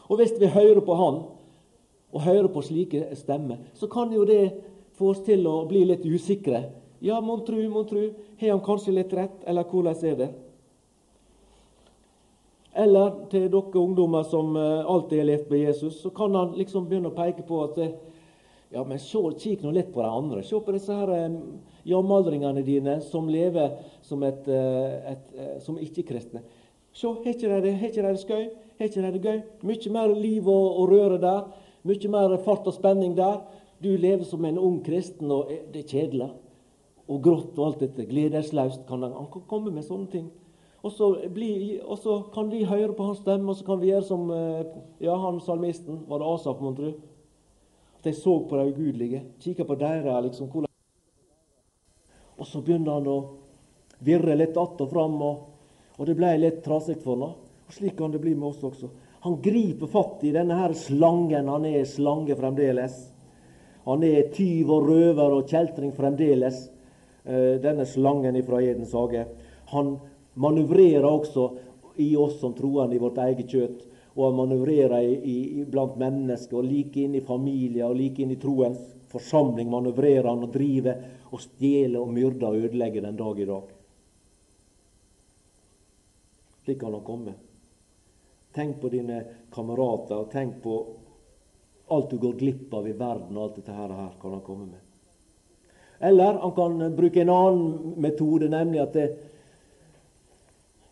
Og 0.05 0.19
hvis 0.19 0.35
vi 0.37 0.51
hører 0.51 0.83
på 0.85 0.93
Han, 0.99 1.23
og 2.15 2.23
hører 2.23 2.47
på 2.51 2.63
slike 2.63 3.09
stemmer, 3.19 3.59
så 3.75 3.89
kan 3.91 4.13
jo 4.15 4.23
det 4.27 4.55
få 4.95 5.11
oss 5.11 5.21
til 5.27 5.43
å 5.51 5.65
bli 5.67 5.83
litt 5.85 6.05
usikre. 6.07 6.69
Ja, 7.03 7.19
mon 7.21 7.43
tru, 7.45 7.59
mon 7.69 7.85
tru, 7.89 8.07
har 8.39 8.55
han 8.55 8.63
kanskje 8.63 8.95
litt 8.95 9.13
rett, 9.13 9.43
eller 9.45 9.67
hvordan 9.67 10.03
er 10.07 10.19
det? 10.23 10.31
eller 12.75 13.13
til 13.31 13.47
dere 13.47 13.79
ungdommer 13.79 14.25
som 14.27 14.55
eh, 14.59 14.85
alltid 14.91 15.21
har 15.21 15.29
levd 15.29 15.51
med 15.51 15.61
Jesus, 15.63 16.01
så 16.01 16.09
kan 16.11 16.35
han 16.35 16.57
liksom 16.57 16.89
begynne 16.89 17.07
å 17.07 17.15
peke 17.15 17.45
på 17.47 17.61
at 17.63 17.79
ja, 18.73 18.83
men 18.83 18.99
se, 18.99 19.21
Kikk 19.39 19.63
nå 19.63 19.71
litt 19.71 19.93
på 19.93 20.03
de 20.03 20.09
andre. 20.09 20.41
Se 20.43 20.59
på 20.59 20.73
disse 20.75 20.91
her 20.91 21.11
um, 21.29 21.37
jamaldringene 21.87 22.65
dine 22.65 22.97
som 23.05 23.29
lever 23.31 23.77
som, 24.03 24.25
som 25.63 25.77
ikke-kristne. 25.79 26.41
Se, 26.91 27.07
har 27.07 27.29
ikke 27.31 27.61
de 27.63 27.71
det 27.71 28.15
skøy? 28.19 28.49
Har 28.79 28.89
ikke 28.89 29.05
de 29.05 29.13
det 29.13 29.23
gøy? 29.23 29.39
Mye 29.69 29.93
mer 29.95 30.11
liv 30.17 30.49
og, 30.49 30.81
og 30.81 30.91
røre 30.91 31.21
der. 31.21 31.45
Mye 31.85 32.09
mer 32.09 32.37
fart 32.41 32.65
og 32.65 32.73
spenning 32.73 33.13
der. 33.17 33.43
Du 33.83 33.91
lever 33.93 34.23
som 34.25 34.45
en 34.45 34.57
ung 34.57 34.79
kristen, 34.85 35.29
og 35.31 35.51
det 35.73 35.83
er 35.83 35.91
kjedelig. 35.91 36.31
Og 37.05 37.21
grått 37.21 37.59
og 37.59 37.67
alt 37.67 37.83
dette. 37.83 38.07
Gledesløst 38.09 38.87
kan 38.89 39.03
han, 39.05 39.13
han 39.13 39.29
kan 39.31 39.45
komme 39.49 39.73
med 39.73 39.85
sånne 39.85 40.09
ting. 40.09 40.31
Og 40.85 40.93
så, 40.93 41.11
bli, 41.33 41.79
og 41.81 41.97
så, 41.97 42.19
kan 42.33 42.49
vi 42.51 42.63
høre 42.65 42.93
på 42.93 43.05
hans 43.07 43.21
stemme, 43.21 43.49
og 43.49 43.57
så 43.57 43.65
kan 43.65 43.79
vi 43.81 43.89
gjøre 43.89 44.05
som 44.05 44.27
ja, 45.01 45.15
han 45.17 45.39
salmisten. 45.41 46.03
Var 46.09 46.21
det 46.21 46.27
Asaf, 46.29 46.61
mon 46.61 46.77
tru? 46.77 46.91
At 47.97 48.05
de 48.05 48.13
så 48.13 48.35
på 48.45 48.57
de 48.57 48.67
ugudelige. 48.73 49.23
Kikka 49.41 49.65
på 49.65 49.77
deres 49.81 50.23
liksom, 50.27 50.49
hvordan 50.49 50.69
Og 52.37 52.47
så 52.47 52.61
begynner 52.61 52.99
han 52.99 53.07
å 53.07 53.17
virre 54.03 54.35
litt 54.35 54.57
att 54.57 54.81
og 54.81 54.89
fram, 54.91 55.21
og, 55.21 55.37
og 55.97 56.05
det 56.05 56.15
ble 56.17 56.33
litt 56.37 56.63
trasig 56.65 56.97
for 57.03 57.15
ham. 57.15 57.35
Og 57.65 57.73
Slik 57.73 57.97
kan 57.97 58.11
det 58.11 58.21
bli 58.21 58.35
med 58.35 58.49
oss 58.49 58.63
også. 58.63 58.89
Han 59.25 59.39
griper 59.41 59.89
fatt 59.89 60.23
i 60.23 60.31
denne 60.31 60.53
her 60.53 60.73
slangen. 60.77 61.47
Han 61.49 61.63
er 61.65 61.85
slange 61.89 62.35
fremdeles. 62.37 62.93
Han 63.87 64.03
er 64.05 64.27
tyv 64.35 64.69
og 64.69 64.85
røver 64.85 65.33
og 65.33 65.47
kjeltring 65.49 65.89
fremdeles, 65.97 66.59
eh, 67.25 67.55
denne 67.61 67.87
slangen 67.89 68.37
fra 68.45 68.59
Edens 68.61 68.93
hage. 68.93 69.23
Han 69.71 69.95
manøvrerer 70.35 71.07
også 71.09 71.47
i 71.97 72.11
oss 72.15 72.37
som 72.39 72.53
troende 72.53 72.99
i 72.99 73.01
vårt 73.01 73.17
eget 73.17 73.49
kjøtt. 73.49 73.79
Og 74.13 74.27
han 74.27 74.37
manøvrerer 74.43 75.01
i, 75.01 75.39
i, 75.61 75.65
blant 75.65 75.97
mennesker, 75.97 76.59
og 76.61 76.69
like 76.69 77.01
inn 77.01 77.17
i 77.17 77.23
familier 77.25 77.89
og 77.89 77.97
like 77.97 78.21
inn 78.21 78.35
i 78.35 78.37
troens 78.37 78.77
forsamling 79.09 79.73
manøvrerer 79.73 80.29
han 80.29 80.45
og 80.45 80.53
driver 80.53 81.01
og 81.31 81.41
stjeler 81.41 81.97
og 81.97 82.13
myrder 82.13 82.47
og 82.51 82.69
ødelegger 82.69 83.09
den 83.09 83.17
dag 83.17 83.41
i 83.41 83.49
dag. 83.49 83.73
Slik 86.61 86.79
kan 86.85 86.93
han 86.93 87.05
komme. 87.09 87.35
Tenk 88.55 88.79
på 88.81 88.89
dine 88.93 89.21
kamerater, 89.53 90.21
og 90.21 90.31
tenk 90.31 90.61
på 90.63 90.79
alt 91.91 92.09
du 92.09 92.17
går 92.17 92.39
glipp 92.39 92.73
av 92.73 92.87
i 92.87 92.95
verden. 92.95 93.37
og 93.37 93.43
alt 93.43 93.55
dette 93.59 93.75
her, 93.75 93.93
her 93.93 94.17
kan 94.21 94.31
han 94.31 94.43
komme 94.45 94.65
med. 94.65 94.81
Eller 95.99 96.39
han 96.41 96.51
kan 96.55 96.95
bruke 96.95 97.21
en 97.21 97.29
annen 97.29 97.95
metode, 98.01 98.49
nemlig 98.49 98.81
at 98.81 98.93
det, 98.93 99.07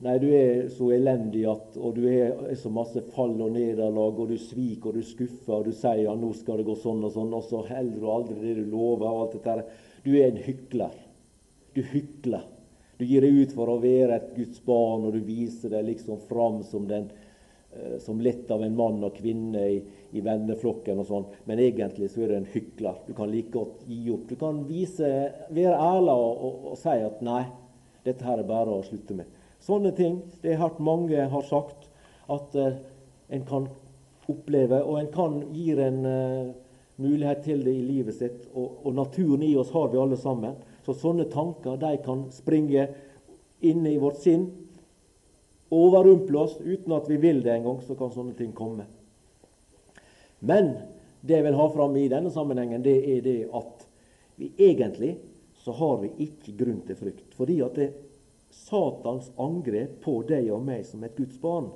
Nei, 0.04 0.18
du 0.20 0.26
er 0.36 0.66
så 0.74 0.90
elendig 0.92 1.46
at, 1.48 1.78
og 1.80 1.94
du 1.96 2.04
er, 2.12 2.34
så 2.60 2.68
masse 2.74 3.00
fall 3.14 3.38
og 3.40 3.54
nederlag, 3.56 4.18
og 4.20 4.34
du 4.34 4.36
sviker 4.42 4.90
og 4.90 4.98
du 5.00 5.06
skuffer, 5.08 5.54
og 5.56 5.70
du 5.70 5.72
sier 5.72 6.02
ja, 6.04 6.16
nå 6.18 6.34
skal 6.36 6.60
det 6.60 6.66
gå 6.68 6.76
sånn 6.82 7.06
og 7.08 7.14
sånn, 7.14 7.32
og 7.32 7.46
så 7.48 7.62
holder 7.70 8.02
du 8.02 8.10
aldri 8.12 8.36
det 8.42 8.56
du 8.58 8.66
lover. 8.74 9.08
og 9.08 9.22
alt 9.22 9.38
dette. 9.38 9.64
Du 10.04 10.10
er 10.18 10.26
en 10.28 10.42
hykler. 10.44 10.98
Du 11.72 11.80
hykler. 11.94 12.44
Du 13.00 13.06
gir 13.08 13.24
deg 13.24 13.40
ut 13.46 13.56
for 13.56 13.72
å 13.72 13.80
være 13.80 14.18
et 14.18 14.34
Guds 14.36 14.60
barn, 14.66 15.08
og 15.08 15.16
du 15.16 15.24
viser 15.24 15.72
deg 15.72 15.88
liksom 15.94 16.20
fram 16.28 16.60
som, 16.68 16.84
den, 16.90 17.08
som 18.04 18.22
lett 18.22 18.52
av 18.52 18.64
en 18.64 18.76
mann 18.78 19.04
og 19.04 19.16
kvinne 19.18 19.66
i, 19.72 19.78
i 20.14 20.22
venneflokken 20.24 21.00
og 21.02 21.08
sånn, 21.10 21.28
men 21.50 21.62
egentlig 21.64 22.12
så 22.12 22.24
er 22.24 22.34
du 22.34 22.38
en 22.38 22.50
hykler. 22.54 23.00
Du 23.08 23.14
kan 23.18 23.32
like 23.32 23.54
godt 23.54 23.84
gi 23.90 24.02
opp. 24.14 24.28
Du 24.30 24.36
kan 24.40 24.64
vise, 24.70 25.10
være 25.50 25.78
ærlig 25.78 26.14
og, 26.14 26.44
og, 26.48 26.68
og 26.74 26.82
si 26.82 26.98
at 27.06 27.24
nei, 27.26 27.44
dette 28.06 28.28
her 28.28 28.42
er 28.42 28.50
bare 28.50 28.76
å 28.76 28.84
slutte 28.86 29.18
med. 29.18 29.40
Sånne 29.64 29.94
ting 29.96 30.20
det 30.44 30.58
har 30.60 30.76
mange 30.84 31.30
har 31.32 31.48
sagt 31.48 31.88
at 32.32 32.56
uh, 32.60 32.76
en 33.34 33.46
kan 33.48 33.70
oppleve, 34.32 34.82
og 34.84 35.00
en 35.00 35.10
kan 35.12 35.40
gi 35.56 35.72
en 35.76 36.04
uh, 36.06 36.52
mulighet 37.02 37.44
til 37.48 37.64
det 37.64 37.74
i 37.76 37.86
livet 37.86 38.18
sitt. 38.18 38.46
Og, 38.54 38.84
og, 38.84 38.92
naturen 38.96 39.44
i 39.44 39.56
oss 39.60 39.72
har 39.76 39.90
vi 39.92 40.02
alle 40.02 40.20
sammen. 40.20 40.60
Så 40.84 40.96
sånne 41.00 41.30
tanker 41.32 41.80
de 41.80 41.96
kan 42.04 42.28
springe 42.36 42.88
inne 43.64 43.94
i 43.94 44.00
vårt 44.02 44.20
sinn, 44.24 44.50
overrumple 45.74 46.40
oss 46.46 46.58
uten 46.62 46.94
at 46.96 47.10
vi 47.10 47.18
vil 47.22 47.42
det 47.44 47.58
engang. 47.58 47.82
Så 47.86 47.98
kan 48.00 48.14
sånne 48.14 48.36
ting 48.38 48.54
komme. 48.56 48.86
Men 50.44 50.74
det 51.24 51.38
jeg 51.38 51.48
vil 51.48 51.60
ha 51.60 51.68
fram 51.72 51.96
i 51.98 52.10
denne 52.12 52.32
sammenhengen, 52.34 52.84
det 52.84 52.98
er 53.16 53.22
det 53.24 53.40
at 53.56 53.86
vi 54.36 54.50
egentlig 54.58 55.16
så 55.64 55.72
har 55.72 56.02
vi 56.02 56.10
ikke 56.26 56.56
grunn 56.60 56.82
til 56.88 57.00
frykt. 57.00 57.30
Fordi 57.38 57.62
at 57.64 57.78
det, 57.80 57.92
Satans 58.54 59.32
angrep 59.42 59.96
på 60.04 60.20
deg 60.28 60.52
og 60.54 60.66
meg 60.68 60.84
som 60.86 61.02
et 61.08 61.16
Guds 61.18 61.40
barn, 61.42 61.72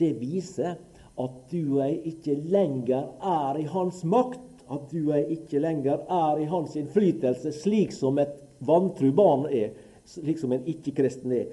det 0.00 0.10
viser 0.18 0.74
at 1.20 1.36
du 1.52 1.60
og 1.76 1.80
jeg 1.84 2.00
ikke 2.10 2.34
lenger 2.50 3.06
er 3.22 3.60
i 3.60 3.66
hans 3.70 4.02
makt. 4.04 4.42
At 4.70 4.90
du 4.92 4.98
og 5.08 5.14
jeg 5.16 5.38
ikke 5.38 5.62
lenger 5.62 6.04
er 6.04 6.42
i 6.42 6.50
hans 6.50 6.76
innflytelse, 6.78 7.54
slik 7.62 7.94
som 7.94 8.18
et 8.22 8.36
vantru 8.66 9.10
barn 9.14 9.46
er. 9.50 9.72
Slik 10.06 10.38
som 10.42 10.52
en 10.54 10.66
ikke-kristen 10.68 11.34
er. 11.34 11.48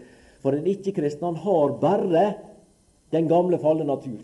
For 0.48 0.56
en 0.56 0.68
ikke-kristen 0.72 1.26
han 1.28 1.40
har 1.44 1.74
bare 1.82 2.26
den 3.12 3.26
gamle, 3.28 3.58
falne 3.60 3.84
natur. 3.84 4.22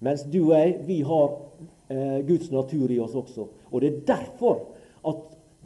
Mens 0.00 0.22
du 0.24 0.38
og 0.46 0.54
jeg, 0.54 0.70
vi 0.86 1.02
har 1.04 1.34
eh, 1.92 2.20
Guds 2.24 2.48
natur 2.48 2.88
i 2.88 2.96
oss 3.04 3.12
også. 3.18 3.44
Og 3.68 3.82
det 3.82 3.90
er 3.90 3.98
derfor 4.08 4.62
at 5.04 5.18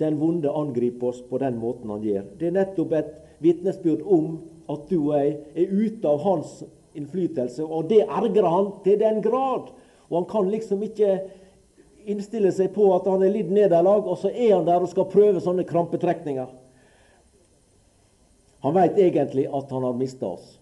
den 0.02 0.16
vonde 0.18 0.50
angriper 0.50 1.12
oss 1.12 1.20
på 1.22 1.38
den 1.38 1.60
måten 1.62 1.92
han 1.94 2.02
gjør. 2.02 2.24
Det 2.40 2.48
er 2.48 2.56
nettopp 2.56 2.94
et 2.98 3.12
vitnesbyrd 3.44 4.02
om 4.02 4.32
at 4.72 4.88
du 4.90 4.96
og 4.96 5.12
jeg 5.20 5.36
er 5.54 5.76
ute 5.76 6.10
av 6.10 6.18
hans 6.24 6.56
innflytelse. 6.98 7.62
Og 7.62 7.86
det 7.92 8.00
ergrer 8.08 8.48
han 8.50 8.72
til 8.82 8.98
den 8.98 9.22
grad. 9.22 9.70
Og 10.10 10.16
han 10.16 10.26
kan 10.32 10.50
liksom 10.50 10.82
ikke 10.88 11.20
innstille 12.10 12.50
seg 12.50 12.74
på 12.74 12.88
at 12.96 13.06
han 13.06 13.22
er 13.22 13.30
lidd 13.30 13.54
nederlag, 13.54 14.02
og 14.10 14.18
så 14.18 14.34
er 14.34 14.56
han 14.56 14.66
der 14.66 14.82
og 14.82 14.90
skal 14.90 15.06
prøve 15.12 15.44
sånne 15.44 15.62
krampetrekninger. 15.70 16.50
Han 18.62 18.74
veit 18.74 18.98
egentlig 18.98 19.48
at 19.50 19.70
han 19.74 19.84
har 19.84 19.98
mista 19.98 20.26
oss. 20.36 20.56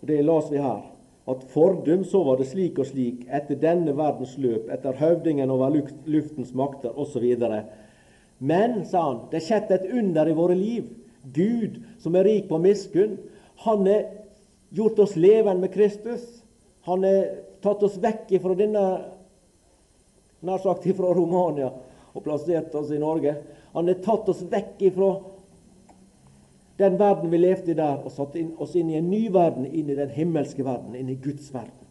Det 0.00 0.22
las 0.22 0.50
vi 0.52 0.60
her. 0.60 0.82
At 1.24 1.44
fordum 1.52 2.04
så 2.04 2.20
var 2.24 2.36
det 2.40 2.50
slik 2.50 2.78
og 2.80 2.88
slik, 2.88 3.22
etter 3.32 3.56
denne 3.56 3.94
verdens 3.96 4.34
løp, 4.40 4.68
etter 4.72 4.96
høvdingen 4.98 5.52
over 5.52 5.72
luftens 6.04 6.52
makter 6.56 6.92
osv. 7.00 7.24
Men, 8.44 8.82
sa 8.84 9.06
han, 9.06 9.22
det 9.32 9.40
skjedde 9.46 9.78
et 9.78 9.88
under 9.92 10.28
i 10.28 10.36
våre 10.36 10.56
liv. 10.58 10.90
Gud, 11.32 11.80
som 12.00 12.16
er 12.16 12.28
rik 12.28 12.50
på 12.50 12.60
miskunn, 12.60 13.16
han 13.64 13.88
har 13.88 14.04
gjort 14.76 14.98
oss 15.06 15.16
levende 15.16 15.64
med 15.64 15.72
Kristus. 15.72 16.24
Han 16.84 17.04
har 17.06 17.30
tatt 17.64 17.84
oss 17.86 17.96
vekk 18.00 18.34
fra 18.42 18.56
denne 18.58 18.84
nær 20.44 20.60
sagt 20.60 20.84
fra 20.96 21.12
Romania 21.16 21.70
og 22.12 22.24
plassert 22.24 22.74
oss 22.76 22.92
i 22.92 23.00
Norge. 23.00 23.38
Han 23.72 23.88
har 23.88 24.02
tatt 24.04 24.28
oss 24.28 24.42
vekk 24.50 24.82
fra 24.92 25.14
den 26.76 26.98
verden 26.98 27.30
vi 27.30 27.38
levde 27.38 27.70
i 27.70 27.78
der, 27.78 28.00
og 28.02 28.12
satte 28.12 28.42
oss 28.58 28.74
inn 28.74 28.90
i 28.90 28.98
en 28.98 29.10
ny 29.10 29.28
verden, 29.32 29.66
inn 29.66 29.90
i 29.90 29.98
den 29.98 30.10
himmelske 30.10 30.64
verden, 30.66 30.96
inn 30.98 31.12
i 31.12 31.18
Guds 31.22 31.52
verden. 31.54 31.84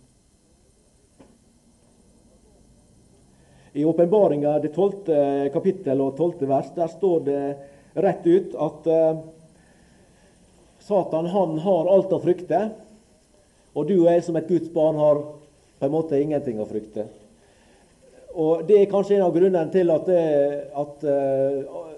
I 3.74 3.86
åpenbaringa, 3.90 4.58
det 4.62 4.74
tolvte 4.76 5.50
kapittel 5.54 6.02
og 6.04 6.18
tolvte 6.18 6.50
vers, 6.50 6.68
der 6.76 6.92
står 6.92 7.24
det 7.26 7.44
rett 8.04 8.28
ut 8.28 8.54
at 8.60 8.90
uh, 8.92 9.24
Satan 10.84 11.32
han 11.32 11.58
har 11.64 11.90
alt 11.90 12.14
å 12.14 12.22
frykte, 12.22 12.60
og 13.74 13.88
du 13.90 13.96
og 14.04 14.12
jeg 14.12 14.28
som 14.28 14.38
et 14.38 14.52
Guds 14.52 14.70
barn 14.76 15.00
har 15.00 15.24
på 15.80 15.88
en 15.88 15.96
måte 15.96 16.20
ingenting 16.20 16.60
å 16.62 16.68
frykte. 16.70 17.08
Og 18.34 18.68
Det 18.68 18.78
er 18.82 18.92
kanskje 18.92 19.18
en 19.18 19.26
av 19.26 19.34
grunnene 19.34 19.72
til 19.74 19.90
at, 19.94 20.06
det, 20.12 20.22
at, 20.84 21.08
uh, 21.08 21.93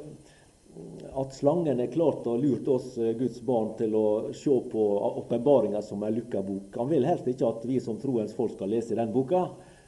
at 1.16 1.34
slangen 1.34 1.80
er 1.80 1.91
klart 1.93 2.26
å 2.28 2.36
lurt 2.38 2.68
oss 2.68 2.95
Guds 2.95 3.39
barn 3.45 3.72
til 3.80 3.95
å 3.95 4.07
se 4.36 4.55
på 4.72 4.84
åpenbaringa 5.22 5.82
som 5.82 6.03
en 6.03 6.16
lukka 6.16 6.41
bok. 6.43 6.76
Han 6.76 6.89
vil 6.91 7.07
helst 7.07 7.28
ikke 7.32 7.47
at 7.47 7.63
vi 7.68 7.80
som 7.84 7.99
troens 8.01 8.36
folk 8.36 8.57
skal 8.57 8.74
lese 8.76 8.97
den 8.97 9.13
boka. 9.16 9.45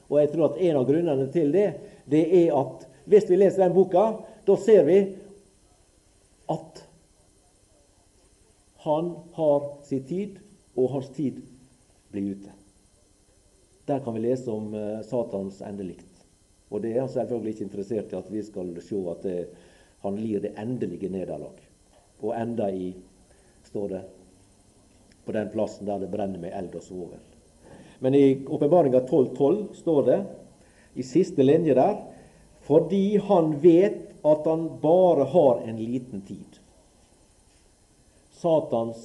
Og 0.08 0.20
jeg 0.22 0.32
tror 0.32 0.48
at 0.48 0.62
en 0.64 0.80
av 0.80 0.88
grunnene 0.88 1.28
til 1.34 1.52
det, 1.52 1.68
det 2.08 2.24
er 2.46 2.54
at 2.56 2.88
hvis 3.08 3.28
vi 3.28 3.40
leser 3.40 3.66
den 3.66 3.76
boka, 3.76 4.06
da 4.48 4.56
ser 4.60 4.88
vi 4.88 5.02
at 6.48 6.84
han 8.88 9.12
har 9.36 9.72
sin 9.84 10.06
tid, 10.08 10.38
og 10.78 10.92
hans 10.94 11.10
tid 11.16 11.42
blir 12.14 12.38
ute. 12.38 12.54
Der 13.88 14.00
kan 14.06 14.16
vi 14.16 14.22
lese 14.24 14.52
om 14.52 14.70
uh, 14.76 15.02
Satans 15.04 15.60
endelikt. 15.66 16.06
Og 16.70 16.84
det 16.84 16.94
er 16.94 17.02
han 17.02 17.12
selvfølgelig 17.12 17.56
ikke 17.56 17.66
interessert 17.66 18.14
i 18.14 18.20
at 18.20 18.30
vi 18.32 18.44
skal 18.46 18.70
se 18.84 19.00
at 19.12 19.26
det, 19.26 19.38
han 20.08 20.20
lir 20.22 20.44
det 20.44 20.56
endelige 20.58 21.10
nederlag. 21.12 21.58
Og 22.24 22.34
enda 22.36 22.70
i, 22.72 22.92
står 23.68 23.90
det, 23.94 24.04
på 25.26 25.36
den 25.36 25.50
plassen 25.52 25.88
der 25.88 26.00
det 26.00 26.12
brenner 26.12 26.40
med 26.40 26.56
eld 26.56 26.76
og 26.80 26.86
svovel. 26.86 27.24
Men 28.00 28.16
i 28.16 28.46
Åpenbaringa 28.48 29.02
12.12 29.10 29.74
står 29.82 30.04
det, 30.08 30.20
i 30.98 31.04
siste 31.04 31.44
linje 31.44 31.76
der, 31.78 32.00
fordi 32.68 33.18
han 33.28 33.52
vet 33.62 34.16
at 34.26 34.48
han 34.48 34.68
bare 34.82 35.28
har 35.34 35.62
en 35.68 35.78
liten 35.78 36.24
tid. 36.26 36.60
Satans 38.38 39.04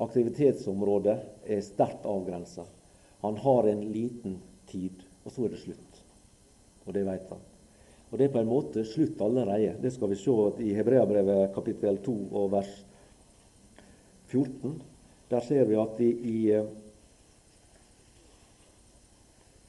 aktivitetsområde 0.00 1.18
er 1.44 1.60
sterkt 1.64 2.06
avgrensa. 2.08 2.64
Han 3.20 3.36
har 3.36 3.68
en 3.68 3.84
liten 3.92 4.38
tid, 4.70 5.02
og 5.24 5.32
så 5.32 5.44
er 5.44 5.54
det 5.54 5.62
slutt. 5.66 6.02
Og 6.86 6.94
det 6.96 7.04
vet 7.06 7.28
han. 7.28 7.49
Og 8.10 8.18
det 8.18 8.26
er 8.26 8.32
på 8.34 8.40
en 8.42 8.50
måte 8.50 8.82
slutt 8.86 9.20
allerede. 9.22 9.76
Det 9.82 9.92
skal 9.94 10.10
vi 10.10 10.18
se 10.18 10.34
i 10.66 10.74
Hebreabrevet 10.74 11.52
kapittel 11.54 12.00
2 12.02 12.14
og 12.40 12.48
vers 12.56 12.72
14. 14.32 14.80
Der 15.30 15.46
ser 15.46 15.68
vi 15.68 15.78
at 15.78 16.00
i, 16.02 16.40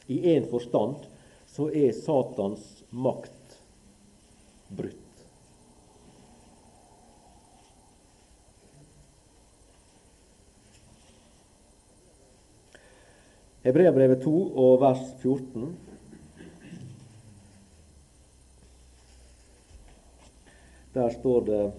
i 0.10 0.18
én 0.34 0.50
forstand 0.50 1.06
så 1.52 1.70
er 1.70 1.94
Satans 1.94 2.66
makt 2.89 3.58
brutt. 4.74 4.98
Hebreabrevet 13.62 14.24
2 14.26 14.36
og 14.58 14.80
vers 14.82 15.06
14. 15.22 15.91
Der 20.94 21.10
står 21.10 21.42
det 21.42 21.72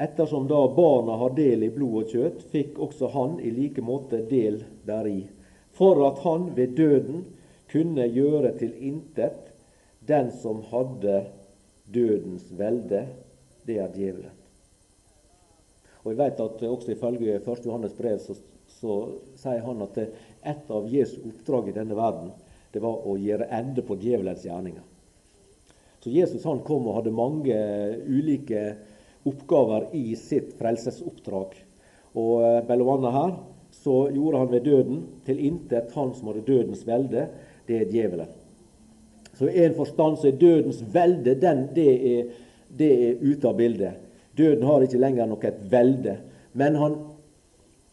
Ettersom 0.00 0.48
da 0.48 0.74
barna 0.76 1.16
har 1.16 1.34
del 1.36 1.62
i 1.62 1.70
blod 1.70 1.96
og 2.00 2.12
kjøtt, 2.14 2.46
fikk 2.48 2.78
også 2.80 3.10
han 3.12 3.34
i 3.44 3.50
like 3.52 3.82
måte 3.84 4.22
del 4.30 4.62
deri, 4.88 5.26
for 5.76 6.00
at 6.06 6.22
han 6.24 6.46
ved 6.56 6.72
døden 6.78 7.26
kunne 7.68 8.06
gjøre 8.08 8.54
til 8.56 8.72
intet 8.80 9.50
den 10.08 10.30
som 10.32 10.62
hadde 10.70 11.18
dødens 11.92 12.48
velde, 12.56 13.02
det 13.68 13.76
er 13.76 13.92
djevelen. 13.92 14.32
Og 16.00 16.14
vi 16.14 16.16
vet 16.22 16.40
at 16.40 16.64
også 16.64 16.94
Ifølge 16.94 17.36
1. 17.36 17.66
Johannes 17.66 17.92
brev 17.98 18.24
så 18.24 18.38
så 18.80 18.96
sier 19.36 19.60
han 19.64 19.82
at 19.84 19.98
et 20.00 20.70
av 20.72 20.86
Jesu 20.88 21.18
oppdrag 21.28 21.70
i 21.70 21.76
denne 21.76 21.96
verden 21.98 22.30
det 22.72 22.82
var 22.82 23.02
å 23.06 23.16
gjøre 23.18 23.50
ende 23.52 23.82
på 23.84 23.96
djevelens 24.00 24.44
gjerninger. 24.46 24.84
Så 26.00 26.10
Jesus 26.10 26.44
han 26.48 26.62
kom 26.64 26.88
og 26.88 26.96
hadde 27.00 27.12
mange 27.12 27.56
ulike 28.08 28.62
oppgaver 29.28 29.90
i 29.96 30.14
sitt 30.16 30.54
frelsesoppdrag. 30.58 31.56
Og 32.16 32.66
bellovanna 32.68 33.10
bl.a. 33.10 33.16
her 33.18 33.34
så 33.80 33.96
gjorde 34.10 34.40
han 34.40 34.50
ved 34.50 34.64
døden 34.66 35.02
til 35.26 35.42
intet 35.46 35.92
han 35.94 36.14
som 36.16 36.30
hadde 36.30 36.46
dødens 36.48 36.86
velde, 36.88 37.26
det 37.68 37.82
er 37.82 37.92
djevelen. 37.92 38.32
Så 39.38 39.48
i 39.48 39.62
en 39.64 39.76
forstand 39.76 40.18
så 40.18 40.28
er 40.28 40.40
dødens 40.40 40.80
velde 40.92 41.36
den, 41.40 41.68
det, 41.76 41.92
er, 42.14 42.32
det 42.76 42.90
er 43.06 43.22
ute 43.22 43.48
av 43.48 43.60
bildet. 43.60 44.00
Døden 44.36 44.66
har 44.68 44.84
ikke 44.84 45.00
lenger 45.00 45.28
noe 45.30 45.48
et 45.48 45.62
velde. 45.70 46.16
Men 46.58 46.76
han 46.80 46.96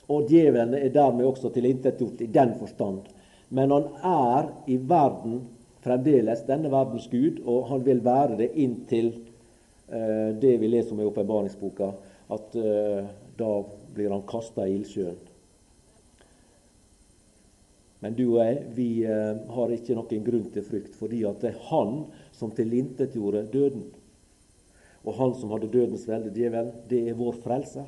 og 0.08 0.32
djevelen 0.32 0.76
er 0.78 0.92
dermed 0.96 1.28
også 1.28 1.52
tilintetgjort 1.52 2.24
i 2.24 2.30
den 2.32 2.54
forstand. 2.60 3.08
Men 3.50 3.72
han 3.76 3.88
er 4.08 4.50
i 4.72 4.78
verden 4.80 5.42
fremdeles 5.86 6.44
denne 6.48 6.72
verdens 6.74 7.08
gud, 7.12 7.42
og 7.46 7.68
han 7.72 7.86
vil 7.86 8.04
være 8.06 8.38
det 8.42 8.52
inntil 8.60 9.12
eh, 9.14 10.34
det 10.42 10.58
vi 10.62 10.70
leser 10.72 10.96
om 10.96 11.02
i 11.02 11.10
åpenbaringsboka, 11.10 11.92
at 12.34 12.60
eh, 12.60 13.10
da 13.38 13.52
blir 13.96 14.14
han 14.14 14.26
kasta 14.30 14.68
i 14.68 14.78
ildsjøen. 14.80 15.20
Men 18.00 18.14
du 18.14 18.26
og 18.28 18.42
jeg, 18.44 18.58
vi 18.78 18.90
eh, 19.10 19.38
har 19.56 19.74
ikke 19.74 19.96
noen 19.98 20.26
grunn 20.26 20.50
til 20.54 20.66
frykt, 20.66 20.98
fordi 21.00 21.24
at 21.26 21.40
det 21.42 21.54
er 21.54 21.64
han 21.72 22.04
som 22.36 22.54
tilintetgjorde 22.54 23.48
døden. 23.54 23.88
Og 25.08 25.16
han 25.18 25.34
som 25.40 25.54
hadde 25.54 25.72
dødens 25.72 26.06
velde, 26.10 26.34
djevelen, 26.36 26.74
det 26.90 27.06
er 27.08 27.18
vår 27.18 27.40
frelser. 27.46 27.88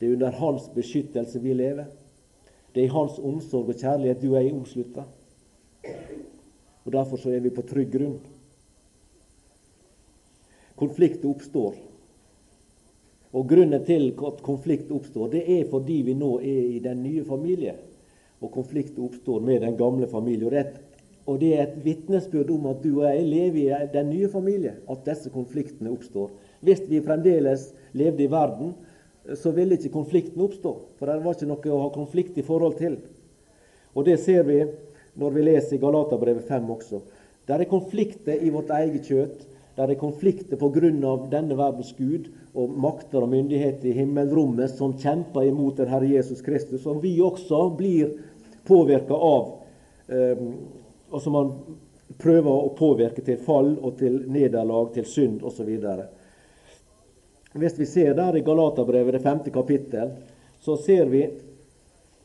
Det 0.00 0.08
er 0.08 0.16
under 0.16 0.36
hans 0.40 0.68
beskyttelse 0.74 1.40
vi 1.40 1.54
lever. 1.54 1.88
Det 2.74 2.82
er 2.82 2.88
i 2.88 2.92
hans 2.94 3.18
omsorg 3.18 3.72
og 3.72 3.80
kjærlighet 3.80 4.22
du 4.22 4.30
og 4.32 4.38
jeg 4.38 4.50
er 4.50 4.58
omslutta. 4.58 5.04
Og 6.84 6.92
Derfor 6.92 7.20
så 7.20 7.30
er 7.34 7.40
vi 7.44 7.52
på 7.54 7.64
trygg 7.66 7.92
grunn. 7.92 8.18
Konflikt 10.80 11.24
oppstår. 11.28 11.76
Og 13.36 13.48
Grunnen 13.48 13.84
til 13.86 14.10
at 14.26 14.42
konflikt 14.42 14.90
oppstår, 14.90 15.28
det 15.36 15.44
er 15.44 15.68
fordi 15.70 16.00
vi 16.08 16.14
nå 16.18 16.38
er 16.40 16.62
i 16.76 16.80
den 16.82 17.02
nye 17.04 17.24
familie. 17.24 17.76
Og 18.40 18.50
konflikt 18.50 18.98
oppstår 18.98 19.44
med 19.44 19.60
den 19.62 19.76
gamle 19.76 20.08
familie. 20.08 20.46
Og 21.26 21.38
det 21.40 21.52
er 21.54 21.62
et, 21.66 21.76
og 21.76 21.84
vitnesbyrd 21.84 22.50
om 22.50 22.70
at 22.72 22.80
du 22.82 22.94
og 22.96 23.04
jeg 23.06 23.26
lever 23.28 23.76
i 23.76 23.90
den 23.92 24.08
nye 24.10 24.28
familie, 24.32 24.78
at 24.90 25.04
disse 25.06 25.30
konfliktene 25.30 25.92
oppstår. 25.92 26.30
Hvis 26.60 26.80
vi 26.88 27.04
fremdeles 27.04 27.68
levde 27.92 28.24
i 28.24 28.30
verden 28.32 28.72
så 29.36 29.50
ville 29.50 29.76
ikke 29.76 29.92
konflikten 29.92 30.42
oppstå. 30.42 30.72
For 30.98 31.06
det 31.06 31.24
var 31.24 31.36
ikke 31.36 31.50
noe 31.50 31.72
å 31.74 31.82
ha 31.84 31.90
konflikt 31.94 32.38
i 32.40 32.46
forhold 32.46 32.78
til. 32.80 32.96
Og 33.94 34.06
det 34.06 34.16
ser 34.22 34.46
vi 34.48 34.62
når 35.18 35.30
vi 35.34 35.42
leser 35.42 35.76
i 35.76 35.80
Galaterbrevet 35.82 36.48
5 36.48 36.70
også. 36.70 37.00
Der 37.48 37.62
er 37.62 37.70
konflikter 37.70 38.38
i 38.38 38.50
vårt 38.50 38.70
eget 38.70 39.08
kjøtt. 39.08 39.46
Der 39.76 39.90
er 39.90 39.98
konflikter 39.98 40.56
pga. 40.56 40.90
denne 41.30 41.56
verdens 41.56 41.92
Gud 41.98 42.28
og 42.54 42.70
makter 42.70 43.22
og 43.22 43.28
myndigheter 43.28 43.88
i 43.88 43.96
himmelrommet 43.96 44.70
som 44.70 44.96
kjemper 44.98 45.46
imot 45.48 45.76
den 45.76 45.88
Herre 45.88 46.06
Jesus 46.06 46.42
Kristus, 46.42 46.82
som 46.82 47.00
vi 47.00 47.20
også 47.20 47.76
blir 47.76 48.10
påvirka 48.66 49.14
av, 49.14 49.62
ehm, 50.08 50.54
og 51.10 51.22
som 51.22 51.34
han 51.34 51.52
prøver 52.18 52.50
å 52.50 52.74
påvirke 52.76 53.22
til 53.24 53.38
fall 53.38 53.76
og 53.78 53.96
til 53.98 54.24
nederlag, 54.28 54.92
til 54.94 55.04
synd 55.04 55.42
osv. 55.42 55.70
Hvis 57.52 57.78
vi 57.78 57.86
ser 57.86 58.14
der 58.14 58.36
i 58.36 58.44
Galaterbrevet, 58.46 59.14
det 59.14 59.22
femte 59.22 59.50
kapittel, 59.50 60.12
så 60.60 60.76
ser 60.76 61.08
vi 61.10 61.24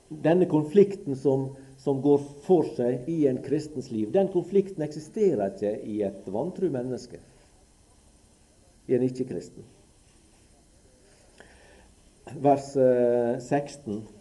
denne 0.09 0.45
konflikten 0.45 1.15
som, 1.15 1.49
som, 1.85 2.01
går 2.01 2.21
for 2.47 2.65
seg 2.73 3.05
i 3.11 3.27
en 3.29 3.37
kristens 3.45 3.91
liv. 3.93 4.09
Den 4.11 4.31
konflikten 4.33 4.83
eksisterer 4.85 5.53
ikke 5.53 5.71
i 5.85 6.01
et 6.07 6.25
vantru 6.33 6.71
menneske, 6.73 7.21
i 8.89 8.97
en 8.97 9.05
ikke-kristen. 9.05 9.71
Vers 12.41 12.71
16. 12.73 13.93
Eh, 13.93 14.11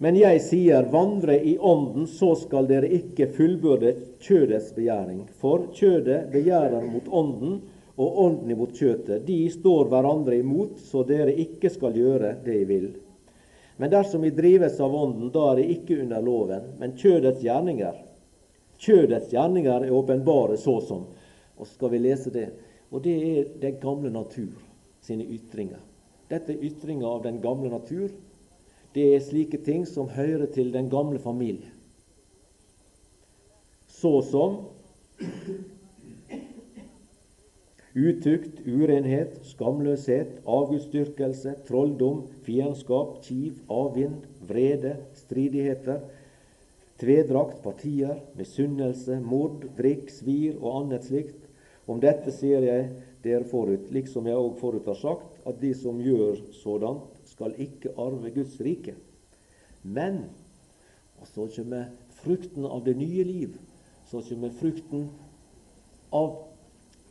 Men 0.00 0.16
jeg 0.16 0.40
sier, 0.40 0.86
vandre 0.88 1.34
i 1.44 1.58
Ånden, 1.58 2.06
så 2.08 2.32
skal 2.40 2.64
dere 2.70 2.88
ikke 2.88 3.26
fullbyrde 3.36 3.92
kjødets 4.24 4.70
begjæring. 4.72 5.26
For 5.42 5.66
kjødet 5.76 6.30
begjærer 6.32 6.86
mot 6.88 7.10
Ånden, 7.12 7.58
og 8.00 8.20
ånden 8.24 8.50
imot 8.54 8.72
kjøtet. 8.78 9.26
De 9.26 9.42
står 9.52 9.90
hverandre 9.92 10.38
imot, 10.40 10.78
så 10.80 11.04
dere 11.04 11.34
ikke 11.36 11.68
skal 11.72 11.96
gjøre 11.96 12.34
det 12.46 12.56
de 12.56 12.64
vil. 12.68 12.86
Men 13.80 13.90
dersom 13.90 14.22
vi 14.22 14.30
drives 14.30 14.80
av 14.80 14.94
ånden, 14.94 15.30
da 15.32 15.46
er 15.50 15.56
det 15.56 15.70
ikke 15.72 16.02
under 16.02 16.20
loven, 16.20 16.66
men 16.76 16.98
kjødets 17.00 17.40
gjerninger. 17.40 17.94
Kjødets 18.76 19.30
gjerninger 19.32 19.86
er 19.86 19.94
åpenbare 19.96 20.58
så 20.60 20.74
som. 20.84 21.06
Og 21.56 21.64
så 21.64 21.78
skal 21.78 21.94
vi 21.94 22.00
lese 22.04 22.32
det. 22.34 22.50
Og 22.92 23.00
det 23.00 23.14
er 23.30 23.48
den 23.62 23.78
gamle 23.80 24.12
natur 24.12 24.52
sine 25.00 25.24
ytringer. 25.24 25.80
Dette 26.28 26.52
er 26.52 26.66
ytringer 26.68 27.08
av 27.08 27.24
den 27.24 27.40
gamle 27.40 27.72
natur. 27.72 28.12
Det 28.92 29.06
er 29.14 29.24
slike 29.24 29.62
ting 29.64 29.88
som 29.88 30.12
hører 30.12 30.52
til 30.52 30.68
den 30.76 30.92
gamle 30.92 31.16
familie. 31.22 31.72
Så 33.88 34.12
som 34.28 34.60
Utukt, 37.90 38.60
urenhet, 38.66 39.40
skamløshet, 39.50 40.36
avgudsdyrkelse, 40.46 41.56
trolldom, 41.66 42.22
fiendskap, 42.46 43.16
kiv, 43.26 43.56
avvind, 43.66 44.20
vrede, 44.46 44.94
stridigheter, 45.18 46.04
tvedrakt, 47.02 47.58
partier, 47.64 48.20
misunnelse, 48.38 49.18
mord, 49.24 49.64
drikk, 49.78 50.12
svir 50.14 50.60
og 50.60 50.84
annet 50.84 51.08
slikt. 51.10 51.48
Om 51.90 51.98
dette 52.02 52.30
sier 52.36 52.62
jeg 52.62 52.90
dere 53.24 53.48
forut, 53.50 53.88
liksom 53.90 54.28
jeg 54.30 54.38
òg 54.38 54.54
forut 54.60 54.86
har 54.86 55.00
sagt, 55.00 55.40
at 55.50 55.58
de 55.58 55.72
som 55.74 55.98
gjør 55.98 56.38
sådant, 56.60 57.08
skal 57.26 57.56
ikke 57.58 57.96
arve 57.98 58.30
Guds 58.34 58.54
rike. 58.62 58.94
Men 59.82 60.28
og 61.20 61.26
så 61.28 61.46
kommer 61.56 61.90
frukten 62.22 62.64
av 62.64 62.84
det 62.84 62.96
nye 62.96 63.24
liv. 63.24 63.56
Så 64.10 64.22
kommer 64.28 64.54
frukten 64.56 65.08
av 66.16 66.49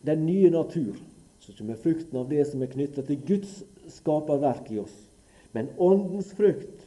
den 0.01 0.25
nye 0.25 0.49
natur, 0.49 0.95
som 1.39 1.55
kommer 1.57 1.75
frukten 1.75 2.19
av 2.19 2.29
det 2.29 2.45
som 2.47 2.61
er 2.61 2.71
knytta 2.71 3.03
til 3.07 3.21
Guds 3.27 3.61
skaperverk 3.89 4.71
i 4.71 4.79
oss. 4.83 4.95
Men 5.51 5.71
Åndens 5.77 6.31
frukt 6.37 6.85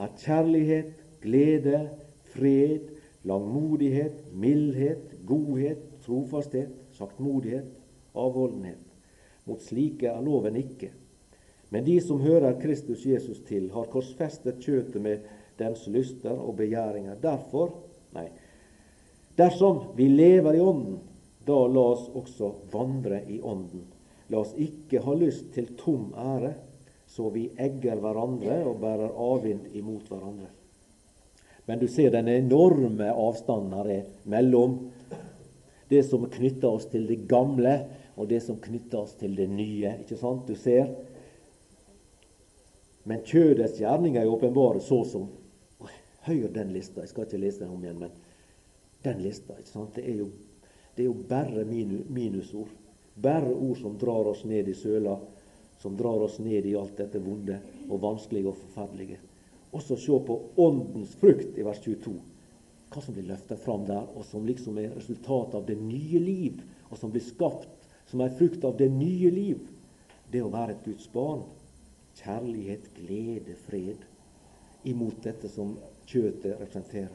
er 0.00 0.12
kjærlighet, 0.20 0.92
glede, 1.22 1.86
fred, 2.34 2.90
langmodighet, 3.28 4.18
mildhet, 4.34 5.14
godhet, 5.26 5.82
trofasthet, 6.04 6.72
saktmodighet, 6.98 7.68
avholdenhet. 8.14 8.82
Mot 9.46 9.62
slike 9.62 10.10
er 10.10 10.22
loven 10.22 10.58
ikke. 10.58 10.92
Men 11.72 11.86
de 11.86 11.96
som 12.04 12.20
hører 12.20 12.58
Kristus 12.60 13.06
Jesus 13.06 13.40
til, 13.48 13.70
har 13.72 13.88
korsfestet 13.90 14.60
kjøtet 14.60 15.00
med 15.02 15.22
dens 15.58 15.86
lyster 15.88 16.34
og 16.34 16.58
begjæringer. 16.58 17.16
Derfor, 17.22 17.72
nei, 18.12 18.26
dersom 19.38 19.94
vi 19.96 20.10
lever 20.12 20.58
i 20.58 20.60
Ånden, 20.60 20.98
da 21.46 21.58
la 21.66 21.84
oss 21.94 22.08
også 22.14 22.52
vandre 22.72 23.22
i 23.28 23.40
Ånden. 23.40 23.84
La 24.30 24.40
oss 24.42 24.54
ikke 24.56 25.02
ha 25.04 25.14
lyst 25.18 25.52
til 25.54 25.72
tom 25.78 26.12
ære, 26.16 26.54
så 27.06 27.28
vi 27.34 27.48
egger 27.60 28.00
hverandre 28.00 28.62
og 28.64 28.78
bærer 28.80 29.12
avvind 29.12 29.74
imot 29.76 30.08
hverandre. 30.08 30.48
Men 31.66 31.78
du 31.78 31.86
ser 31.88 32.10
den 32.14 32.30
enorme 32.32 33.10
avstanden 33.12 33.74
her 33.76 33.90
er 33.92 34.06
mellom 34.24 34.78
det 35.92 36.02
som 36.08 36.24
knytter 36.30 36.72
oss 36.72 36.88
til 36.90 37.04
det 37.06 37.26
gamle, 37.28 37.74
og 38.16 38.28
det 38.28 38.40
som 38.44 38.58
knytter 38.60 39.02
oss 39.02 39.14
til 39.20 39.36
det 39.36 39.48
nye. 39.50 39.96
Ikke 40.02 40.16
sant? 40.20 40.48
Du 40.48 40.56
ser. 40.56 40.88
Men 43.08 43.24
kjødets 43.26 43.80
gjerninger 43.80 44.22
er 44.22 44.32
åpenbare 44.32 44.82
så 44.84 45.02
som 45.08 45.30
Hør 46.22 46.52
den 46.54 46.68
lista. 46.70 47.02
Jeg 47.02 47.10
skal 47.10 47.24
ikke 47.26 47.38
lese 47.42 47.64
den 47.64 47.72
om 47.74 47.82
igjen, 47.82 47.98
men 47.98 48.12
den 49.02 49.22
lista. 49.24 49.56
ikke 49.58 49.72
sant? 49.72 49.96
Det 49.96 50.04
er 50.06 50.20
jo, 50.20 50.28
det 50.94 51.04
er 51.04 51.08
jo 51.08 51.26
bare 51.28 51.64
minusord. 51.64 52.72
Bare 53.14 53.52
ord 53.52 53.78
som 53.80 53.98
drar 54.00 54.28
oss 54.32 54.44
ned 54.48 54.68
i 54.68 54.74
søla, 54.74 55.18
som 55.80 55.96
drar 55.96 56.24
oss 56.24 56.38
ned 56.38 56.66
i 56.66 56.76
alt 56.78 56.96
dette 56.96 57.20
vonde 57.20 57.58
og 57.88 58.00
vanskelige 58.00 58.48
og 58.48 58.58
forferdelige. 58.60 59.18
Og 59.72 59.82
så 59.82 59.96
se 59.96 60.18
på 60.26 60.38
åndens 60.60 61.14
frukt 61.20 61.58
i 61.58 61.64
vers 61.64 61.80
22 61.84 62.18
hva 62.92 63.00
som 63.00 63.14
blir 63.16 63.24
løfta 63.24 63.56
fram 63.56 63.86
der, 63.88 64.04
og 64.04 64.24
som 64.28 64.44
liksom 64.44 64.76
er 64.76 64.90
resultatet 64.92 65.54
av 65.56 65.62
det 65.64 65.78
nye 65.80 66.18
liv, 66.20 66.58
og 66.90 66.98
som 67.00 67.08
blir 67.08 67.24
skapt 67.24 67.70
som 68.12 68.20
er 68.20 68.34
frukt 68.36 68.64
av 68.68 68.76
det 68.76 68.90
nye 68.92 69.30
liv. 69.32 69.60
Det 70.28 70.42
å 70.44 70.50
være 70.52 70.74
et 70.74 70.84
Guds 70.84 71.08
barn. 71.14 71.46
Kjærlighet, 72.18 72.90
glede, 72.98 73.56
fred. 73.64 74.02
Imot 74.88 75.22
dette 75.24 75.48
som 75.48 75.72
kjøttet 76.04 76.58
representerer. 76.58 77.14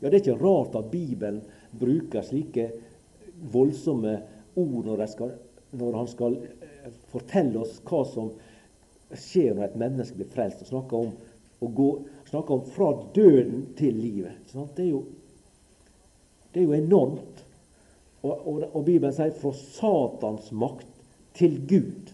Ja, 0.00 0.08
Det 0.08 0.14
er 0.14 0.22
ikke 0.22 0.40
rart 0.40 0.78
at 0.80 0.90
Bibelen 0.90 1.42
bruker 1.70 2.24
slike 2.26 2.70
voldsomme 3.52 4.14
ord 4.58 4.86
når, 4.86 5.06
skal, 5.10 5.34
når 5.78 5.98
han 6.00 6.08
skal 6.10 6.36
eh, 6.40 6.92
fortelle 7.12 7.62
oss 7.62 7.78
hva 7.86 8.04
som 8.08 8.30
skjer 9.10 9.54
når 9.54 9.70
et 9.70 9.80
menneske 9.80 10.18
blir 10.18 10.30
frelst. 10.30 10.62
og 10.62 10.70
snakker 10.70 11.04
om 11.04 11.12
gå, 11.60 11.88
snakker 12.30 12.54
om 12.54 12.64
fra 12.72 12.90
døden 13.14 13.66
til 13.76 13.96
livet. 13.96 14.52
Det 14.52 14.84
er, 14.84 14.90
jo, 14.90 15.04
det 16.52 16.62
er 16.62 16.66
jo 16.66 16.76
enormt. 16.78 17.44
Og, 18.22 18.32
og, 18.32 18.64
og, 18.74 18.84
Bibelen 18.84 19.14
sier 19.16 19.32
'fra 19.32 19.52
Satans 19.56 20.50
makt 20.52 20.88
til 21.34 21.56
Gud'. 21.68 22.12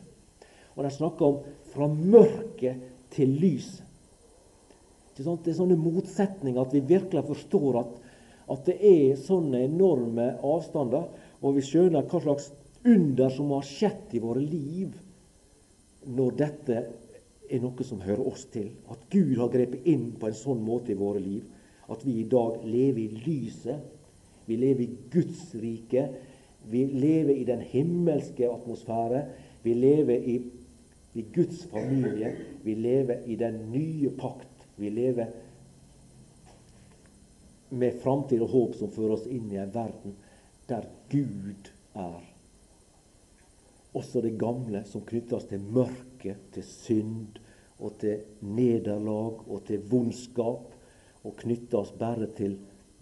Og 0.77 0.85
de 0.85 0.91
snakker 0.91 1.27
om 1.27 1.39
'fra 1.73 1.89
mørket 1.89 2.83
til 3.11 3.35
lys'. 3.43 3.83
Det 5.17 5.27
er 5.27 5.57
sånne 5.57 5.79
motsetninger 5.81 6.61
at 6.61 6.75
vi 6.75 6.81
virkelig 6.81 7.25
forstår 7.25 7.79
at, 7.81 7.93
at 8.53 8.69
det 8.69 8.77
er 8.79 9.19
sånne 9.19 9.65
enorme 9.67 10.31
avstander. 10.47 11.09
Og 11.43 11.59
vi 11.59 11.65
skjønner 11.67 12.07
hva 12.07 12.23
slags 12.23 12.51
under 12.87 13.33
som 13.35 13.51
har 13.57 13.67
skjedd 13.67 14.15
i 14.15 14.23
våre 14.23 14.43
liv 14.43 14.95
når 16.07 16.39
dette 16.39 16.83
er 17.51 17.63
noe 17.63 17.87
som 17.87 18.03
hører 18.03 18.27
oss 18.31 18.47
til. 18.53 18.71
At 18.91 19.09
Gud 19.11 19.35
har 19.41 19.51
grepet 19.53 19.87
inn 19.91 20.13
på 20.19 20.29
en 20.31 20.39
sånn 20.39 20.63
måte 20.63 20.95
i 20.95 20.99
våre 20.99 21.23
liv 21.23 21.45
at 21.93 22.03
vi 22.07 22.21
i 22.21 22.29
dag 22.31 22.63
lever 22.67 23.03
i 23.05 23.23
lyset. 23.27 23.83
Vi 24.47 24.59
lever 24.59 24.87
i 24.87 24.97
Guds 25.11 25.55
rike. 25.59 26.07
Vi 26.71 26.85
lever 26.91 27.35
i 27.35 27.47
den 27.47 27.63
himmelske 27.63 28.49
atmosfære. 28.51 29.23
Vi 29.63 29.75
lever 29.75 30.27
i, 30.35 30.37
i 31.15 31.25
Guds 31.35 31.65
familie. 31.71 32.33
Vi 32.63 32.75
lever 32.75 33.27
i 33.27 33.39
den 33.39 33.61
nye 33.75 34.11
pakt. 34.19 34.67
Vi 34.79 34.91
lever 34.91 35.31
med 37.69 38.01
framtid 38.03 38.43
og 38.43 38.53
håp 38.53 38.79
som 38.79 38.93
fører 38.95 39.17
oss 39.17 39.27
inn 39.31 39.51
i 39.53 39.61
en 39.61 39.73
verden 39.75 40.15
der 40.71 40.87
Gud 41.11 41.71
er. 41.95 42.23
Også 43.97 44.21
det 44.21 44.37
gamle 44.39 44.83
som 44.87 45.05
knytter 45.07 45.39
oss 45.39 45.49
til 45.51 45.63
mørket, 45.63 46.51
til 46.55 46.67
synd 46.67 47.39
og 47.79 47.99
til 48.01 48.25
nederlag 48.43 49.47
og 49.47 49.65
til 49.69 49.85
vondskap, 49.91 50.73
og 51.27 51.39
knytter 51.43 51.81
oss 51.81 51.95
bare 51.99 52.29
til 52.37 52.59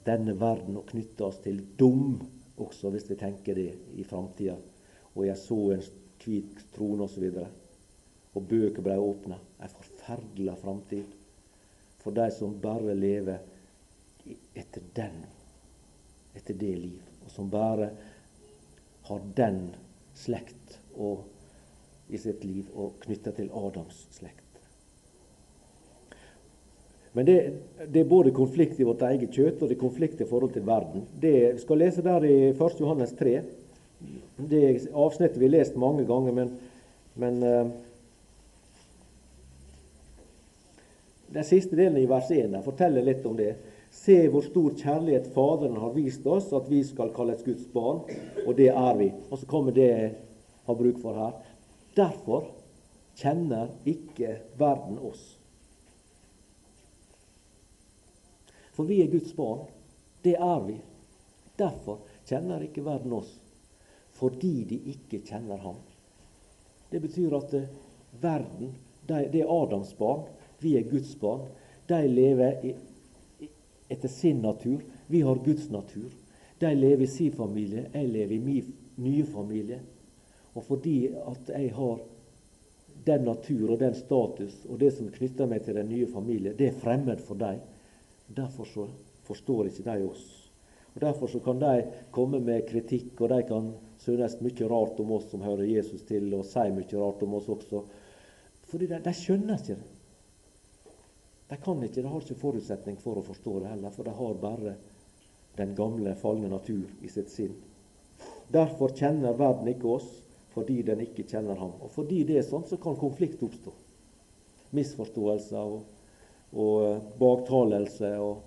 denne 0.07 0.37
verden 0.41 0.79
og 0.81 0.89
knytter 0.93 1.29
oss 1.29 1.41
til 1.45 1.61
dum, 1.79 2.23
også 2.61 2.93
hvis 2.95 3.09
vi 3.11 3.19
tenker 3.21 3.59
det 3.59 3.71
i 3.99 4.07
framtida. 4.07 4.57
Og 5.15 5.27
jeg 5.27 5.41
så 5.41 5.59
en 5.75 5.85
hvit 6.25 6.65
trone 6.75 7.05
osv. 7.05 7.27
Og, 7.33 7.61
og 8.35 8.49
bøker 8.49 8.85
ble 8.85 8.97
åpna. 9.01 9.39
En 9.61 9.75
forferdelig 9.75 10.57
framtid 10.62 11.12
for 12.05 12.17
de 12.17 12.29
som 12.37 12.57
bare 12.61 12.95
lever 12.97 13.41
etter 14.55 14.83
den, 14.97 15.25
etter 16.35 16.55
det 16.55 16.75
liv, 16.77 17.01
og 17.25 17.33
som 17.33 17.51
bare 17.53 17.91
har 19.09 19.27
den 19.37 19.66
slekt 20.16 20.79
og, 20.97 21.25
i 22.09 22.20
sitt 22.20 22.45
liv 22.45 22.68
og 22.77 22.99
knytta 23.05 23.33
til 23.37 23.51
Adams 23.57 24.05
slekt. 24.14 24.41
Men 27.14 27.27
det, 27.29 27.37
det, 27.87 28.01
er 28.01 28.11
både 28.11 28.33
konflikt 28.35 28.81
i 28.81 28.87
vårt 28.87 29.05
eget 29.07 29.31
kjøtt 29.31 29.61
og 29.62 29.68
det 29.68 29.77
er 29.77 29.85
konflikt 29.85 30.20
i 30.20 30.27
forhold 30.27 30.55
til 30.57 30.64
verden. 30.66 31.05
Det 31.20 31.61
skal 31.62 31.79
lese 31.79 32.03
der 32.03 32.27
i 32.27 32.37
1. 32.51 32.81
Johannes 32.81 33.14
3. 33.18 33.35
Det 34.51 34.62
er 34.66 34.81
avsnittet 34.91 35.39
vi 35.39 35.47
har 35.47 35.55
lest 35.55 35.79
mange 35.79 36.03
ganger, 36.09 36.35
men, 36.35 36.51
men 37.14 37.39
uh, 37.45 37.70
Den 41.35 41.47
siste 41.47 41.75
delen 41.75 41.97
i 41.99 42.07
vers 42.07 42.29
1 42.31 42.53
forteller 42.62 43.03
litt 43.03 43.25
om 43.27 43.35
det. 43.39 43.55
Se 43.95 44.17
hvor 44.29 44.43
stor 44.45 44.75
kjærlighet 44.77 45.31
Faderen 45.35 45.79
har 45.81 45.95
vist 45.95 46.27
oss, 46.27 46.51
at 46.53 46.67
vi 46.69 46.83
skal 46.85 47.13
kalles 47.15 47.45
Guds 47.47 47.65
barn. 47.73 48.03
Og 48.45 48.53
det 48.59 48.69
er 48.73 48.99
vi. 48.99 49.13
Og 49.31 49.39
så 49.39 49.47
kommer 49.49 49.73
det 49.77 49.87
jeg 49.89 50.11
har 50.67 50.79
bruk 50.81 50.99
for 51.03 51.17
her. 51.19 51.39
Derfor 51.97 52.51
kjenner 53.17 53.71
ikke 53.87 54.37
verden 54.59 54.99
oss. 54.99 55.23
For 58.75 58.89
vi 58.89 59.01
er 59.05 59.13
Guds 59.13 59.33
barn. 59.39 59.67
Det 60.25 60.35
er 60.35 60.61
vi. 60.67 60.81
Derfor 61.59 62.03
kjenner 62.27 62.65
ikke 62.67 62.85
verden 62.85 63.13
oss. 63.15 63.31
Fordi 64.19 64.65
de 64.69 64.79
ikke 64.95 65.23
kjenner 65.27 65.61
Ham. 65.63 65.79
Det 66.91 67.01
betyr 67.03 67.35
at 67.37 67.55
eh, 67.55 67.71
verden, 68.23 68.75
det 69.09 69.41
er 69.41 69.51
Adams 69.51 69.95
barn. 69.99 70.27
Vi 70.63 70.77
er 70.79 70.91
Guds 70.91 71.15
barn. 71.21 71.47
De 71.89 72.01
lever 72.09 72.65
i, 72.65 72.75
etter 73.95 74.13
sin 74.13 74.43
natur. 74.45 74.83
Vi 75.07 75.23
har 75.25 75.43
Guds 75.45 75.71
natur. 75.71 76.11
De 76.59 76.75
lever 76.75 77.05
i 77.07 77.11
sin 77.11 77.33
familie, 77.35 77.89
jeg 77.93 78.09
lever 78.09 78.37
i 78.37 78.43
min 78.43 78.75
nye 79.03 79.25
familie. 79.27 79.81
Og 80.55 80.65
fordi 80.65 80.99
at 81.11 81.51
jeg 81.51 81.73
har 81.75 81.99
den 83.07 83.27
natur 83.27 83.75
og 83.75 83.81
den 83.81 83.97
status 83.99 84.63
og 84.69 84.79
det 84.81 84.93
som 84.97 85.11
knytter 85.13 85.51
meg 85.51 85.65
til 85.65 85.77
den 85.77 85.91
nye 85.91 86.07
familie, 86.09 86.55
det 86.57 86.71
er 86.71 86.79
fremmed 86.81 87.21
for 87.27 87.39
dem. 87.41 87.59
Derfor 88.37 88.69
så 88.71 88.87
forstår 89.27 89.69
ikke 89.69 89.85
de 89.89 90.07
oss. 90.07 90.25
Og 90.95 91.01
Derfor 91.03 91.27
så 91.27 91.41
kan 91.43 91.59
de 91.61 91.85
komme 92.15 92.41
med 92.41 92.69
kritikk, 92.69 93.21
og 93.21 93.29
de 93.29 93.43
kan 93.49 93.73
synes 93.99 94.39
mye 94.41 94.69
rart 94.71 95.01
om 95.03 95.11
oss 95.17 95.27
som 95.31 95.43
hører 95.43 95.67
Jesus 95.67 96.05
til, 96.07 96.31
og 96.35 96.47
si 96.47 96.69
mye 96.71 97.01
rart 97.01 97.23
om 97.27 97.35
oss 97.35 97.51
også. 97.51 97.83
Fordi 98.71 98.87
de, 98.87 99.01
de 99.03 99.15
skjønner 99.17 99.59
ikke 99.59 99.75
det. 99.81 99.94
De 101.49 101.57
kan 101.61 101.83
ikke, 101.85 102.03
de 102.03 102.09
har 102.09 102.25
ikke 102.25 102.41
forutsetning 102.41 102.97
for 103.03 103.21
å 103.21 103.25
forstå 103.27 103.59
det 103.61 103.73
heller, 103.75 103.93
for 103.93 104.07
de 104.07 104.15
har 104.17 104.37
bare 104.41 104.75
den 105.59 105.75
gamle, 105.77 106.15
falne 106.19 106.49
natur 106.51 106.87
i 107.05 107.11
sitt 107.13 107.31
sinn. 107.31 107.55
Derfor 108.53 108.95
kjenner 108.97 109.37
verden 109.39 109.69
ikke 109.71 109.91
oss, 109.97 110.09
fordi 110.55 110.81
den 110.87 111.03
ikke 111.05 111.27
kjenner 111.29 111.59
ham. 111.59 111.75
Og 111.83 111.93
fordi 111.95 112.23
det 112.27 112.39
er 112.41 112.47
sånn, 112.47 112.65
så 112.69 112.79
kan 112.81 112.97
konflikt 112.99 113.43
oppstå. 113.45 113.73
Misforståelser 114.75 115.61
og, 115.61 115.85
og 116.55 116.75
eh, 116.89 117.07
baktalelse 117.21 118.11
og, 118.23 118.43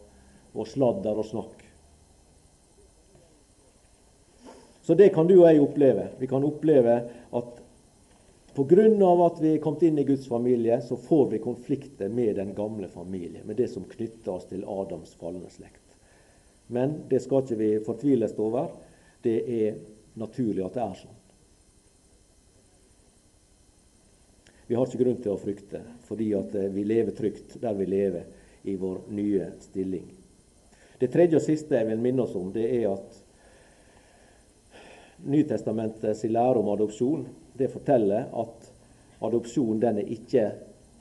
og 0.56 0.68
sladder 0.68 1.22
og 1.22 1.28
snakk. 1.28 1.64
Så 4.88 4.96
det 4.96 5.10
kan 5.16 5.28
du 5.28 5.36
og 5.36 5.50
jeg 5.50 5.60
oppleve. 5.60 6.10
Vi 6.20 6.30
kan 6.32 6.46
oppleve 6.48 7.00
at 7.36 7.64
Pga. 8.58 9.26
at 9.26 9.42
vi 9.42 9.52
er 9.54 9.60
kommet 9.62 9.84
inn 9.86 10.00
i 10.00 10.04
Guds 10.04 10.28
familie, 10.28 10.82
så 10.82 10.98
får 10.98 11.28
vi 11.30 11.40
konflikter 11.40 12.10
med 12.10 12.36
den 12.36 12.56
gamle 12.58 12.88
familie, 12.88 13.44
med 13.46 13.56
det 13.56 13.68
som 13.70 13.84
knytter 13.86 14.32
oss 14.34 14.48
til 14.50 14.64
Adams 14.66 15.14
falne 15.14 15.50
slekt. 15.54 15.94
Men 16.68 17.04
det 17.10 17.20
skal 17.22 17.44
ikke 17.44 17.60
vi 17.60 17.70
fortviles 17.86 18.34
over. 18.42 18.72
Det 19.22 19.36
er 19.60 19.78
naturlig 20.18 20.66
at 20.66 20.74
det 20.74 20.82
er 20.88 20.98
sånn. 21.04 21.14
Vi 24.68 24.76
har 24.76 24.90
ikke 24.90 25.04
grunn 25.04 25.22
til 25.22 25.36
å 25.36 25.40
frykte, 25.40 25.84
fordi 26.10 26.32
eh, 26.34 26.68
vi 26.74 26.84
lever 26.84 27.14
trygt 27.14 27.60
der 27.62 27.78
vi 27.78 27.86
lever 27.86 28.26
i 28.66 28.74
vår 28.76 29.06
nye 29.14 29.52
stilling. 29.70 30.10
Det 30.98 31.14
tredje 31.14 31.38
og 31.38 31.46
siste 31.46 31.78
jeg 31.78 31.92
vil 31.92 32.02
minne 32.02 32.26
oss 32.26 32.34
om, 32.36 32.50
det 32.52 32.66
er 32.82 32.90
at 32.90 33.22
Nytestamentets 35.26 36.24
lære 36.24 36.60
om 36.60 36.70
adopsjon 36.70 37.26
det 37.58 37.72
forteller 37.74 38.30
at 38.38 38.72
adopsjon 39.26 39.82
den 39.82 40.02
er 40.02 40.14
ikke 40.14 40.50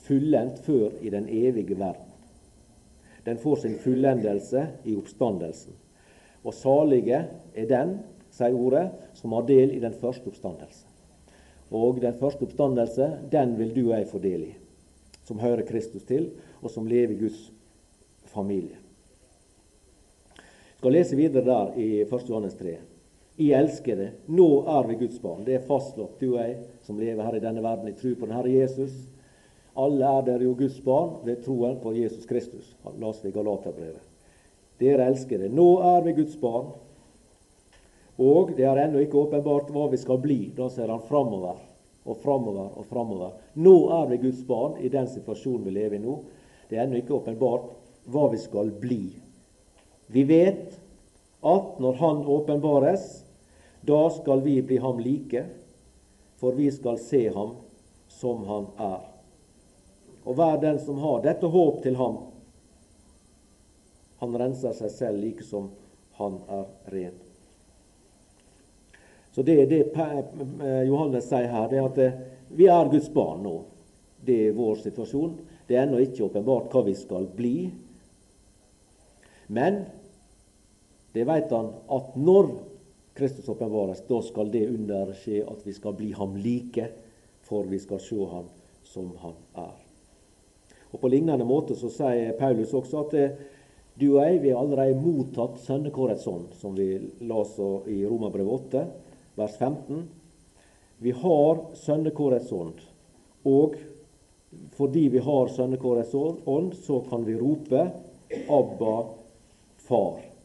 fullendt 0.07 0.62
før 0.64 0.95
i 1.03 1.11
den 1.12 1.29
evige 1.29 1.79
verden. 1.79 2.12
Den 3.27 3.39
får 3.43 3.57
sin 3.62 3.79
fullendelse 3.83 4.67
i 4.85 4.95
oppstandelsen. 4.97 5.75
Og 6.45 6.55
salige 6.55 7.25
er 7.55 7.67
den, 7.69 7.97
sier 8.31 8.55
ordet, 8.55 8.91
som 9.19 9.35
har 9.35 9.47
del 9.49 9.75
i 9.75 9.83
den 9.83 9.97
første 9.99 10.31
oppstandelse. 10.31 10.87
Og 11.75 11.99
den 12.01 12.14
første 12.21 12.47
oppstandelse, 12.47 13.11
den 13.33 13.57
vil 13.59 13.75
du 13.75 13.89
og 13.89 13.97
jeg 13.99 14.09
få 14.12 14.21
del 14.23 14.45
i, 14.47 14.53
som 15.27 15.43
hører 15.43 15.67
Kristus 15.67 16.07
til, 16.07 16.31
og 16.62 16.71
som 16.71 16.87
lever 16.87 17.17
i 17.17 17.19
Guds 17.19 17.49
familie. 18.31 18.79
Jeg 20.37 20.79
skal 20.79 20.95
lese 20.95 21.17
videre 21.19 21.43
der 21.45 21.75
i 21.83 21.89
1. 22.05 22.29
Johannes 22.29 22.55
3. 22.55 22.77
I 23.37 23.51
elskede, 23.53 24.11
nå 24.32 24.49
er 24.78 24.87
vi 24.89 24.95
Guds 25.03 25.18
barn. 25.20 25.45
Det 25.45 25.59
er 25.59 25.66
fastslått, 25.68 26.16
du 26.20 26.30
og 26.32 26.41
jeg 26.41 26.57
som 26.87 26.97
lever 27.01 27.20
her 27.26 27.37
i 27.37 27.43
denne 27.43 27.64
verden 27.64 27.91
i 27.91 27.97
tro 27.99 28.14
på 28.16 28.28
den 28.28 28.37
Herre 28.37 28.55
Jesus. 28.55 28.95
Alle 29.76 30.09
er 30.09 30.24
dere 30.24 30.47
jo 30.47 30.55
Guds 30.57 30.78
barn 30.84 31.18
ved 31.26 31.43
troen 31.45 31.76
på 31.82 31.93
Jesus 31.99 32.24
Kristus. 32.28 32.70
La 32.97 33.11
oss 33.11 33.20
i 33.28 33.34
Galaterbrevet. 33.34 34.01
Dere 34.80 35.09
elskede, 35.11 35.51
nå 35.53 35.68
er 35.84 36.05
vi 36.07 36.14
Guds 36.16 36.39
barn. 36.41 36.70
Og 38.16 38.55
det 38.57 38.64
er 38.64 38.80
ennå 38.87 39.03
ikke 39.05 39.20
åpenbart 39.20 39.68
hva 39.74 39.91
vi 39.93 40.01
skal 40.01 40.20
bli. 40.22 40.39
Da 40.57 40.70
ser 40.72 40.89
han 40.93 41.05
framover 41.05 41.61
og 42.07 42.22
framover 42.22 42.72
og 42.72 42.89
framover. 42.89 43.37
Nå 43.61 43.76
er 43.99 44.09
vi 44.14 44.22
Guds 44.24 44.41
barn 44.49 44.80
i 44.80 44.89
den 44.93 45.09
situasjonen 45.12 45.66
vi 45.68 45.76
lever 45.76 45.99
i 45.99 46.05
nå. 46.05 46.16
Det 46.70 46.78
er 46.78 46.87
ennå 46.87 47.03
ikke 47.03 47.18
åpenbart 47.18 47.68
hva 48.09 48.30
vi 48.32 48.41
skal 48.41 48.72
bli. 48.80 49.03
Vi 50.09 50.24
vet 50.24 50.78
at 51.47 51.78
når 51.82 52.01
Han 52.01 52.24
åpenbares, 52.26 53.26
da 53.87 54.11
skal 54.11 54.41
vi 54.45 54.61
bli 54.62 54.78
ham 54.82 54.99
like, 55.01 55.45
for 56.37 56.53
vi 56.53 56.70
skal 56.72 56.99
se 56.99 57.28
ham 57.34 57.55
som 58.09 58.45
han 58.49 58.66
er. 58.76 59.05
Og 60.26 60.34
hver 60.34 60.59
den 60.61 60.80
som 60.82 60.99
har 60.99 61.22
dette 61.22 61.47
håp 61.47 61.82
til 61.84 61.97
ham, 61.97 62.18
han 64.18 64.37
renser 64.41 64.74
seg 64.74 64.91
selv 64.91 65.22
like 65.22 65.45
som 65.47 65.70
han 66.18 66.41
er 66.49 66.66
ren. 66.93 67.16
Så 69.37 69.43
Det 69.43 69.61
er 69.62 69.66
det 69.68 69.82
eh, 69.93 70.82
Johannes 70.89 71.28
sier 71.28 71.51
her, 71.53 71.68
det 71.68 71.78
er 71.78 71.89
at 71.91 71.99
eh, 72.01 72.20
vi 72.57 72.70
er 72.72 72.89
Guds 72.89 73.11
barn 73.12 73.43
nå. 73.45 73.57
Det 74.24 74.37
er 74.49 74.57
vår 74.57 74.80
situasjon. 74.80 75.34
Det 75.68 75.76
er 75.76 75.84
ennå 75.84 76.01
ikke 76.01 76.24
åpenbart 76.24 76.72
hva 76.72 76.82
vi 76.87 76.95
skal 76.97 77.26
bli. 77.37 77.68
Men 79.53 79.82
det 81.12 81.26
vet 81.28 81.53
han 81.53 81.68
at 81.93 82.16
når 82.16 82.49
Kristus 83.17 83.49
åpenbares, 83.49 84.03
da 84.09 84.21
skal 84.23 84.51
det 84.53 84.67
under 84.69 85.12
skje 85.17 85.41
at 85.49 85.64
vi 85.64 85.73
skal 85.73 85.97
bli 85.97 86.12
ham 86.12 86.37
like, 86.37 86.91
for 87.47 87.64
vi 87.71 87.79
skal 87.81 88.01
se 88.03 88.19
ham 88.31 88.49
som 88.85 89.12
han 89.23 89.37
er. 89.57 89.75
Og 90.93 91.01
På 91.01 91.09
lignende 91.09 91.45
måte 91.49 91.77
så 91.77 91.91
sier 91.93 92.37
Paulus 92.39 92.75
også 92.77 93.01
at 93.07 93.17
eh, 93.17 93.39
du 93.97 94.11
og 94.11 94.21
jeg 94.21 94.43
vi 94.43 94.53
har 94.53 94.61
allerede 94.61 95.01
mottatt 95.01 95.59
sønnekårets 95.64 96.27
ånd, 96.29 96.53
som 96.61 96.77
vi 96.77 96.91
leste 97.25 97.71
i 97.93 98.03
Romerbrevet 98.05 98.69
8 98.69 98.85
vers 99.37 99.57
15. 99.57 100.05
Vi 101.01 101.12
har 101.12 101.64
sønnekårets 101.77 102.53
ånd, 102.53 102.85
og 103.49 103.77
fordi 104.77 105.09
vi 105.12 105.25
har 105.25 105.53
sønnekårets 105.53 106.14
ånd, 106.14 106.73
så 106.85 107.01
kan 107.09 107.25
vi 107.27 107.37
rope 107.41 107.91
'Abba, 108.49 108.97
Far'. 109.89 110.36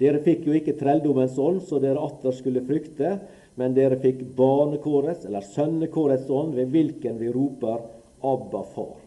Dere 0.00 0.18
fikk 0.24 0.48
jo 0.48 0.56
ikke 0.58 0.74
trelldommens 0.78 1.36
ånd, 1.38 1.62
så 1.62 1.78
dere 1.82 2.02
atter 2.02 2.34
skulle 2.34 2.64
frykte, 2.66 3.16
men 3.54 3.76
dere 3.76 4.00
fikk 4.02 4.24
barnekårets, 4.36 5.28
eller 5.28 5.46
sønnekårets 5.46 6.30
ånd, 6.30 6.56
ved 6.58 6.72
hvilken 6.74 7.20
vi 7.20 7.30
roper 7.32 7.84
'Abba, 8.24 8.64
Far'. 8.74 9.02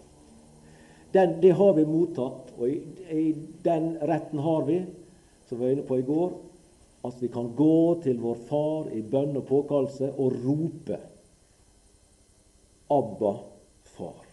Den, 1.12 1.40
det 1.42 1.52
har 1.52 1.74
vi 1.74 1.86
mottatt, 1.86 2.54
og 2.60 2.70
i, 2.70 2.80
i 3.12 3.36
den 3.64 3.98
retten 4.02 4.40
har 4.40 4.64
vi, 4.68 4.82
som 5.48 5.58
vi 5.58 5.66
var 5.66 5.76
inne 5.76 5.88
på 5.88 6.00
i 6.00 6.08
går, 6.08 6.32
at 7.08 7.22
vi 7.22 7.28
kan 7.32 7.52
gå 7.56 8.00
til 8.04 8.20
vår 8.22 8.40
Far 8.48 8.90
i 8.96 9.02
bønn 9.02 9.38
og 9.40 9.46
påkallelse 9.48 10.12
og 10.18 10.40
rope 10.44 11.00
Abba, 12.92 13.34
Far. 13.98 14.24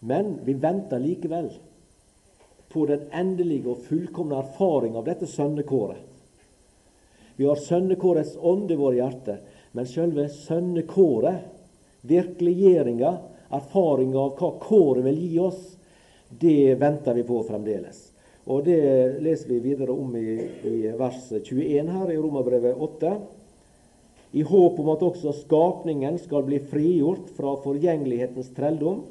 Men 0.00 0.38
vi 0.46 0.54
venter 0.54 1.02
likevel 1.02 1.50
på 2.72 2.84
den 2.86 3.06
endelige 3.12 3.70
og 3.72 3.84
fullkomne 3.88 4.42
erfaring 4.42 4.96
av 4.98 5.06
dette 5.08 5.28
sønnekåret. 5.30 6.04
Vi 7.38 7.46
har 7.46 7.60
sønnekårets 7.62 8.34
ånd 8.42 8.70
i 8.70 8.76
våre 8.76 8.98
hjerter, 8.98 9.38
men 9.72 9.86
selve 9.86 10.26
sønnekåret, 10.32 11.44
virkeliggjøringa, 12.08 13.12
erfaringa 13.54 14.18
av 14.20 14.36
hva 14.40 14.52
kåret 14.62 15.06
vil 15.06 15.20
gi 15.22 15.38
oss, 15.42 15.60
det 16.28 16.74
venter 16.80 17.14
vi 17.14 17.24
på 17.24 17.40
fremdeles. 17.46 18.08
Og 18.48 18.64
Det 18.64 19.20
leser 19.20 19.52
vi 19.52 19.60
videre 19.60 19.92
om 19.92 20.16
i, 20.16 20.38
i 20.64 20.92
vers 20.96 21.28
21 21.30 21.90
her 21.92 22.12
i 22.12 22.16
Romerbrevet 22.16 22.80
8. 22.80 23.14
I 24.32 24.42
håp 24.44 24.80
om 24.80 24.90
at 24.92 25.04
også 25.04 25.34
skapningen 25.44 26.18
skal 26.20 26.44
bli 26.48 26.58
frigjort 26.70 27.30
fra 27.36 27.54
forgjengelighetens 27.62 28.50
trelldom 28.56 29.04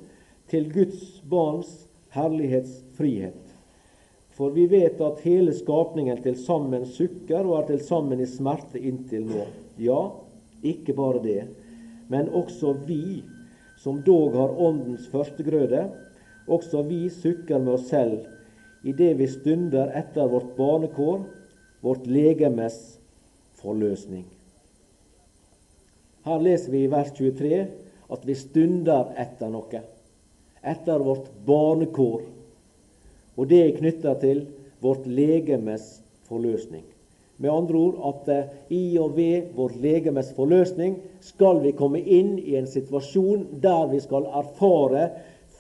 til 0.50 0.68
Guds 0.74 1.22
barns 1.26 1.72
herlighetsfrihet. 2.14 3.47
For 4.38 4.54
vi 4.54 4.68
vet 4.70 5.02
at 5.02 5.24
hele 5.26 5.54
skapningen 5.58 6.20
til 6.22 6.38
sammen 6.38 6.86
sukker 6.86 7.42
og 7.42 7.56
er 7.62 7.70
til 7.72 7.82
sammen 7.82 8.22
i 8.22 8.28
smerte 8.30 8.78
inntil 8.78 9.26
nå. 9.26 9.48
Ja, 9.82 10.02
ikke 10.62 10.94
bare 10.98 11.24
det, 11.24 11.42
men 12.10 12.30
også 12.30 12.76
vi, 12.86 13.24
som 13.82 14.04
dog 14.06 14.38
har 14.38 14.54
Åndens 14.62 15.08
førstegrøde, 15.10 15.88
også 16.48 16.84
vi 16.86 17.08
sukker 17.10 17.60
med 17.60 17.80
oss 17.80 17.90
selv 17.90 18.22
idet 18.88 19.18
vi 19.20 19.28
stunder 19.28 19.90
etter 19.98 20.30
vårt 20.30 20.54
barnekår, 20.58 21.26
vårt 21.82 22.06
legemes 22.08 22.78
forløsning. 23.60 24.26
Her 26.28 26.42
leser 26.44 26.72
vi 26.72 26.84
i 26.86 26.92
vers 26.92 27.12
23 27.18 27.60
at 28.14 28.26
vi 28.28 28.36
stunder 28.38 29.14
etter 29.20 29.52
noe. 29.52 29.82
Etter 30.62 31.04
vårt 31.04 31.30
barnekår. 31.48 32.37
Og 33.38 33.50
det 33.50 33.64
er 33.64 33.78
knytta 33.78 34.18
til 34.22 34.46
vårt 34.82 35.06
legemes 35.06 36.00
forløsning. 36.28 36.84
Med 37.38 37.54
andre 37.54 37.78
ord 37.78 37.98
at 38.10 38.30
eh, 38.34 38.54
i 38.74 38.98
og 38.98 39.14
ved 39.18 39.54
vårt 39.56 39.78
legemes 39.82 40.32
forløsning 40.34 40.98
skal 41.22 41.62
vi 41.62 41.76
komme 41.78 42.02
inn 42.02 42.38
i 42.40 42.56
en 42.58 42.70
situasjon 42.70 43.46
der 43.62 43.86
vi 43.92 44.02
skal 44.02 44.26
erfare 44.40 45.10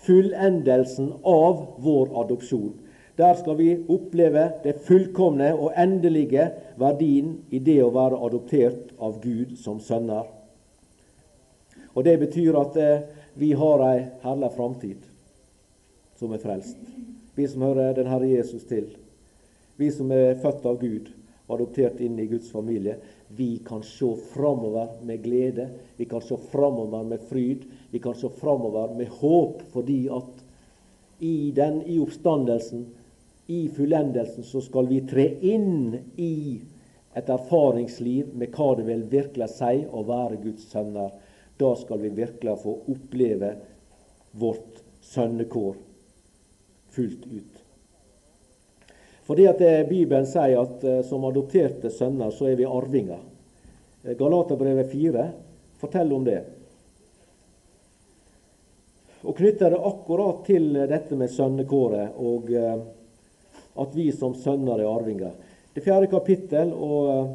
fullendelsen 0.07 1.11
av 1.21 1.61
vår 1.85 2.15
adopsjon. 2.23 2.73
Der 3.17 3.37
skal 3.37 3.57
vi 3.57 3.69
oppleve 3.89 4.47
det 4.63 4.75
fullkomne 4.85 5.51
og 5.55 5.77
endelige 5.77 6.49
verdien 6.77 7.35
i 7.49 7.61
det 7.61 7.79
å 7.81 7.93
være 7.93 8.19
adoptert 8.25 8.93
av 9.01 9.19
Gud 9.21 9.55
som 9.61 9.79
sønner. 9.81 10.25
Og 11.93 12.03
Det 12.05 12.17
betyr 12.21 12.57
at 12.57 12.77
eh, 12.77 13.05
vi 13.37 13.53
har 13.53 13.85
ei 13.85 13.99
herlig 14.25 14.49
framtid 14.57 15.05
som 16.17 16.33
er 16.33 16.41
frelst. 16.41 16.77
Vi 17.37 17.45
som 17.47 17.61
hører 17.61 17.93
den 17.93 18.07
Herre 18.09 18.25
Jesus 18.31 18.63
til. 18.65 18.87
Vi 19.77 19.91
som 19.93 20.09
er 20.09 20.39
født 20.41 20.63
av 20.65 20.79
Gud, 20.81 21.11
og 21.45 21.59
adoptert 21.59 21.99
inn 22.01 22.17
i 22.17 22.25
Guds 22.31 22.49
familie. 22.49 22.95
Vi 23.37 23.59
kan 23.65 23.83
se 23.85 24.09
framover 24.31 24.95
med 25.05 25.21
glede. 25.21 25.67
Vi 25.99 26.07
kan 26.09 26.23
se 26.25 26.39
framover 26.49 27.05
med 27.05 27.21
fryd. 27.29 27.67
Vi 27.91 28.01
kan 28.01 28.17
se 28.17 28.31
framover 28.39 28.95
med 28.97 29.13
håp, 29.19 29.61
fordi 29.69 29.99
at 30.09 30.41
i 31.21 31.51
den, 31.53 31.83
i 31.85 31.99
oppstandelsen, 32.01 32.87
i 33.47 33.67
fullendelsen 33.69 34.43
så 34.43 34.59
skal 34.65 34.89
vi 34.89 35.03
tre 35.07 35.29
inn 35.45 35.93
i 36.17 36.57
et 37.17 37.29
erfaringsliv 37.31 38.33
med 38.33 38.49
hva 38.57 38.73
det 38.79 38.89
vil 38.89 39.05
virkelig 39.13 39.53
si 39.53 39.85
å 39.85 40.03
være 40.09 40.41
Guds 40.41 40.71
sønner. 40.73 41.13
Da 41.57 41.75
skal 41.77 42.01
vi 42.01 42.17
virkelig 42.17 42.57
få 42.65 42.79
oppleve 42.89 43.55
vårt 44.41 44.81
sønnekår 45.05 45.85
fullt 46.97 47.29
ut. 47.29 47.63
Fordi 49.29 49.47
at 49.47 49.61
det 49.61 49.87
Bibelen 49.89 50.27
sier 50.27 50.59
at 50.59 50.83
eh, 50.83 51.01
som 51.05 51.25
adopterte 51.29 51.91
sønner 51.93 52.33
så 52.33 52.49
er 52.49 52.59
vi 52.59 52.67
arvinger. 52.67 53.23
Eh, 54.03 54.15
Galaterbrevet 54.19 54.91
4 54.91 55.25
forteller 55.79 56.15
om 56.17 56.27
det. 56.27 56.39
Og 59.23 59.35
knytter 59.37 59.73
det 59.73 59.83
akkurat 59.83 60.45
til 60.47 60.71
dette 60.87 61.17
med 61.19 61.31
sønnekåret 61.33 62.15
og 62.17 62.51
at 63.77 63.95
vi 63.95 64.11
som 64.11 64.35
sønner 64.35 64.79
er 64.81 64.89
arvinger. 64.89 65.35
Det 65.73 65.83
fjerde 65.85 66.09
kapittel 66.09 66.71
og 66.73 67.09
eh, 67.11 67.33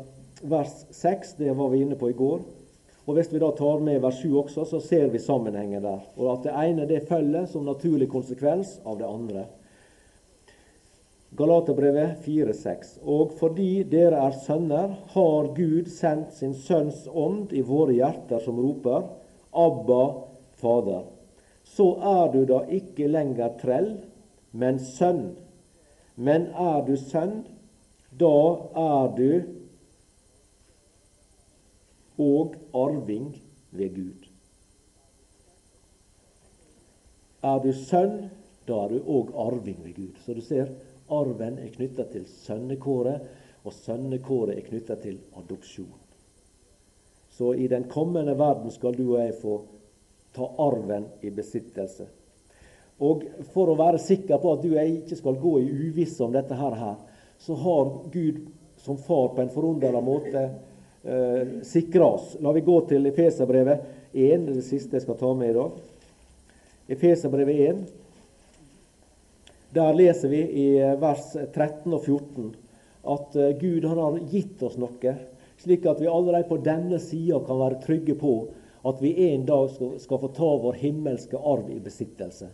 vers 0.51 0.75
seks, 0.91 1.37
det 1.39 1.53
var 1.55 1.71
vi 1.71 1.85
inne 1.85 1.99
på 1.99 2.11
i 2.11 2.17
går. 2.19 2.41
Og 3.07 3.17
Hvis 3.17 3.33
vi 3.33 3.41
da 3.43 3.51
tar 3.51 3.81
med 3.83 3.99
vers 4.03 4.21
7 4.23 4.37
også, 4.45 4.65
så 4.65 4.79
ser 4.81 5.09
vi 5.11 5.19
sammenhengen 5.19 5.83
der. 5.83 6.05
Og 6.17 6.29
at 6.33 6.45
det 6.47 6.53
ene 6.55 6.87
det 6.87 7.09
følger 7.09 7.49
som 7.51 7.67
naturlig 7.67 8.09
konsekvens 8.13 8.77
av 8.87 9.01
det 9.01 9.09
andre. 9.09 9.47
Galaterbrevet 11.37 12.21
4,6. 12.23 13.01
Og 13.03 13.33
fordi 13.41 13.83
dere 13.89 14.21
er 14.27 14.37
sønner, 14.45 14.95
har 15.15 15.49
Gud 15.57 15.89
sendt 15.91 16.35
sin 16.37 16.55
Sønns 16.55 17.07
ånd 17.09 17.55
i 17.57 17.65
våre 17.67 17.97
hjerter, 17.97 18.39
som 18.45 18.61
roper 18.61 19.09
Abba, 19.53 20.03
Fader. 20.61 21.07
Så 21.65 21.89
er 21.97 22.29
du 22.35 22.45
da 22.47 22.61
ikke 22.71 23.09
lenger 23.09 23.57
trell, 23.63 23.95
men 24.53 24.79
sønn. 24.79 25.33
Men 26.15 26.51
er 26.53 26.85
du 26.87 26.95
sønn, 27.01 27.41
da 28.21 28.37
er 28.77 29.11
du 29.17 29.29
og 32.23 32.57
arving 32.75 33.33
ved 33.71 33.95
Gud. 33.97 34.29
Er 37.43 37.59
du 37.59 37.73
sønn, 37.75 38.31
da 38.69 38.85
er 38.85 38.95
du 38.95 39.11
òg 39.11 39.33
arving 39.49 39.83
ved 39.83 39.97
Gud. 39.97 40.19
Så 40.25 40.35
du 40.35 40.43
ser, 40.47 40.71
arven 41.11 41.59
er 41.59 41.73
knytta 41.75 42.07
til 42.13 42.27
sønnekåret, 42.31 43.27
og 43.65 43.75
sønnekåret 43.75 44.57
er 44.57 44.67
knytta 44.67 44.97
til 45.03 45.19
adopsjon. 45.39 45.99
Så 47.33 47.55
i 47.55 47.69
den 47.69 47.89
kommende 47.91 48.35
verden 48.39 48.71
skal 48.71 48.95
du 48.95 49.07
og 49.15 49.23
jeg 49.23 49.39
få 49.41 49.61
ta 50.37 50.49
arven 50.63 51.07
i 51.23 51.31
besittelse. 51.31 52.07
Og 53.03 53.25
for 53.55 53.73
å 53.73 53.79
være 53.79 54.01
sikker 54.03 54.39
på 54.39 54.53
at 54.53 54.63
du 54.63 54.73
og 54.73 54.79
jeg 54.79 54.99
ikke 55.01 55.19
skal 55.19 55.39
gå 55.41 55.55
i 55.63 55.71
uvisse 55.89 56.23
om 56.25 56.35
dette 56.35 56.55
her, 56.59 56.77
så 57.43 57.57
har 57.59 57.95
Gud 58.13 58.45
som 58.83 58.99
far 58.99 59.33
på 59.35 59.43
en 59.43 59.51
forunderlig 59.55 60.03
måte 60.05 60.45
eh, 61.05 61.59
sikre 61.67 62.05
oss. 62.05 62.37
La 62.41 62.53
vi 62.53 62.65
gå 62.67 62.79
til 62.91 63.07
Efeserbrevet 63.11 64.13
1, 64.13 64.47
det 64.53 64.65
siste 64.67 64.99
jeg 64.99 65.07
skal 65.07 65.19
ta 65.21 65.33
med 65.35 65.53
i 65.53 65.59
dag. 65.59 65.77
Efeserbrevet 66.97 67.61
1. 67.71 67.85
Der 69.73 69.95
leser 69.97 70.29
vi 70.29 70.43
i 70.63 70.67
vers 71.01 71.31
13 71.35 71.93
og 71.93 72.03
14 72.03 72.51
at 73.13 73.37
Gud 73.59 73.87
han 73.89 73.99
har 73.99 74.19
gitt 74.31 74.61
oss 74.63 74.77
noe, 74.79 75.15
slik 75.59 75.87
at 75.91 76.03
vi 76.03 76.11
allerede 76.11 76.47
på 76.47 76.61
denne 76.63 77.01
sida 77.03 77.41
kan 77.47 77.59
være 77.59 77.81
trygge 77.83 78.15
på 78.21 78.35
at 78.83 79.03
vi 79.03 79.33
en 79.33 79.47
dag 79.47 79.71
skal, 79.71 80.01
skal, 80.01 80.19
få 80.19 80.29
ta 80.29 80.51
vår 80.65 80.79
himmelske 80.83 81.39
arv 81.39 81.71
i 81.71 81.81
besittelse. 81.83 82.49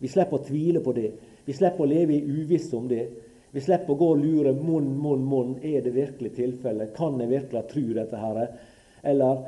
Vi 0.00 0.08
slipper 0.08 0.40
å 0.40 0.44
tvile 0.44 0.82
på 0.84 0.92
det. 0.96 1.10
Vi 1.44 1.56
slipper 1.56 1.84
å 1.84 1.88
leve 1.88 2.16
i 2.16 2.24
uvisse 2.24 2.76
om 2.76 2.88
det. 2.88 3.06
Vi 3.50 3.62
slipper 3.64 3.94
å 3.94 3.98
gå 3.98 4.08
og 4.14 4.20
lure 4.22 4.52
munn, 4.54 4.92
munn, 5.02 5.24
munn. 5.26 5.54
Er 5.62 5.82
det 5.82 5.94
virkelig 5.96 6.34
tilfellet? 6.36 6.92
Kan 6.96 7.18
jeg 7.18 7.32
virkelig 7.32 7.64
tro 7.72 7.86
dette 7.96 8.20
her? 8.20 8.42
Eller, 9.02 9.40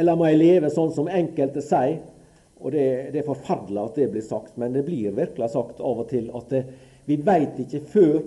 eller 0.00 0.16
må 0.16 0.30
jeg 0.30 0.40
leve 0.40 0.70
sånn 0.72 0.94
som 0.96 1.10
enkelte 1.12 1.64
sier? 1.64 1.98
Og 2.60 2.72
det, 2.72 2.86
det, 3.12 3.22
er 3.22 3.28
forferdelig 3.28 3.82
at 3.82 3.98
det 4.00 4.10
blir 4.12 4.24
sagt, 4.24 4.56
men 4.60 4.74
det 4.76 4.84
blir 4.84 5.16
virkelig 5.16 5.48
sagt 5.52 5.80
av 5.80 6.02
og 6.02 6.08
til 6.10 6.28
at 6.36 6.50
det, 6.52 6.64
vi 7.08 7.16
veit 7.24 7.56
ikke 7.62 7.80
før 7.88 8.18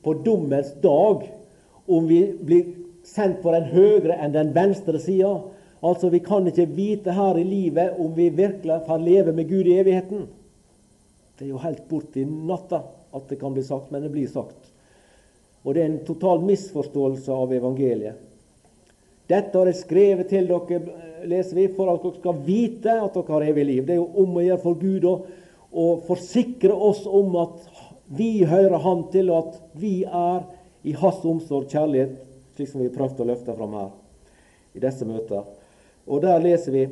på 0.00 0.14
dommens 0.24 0.72
dag 0.80 1.26
om 1.90 2.06
vi 2.08 2.22
blir 2.40 2.70
sendt 3.04 3.42
på 3.42 3.52
den 3.52 3.68
høyre 3.68 4.16
enn 4.16 4.32
den 4.32 4.54
venstre 4.56 5.00
sida. 5.00 5.34
Altså, 5.80 6.08
vi 6.12 6.22
kan 6.24 6.48
ikke 6.48 6.68
vite 6.72 7.12
her 7.16 7.36
i 7.40 7.44
livet 7.44 8.00
om 8.00 8.12
vi 8.16 8.28
virkelig 8.32 8.80
får 8.88 9.04
leve 9.04 9.36
med 9.36 9.48
Gud 9.48 9.68
i 9.68 9.76
evigheten. 9.80 10.26
Det 11.40 11.46
er 11.46 11.54
jo 11.54 11.60
helt 11.62 11.86
borti 11.88 12.20
natta 12.28 12.82
at 13.16 13.30
det 13.30 13.38
kan 13.40 13.54
bli 13.56 13.62
sagt, 13.64 13.88
men 13.88 14.02
det 14.04 14.10
blir 14.12 14.28
sagt. 14.28 14.66
Og 15.64 15.72
det 15.72 15.80
er 15.80 15.88
en 15.88 16.02
total 16.04 16.42
misforståelse 16.44 17.32
av 17.32 17.54
evangeliet. 17.56 18.18
Dette 19.24 19.56
har 19.56 19.70
jeg 19.70 19.78
skrevet 19.78 20.28
til 20.28 20.50
dere, 20.50 20.82
leser 21.24 21.56
vi, 21.56 21.64
for 21.72 21.88
at 21.94 22.04
dere 22.04 22.20
skal 22.20 22.44
vite 22.44 22.92
at 22.92 23.16
dere 23.16 23.32
har 23.32 23.46
evig 23.48 23.66
liv. 23.70 23.80
Det 23.88 23.96
er 23.96 24.02
jo 24.02 24.20
om 24.20 24.36
å 24.36 24.44
gjøre 24.44 24.62
for 24.66 24.84
Gud 24.84 25.08
å, 25.08 25.16
forsikre 26.10 26.76
oss 26.76 27.06
om 27.08 27.32
at 27.40 27.64
vi 28.20 28.44
hører 28.44 28.84
Han 28.84 29.06
til, 29.08 29.32
og 29.32 29.48
at 29.48 29.80
vi 29.80 29.96
er 30.04 30.44
i 30.84 30.92
Hans 30.92 31.24
omsorg 31.24 31.72
kjærlighet, 31.72 32.20
slik 32.52 32.68
som 32.68 32.84
vi 32.84 32.90
har 32.90 32.98
prøvd 33.00 33.24
å 33.24 33.32
løfte 33.32 33.56
fram 33.56 33.80
her 33.80 33.92
i 34.76 34.84
disse 34.84 35.08
møter. 35.08 35.48
Og 36.04 36.20
der 36.20 36.44
leser 36.44 36.76
vi 36.76 36.88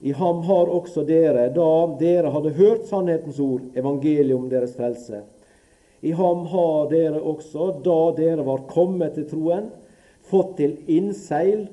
i 0.00 0.12
ham 0.12 0.42
har 0.44 0.70
også 0.72 1.04
dere, 1.08 1.48
da 1.54 1.70
dere 2.00 2.32
hadde 2.34 2.52
hørt 2.58 2.88
sannhetens 2.90 3.38
ord, 3.40 3.62
evangeliet 3.76 4.36
om 4.36 4.48
deres 4.50 4.74
frelse. 4.76 5.22
I 6.04 6.12
ham 6.12 6.44
har 6.50 6.90
dere 6.90 7.20
også, 7.20 7.70
da 7.84 8.00
dere 8.18 8.44
var 8.44 8.66
kommet 8.68 9.16
til 9.16 9.28
troen, 9.30 9.70
fått 10.28 10.56
til 10.60 10.76
innseil 10.90 11.66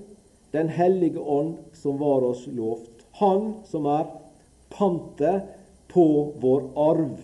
Den 0.52 0.68
hellige 0.68 1.16
ånd 1.16 1.54
som 1.80 1.96
var 2.02 2.26
oss 2.28 2.42
lovt. 2.52 3.06
Han 3.22 3.54
som 3.64 3.86
er 3.88 4.10
pantet 4.68 5.46
på 5.88 6.04
vår 6.44 6.66
arv 6.76 7.22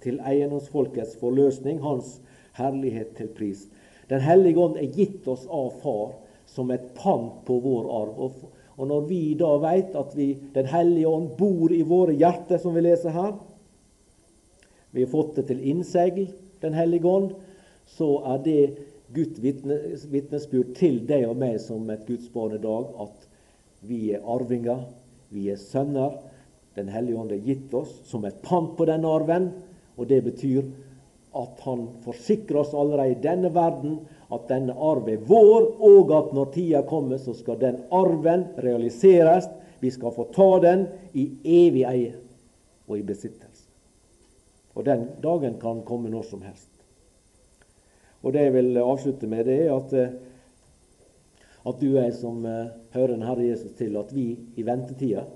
til 0.00 0.16
eiendomsfolkets 0.24 1.18
forløsning, 1.20 1.82
hans 1.84 2.14
herlighet 2.56 3.12
til 3.18 3.28
pris. 3.36 3.66
Den 4.08 4.24
hellige 4.24 4.60
ånd 4.60 4.80
er 4.80 4.88
gitt 4.92 5.28
oss 5.28 5.44
av 5.52 5.72
Far 5.82 6.14
som 6.48 6.70
et 6.70 6.86
pant 6.96 7.40
på 7.44 7.58
vår 7.60 7.88
arv. 8.00 8.18
Og, 8.26 8.42
og 8.74 8.88
når 8.90 9.04
vi 9.06 9.20
da 9.38 9.52
veit 9.62 9.94
at 9.96 10.14
vi, 10.16 10.34
Den 10.54 10.66
hellige 10.66 11.08
ånd 11.08 11.36
bor 11.38 11.72
i 11.72 11.82
våre 11.86 12.14
hjerter, 12.14 12.58
som 12.58 12.74
vi 12.74 12.82
leser 12.82 13.14
her 13.14 13.36
Vi 14.92 15.04
har 15.04 15.10
fått 15.10 15.36
det 15.36 15.46
til 15.50 15.62
innsegl, 15.62 16.28
Den 16.62 16.74
hellige 16.74 17.06
ånd. 17.06 17.32
Så 17.86 18.08
er 18.24 18.38
det 18.42 18.60
Guds 19.14 19.38
vitnesbyrd 20.10 20.74
til 20.78 21.02
deg 21.06 21.26
og 21.28 21.36
meg 21.38 21.58
som 21.60 21.90
et 21.92 22.06
Guds 22.08 22.30
barn 22.32 22.54
i 22.56 22.62
dag, 22.62 22.86
at 23.04 23.26
vi 23.84 24.14
er 24.16 24.24
arvinger, 24.24 24.86
vi 25.28 25.50
er 25.52 25.60
sønner. 25.60 26.16
Den 26.74 26.88
hellige 26.88 27.18
ånd 27.20 27.34
er 27.34 27.42
gitt 27.44 27.74
oss 27.76 27.92
som 28.08 28.24
et 28.24 28.40
pant 28.42 28.72
på 28.78 28.86
denne 28.88 29.10
arven. 29.12 29.50
Og 29.98 30.08
det 30.08 30.22
betyr 30.24 30.64
at 31.34 31.60
han 31.66 31.86
forsikrer 32.04 32.60
oss 32.62 32.74
allerede 32.74 33.14
i 33.16 33.22
denne 33.22 33.50
verden 33.54 33.98
at 34.34 34.48
denne 34.48 34.74
arv 34.74 35.08
er 35.10 35.22
vår, 35.26 35.66
og 35.84 36.12
at 36.16 36.32
når 36.34 36.52
tida 36.54 36.82
kommer, 36.88 37.18
så 37.18 37.34
skal 37.36 37.60
den 37.60 37.80
arven 37.94 38.46
realiseres. 38.62 39.48
Vi 39.80 39.90
skal 39.90 40.14
få 40.14 40.28
ta 40.34 40.50
den 40.64 40.86
i 41.12 41.28
evig 41.44 41.84
eie 41.88 42.14
og 42.88 42.98
i 42.98 43.06
besittelse. 43.06 43.66
Og 44.74 44.86
den 44.86 45.06
dagen 45.22 45.58
kan 45.60 45.84
komme 45.86 46.10
når 46.10 46.26
som 46.30 46.42
helst. 46.42 46.70
Og 48.24 48.32
Det 48.32 48.40
jeg 48.40 48.54
vil 48.54 48.78
avslutte 48.80 49.26
med, 49.28 49.44
det 49.44 49.58
er 49.66 49.74
at, 49.74 49.92
eh, 49.92 50.14
at 51.68 51.80
du 51.80 51.96
er 52.00 52.10
som 52.10 52.44
uh, 52.44 52.72
hører 52.94 53.12
den 53.12 53.22
Herre 53.22 53.44
Jesus 53.44 53.72
til, 53.76 53.96
at 53.96 54.14
vi 54.14 54.38
i 54.56 54.62
ventetida, 54.64 55.26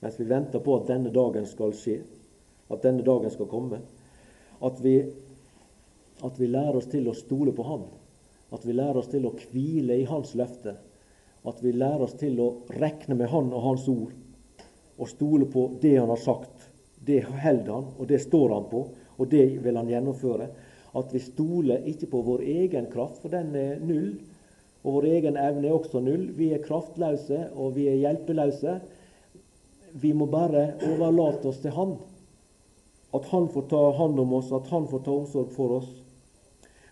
mens 0.00 0.18
vi 0.20 0.28
venter 0.28 0.62
på 0.62 0.76
at 0.76 0.86
denne 0.88 1.10
dagen 1.14 1.46
skal 1.46 1.74
skje, 1.74 1.98
at 2.70 2.82
denne 2.82 3.02
dagen 3.02 3.30
skal 3.30 3.50
komme, 3.50 3.80
at 4.60 4.80
vi, 4.80 4.94
at 6.22 6.38
vi 6.40 6.46
lærer 6.50 6.76
oss 6.80 6.88
til 6.90 7.08
å 7.08 7.16
stole 7.16 7.54
på 7.54 7.66
Han. 7.66 7.84
At 8.54 8.64
vi 8.66 8.74
lærer 8.74 9.00
oss 9.00 9.10
til 9.12 9.26
å 9.28 9.34
hvile 9.52 9.98
i 10.00 10.06
Hans 10.08 10.34
løfte. 10.38 10.74
At 11.46 11.60
vi 11.62 11.72
lærer 11.72 12.06
oss 12.08 12.16
til 12.18 12.40
å 12.42 12.48
regne 12.74 13.18
med 13.18 13.30
Han 13.32 13.52
og 13.52 13.64
Hans 13.64 13.86
ord. 13.92 14.14
Og 14.98 15.10
stole 15.10 15.46
på 15.50 15.68
det 15.82 15.98
Han 15.98 16.10
har 16.10 16.22
sagt. 16.22 16.66
Det 16.98 17.22
holder 17.28 17.70
Han, 17.72 17.92
og 17.98 18.08
det 18.10 18.22
står 18.24 18.56
Han 18.56 18.66
på, 18.72 18.82
og 19.18 19.30
det 19.30 19.46
vil 19.62 19.78
Han 19.78 19.92
gjennomføre. 19.92 20.48
At 20.98 21.12
vi 21.14 21.22
stoler 21.22 21.86
ikke 21.86 22.08
på 22.10 22.24
vår 22.26 22.42
egen 22.48 22.88
kraft, 22.90 23.20
for 23.22 23.32
den 23.32 23.54
er 23.56 23.78
null. 23.84 24.16
Og 24.82 24.98
vår 24.98 25.08
egen 25.12 25.36
evne 25.36 25.68
er 25.68 25.76
også 25.76 26.00
null. 26.02 26.30
Vi 26.34 26.52
er 26.54 26.64
kraftløse, 26.64 27.50
og 27.54 27.76
vi 27.76 27.88
er 27.90 28.00
hjelpeløse. 28.00 28.78
Vi 30.00 30.12
må 30.16 30.26
bare 30.30 30.72
overlate 30.88 31.50
oss 31.50 31.60
til 31.62 31.74
Han. 31.76 31.98
At 33.14 33.28
Han 33.32 33.48
får 33.48 33.68
ta 33.70 33.82
hånd 33.96 34.20
om 34.20 34.32
oss, 34.38 34.52
at 34.52 34.68
Han 34.72 34.88
får 34.88 35.04
ta 35.04 35.14
omsorg 35.14 35.52
for 35.54 35.78
oss. 35.80 35.88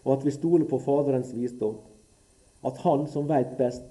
Og 0.04 0.12
at 0.16 0.24
vi 0.24 0.34
stoler 0.34 0.68
på 0.68 0.78
Faderens 0.80 1.32
visdom. 1.34 1.76
At 2.64 2.78
Han 2.84 3.06
som 3.12 3.28
veit 3.28 3.56
best, 3.58 3.84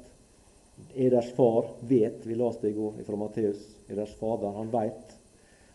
er 0.96 1.12
deres 1.14 1.32
far, 1.36 1.70
vet. 1.88 2.26
Vi 2.28 2.36
leste 2.36 2.70
i 2.70 2.76
går 2.76 3.04
fra 3.06 3.20
Matteus. 3.20 3.62
Er 3.90 4.00
deres 4.00 4.16
fader. 4.20 4.56
Han 4.58 4.72
veit. 4.74 5.14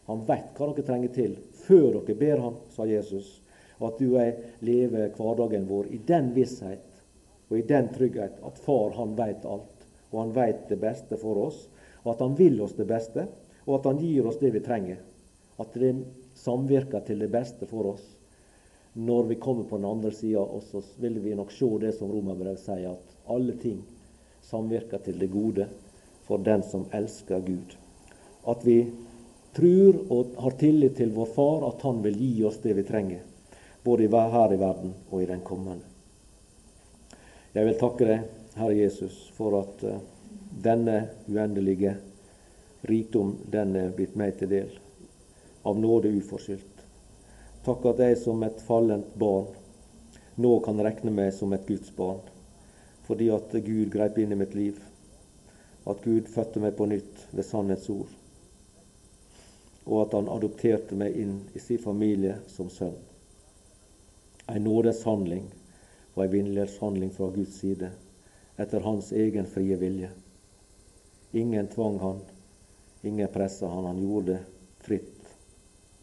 Han 0.08 0.26
veit 0.28 0.50
hva 0.56 0.72
dere 0.72 0.88
trenger 0.88 1.14
til 1.14 1.38
før 1.62 2.00
dere 2.00 2.18
ber 2.18 2.42
Han, 2.44 2.58
sa 2.74 2.88
Jesus 2.88 3.38
og 3.80 3.88
at 3.88 4.00
du 4.00 4.06
og 4.12 4.20
jeg 4.20 4.54
lever 4.68 5.12
hverdagen 5.16 5.66
vår 5.68 5.88
i 5.96 5.98
den 6.06 6.30
visshet 6.36 6.86
og 7.50 7.56
i 7.58 7.66
den 7.66 7.88
trygghet 7.94 8.42
at 8.46 8.58
far 8.62 8.92
han 8.94 9.16
veit 9.18 9.46
alt, 9.48 9.86
og 10.12 10.18
han 10.20 10.34
veit 10.36 10.68
det 10.68 10.78
beste 10.78 11.16
for 11.18 11.40
oss, 11.48 11.64
og 12.04 12.12
at 12.12 12.20
han 12.22 12.36
vil 12.38 12.60
oss 12.62 12.76
det 12.78 12.86
beste, 12.86 13.24
og 13.66 13.80
at 13.80 13.88
han 13.90 13.98
gir 13.98 14.28
oss 14.28 14.38
det 14.38 14.52
vi 14.54 14.62
trenger. 14.62 15.00
At 15.58 15.74
det 15.74 15.90
samvirker 16.40 17.04
til 17.06 17.20
det 17.20 17.30
beste 17.32 17.68
for 17.70 17.94
oss. 17.94 18.06
Når 18.92 19.28
vi 19.30 19.38
kommer 19.42 19.68
på 19.68 19.76
den 19.78 19.86
andre 19.86 20.10
sida, 20.10 20.42
så 20.70 20.82
vil 20.98 21.20
vi 21.22 21.34
nok 21.34 21.52
se 21.52 21.68
det 21.80 21.92
som 21.98 22.10
Romerbrevet 22.10 22.62
sier, 22.62 22.96
at 22.96 23.30
alle 23.30 23.54
ting 23.60 23.78
samvirker 24.42 24.98
til 25.04 25.20
det 25.20 25.30
gode 25.30 25.68
for 26.26 26.42
den 26.42 26.64
som 26.66 26.88
elsker 26.96 27.44
Gud. 27.46 27.76
At 28.50 28.66
vi 28.66 28.80
tror 29.54 30.00
og 30.10 30.34
har 30.42 30.58
tillit 30.58 30.96
til 30.96 31.12
vår 31.14 31.30
Far, 31.34 31.68
at 31.68 31.82
Han 31.82 32.02
vil 32.02 32.18
gi 32.18 32.44
oss 32.44 32.58
det 32.62 32.74
vi 32.74 32.86
trenger 32.86 33.26
både 33.84 34.08
her 34.08 34.52
i 34.52 34.58
verden 34.60 34.92
og 35.10 35.22
i 35.22 35.26
den 35.26 35.40
kommende. 35.40 35.84
Jeg 37.54 37.66
vil 37.66 37.78
takke 37.80 38.06
deg, 38.06 38.26
Herre 38.54 38.76
Jesus, 38.76 39.30
for 39.34 39.56
at 39.58 39.84
uh, 39.88 39.96
denne 40.62 41.08
uendelige 41.28 41.96
rikdom 42.86 43.32
den 43.50 43.74
er 43.76 43.94
blitt 43.96 44.14
meg 44.16 44.36
til 44.38 44.50
del, 44.52 44.70
av 45.62 45.80
nåde 45.80 46.08
uforskyldt. 46.08 46.84
Takk 47.64 47.84
at 47.92 48.00
jeg 48.04 48.20
som 48.22 48.42
et 48.46 48.62
fallent 48.64 49.10
barn 49.20 49.50
nå 50.40 50.54
kan 50.64 50.80
regne 50.80 51.12
meg 51.12 51.34
som 51.36 51.52
et 51.52 51.66
Guds 51.68 51.92
barn, 51.96 52.22
fordi 53.04 53.28
at 53.34 53.52
Gud 53.52 53.90
greip 53.92 54.18
inn 54.18 54.32
i 54.32 54.38
mitt 54.40 54.54
liv, 54.56 54.80
at 55.84 56.00
Gud 56.04 56.30
fødte 56.32 56.62
meg 56.62 56.78
på 56.78 56.88
nytt 56.88 57.26
ved 57.30 57.44
sannhetsord, 57.44 58.08
og 59.84 60.02
at 60.06 60.16
Han 60.16 60.32
adopterte 60.32 60.96
meg 60.96 61.16
inn 61.16 61.38
i 61.54 61.60
sin 61.60 61.82
familie 61.82 62.38
som 62.48 62.72
sønn 62.72 62.98
en 64.50 64.64
nådeshandling 64.64 65.44
og 66.14 66.34
en 66.34 66.68
handling 66.80 67.12
fra 67.14 67.30
Guds 67.30 67.54
side. 67.54 67.90
etter 68.56 68.80
hans 68.80 69.12
egen 69.12 69.46
frie 69.46 69.76
vilje. 69.76 70.10
Ingen 71.32 71.66
tvang 71.66 71.98
han, 71.98 72.18
ingen 73.02 73.28
pressa 73.28 73.66
han. 73.66 73.84
Han 73.84 74.02
gjorde 74.02 74.32
det 74.32 74.40
fritt, 74.78 75.19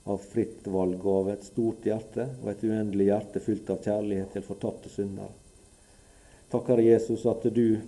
av 0.07 0.23
fritt 0.23 0.67
valg 0.71 1.03
og 1.03 1.13
av 1.21 1.29
et 1.33 1.45
stort 1.45 1.85
hjerte 1.87 2.29
og 2.41 2.51
et 2.51 2.63
uendelig 2.63 3.09
hjerte 3.09 3.43
fylt 3.43 3.69
av 3.73 3.83
kjærlighet 3.83 4.33
til 4.35 4.45
fortapte 4.47 4.91
syndere. 4.91 5.33
Takker 6.51 6.79
Jesus 6.79 7.25
at 7.27 7.43
du 7.51 7.79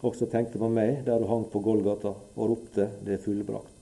også 0.00 0.28
tenkte 0.32 0.60
på 0.60 0.70
meg 0.72 1.02
der 1.04 1.20
du 1.20 1.28
hang 1.28 1.44
på 1.52 1.60
Golgata 1.60 2.14
og 2.14 2.48
ropte 2.52 2.88
'Det 3.04 3.12
er 3.14 3.24
fullbrakt'. 3.24 3.78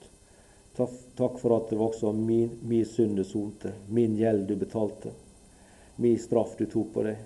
Takk 1.16 1.38
for 1.38 1.56
at 1.56 1.70
det 1.70 1.78
var 1.78 1.88
også 1.88 2.12
min, 2.12 2.50
min 2.62 2.84
synd 2.84 3.16
du 3.16 3.24
sonte, 3.24 3.72
min 3.88 4.16
gjeld 4.16 4.48
du 4.48 4.56
betalte, 4.56 5.10
min 5.96 6.18
straff 6.18 6.56
du 6.58 6.66
tok 6.66 6.92
på 6.92 7.02
deg. 7.06 7.16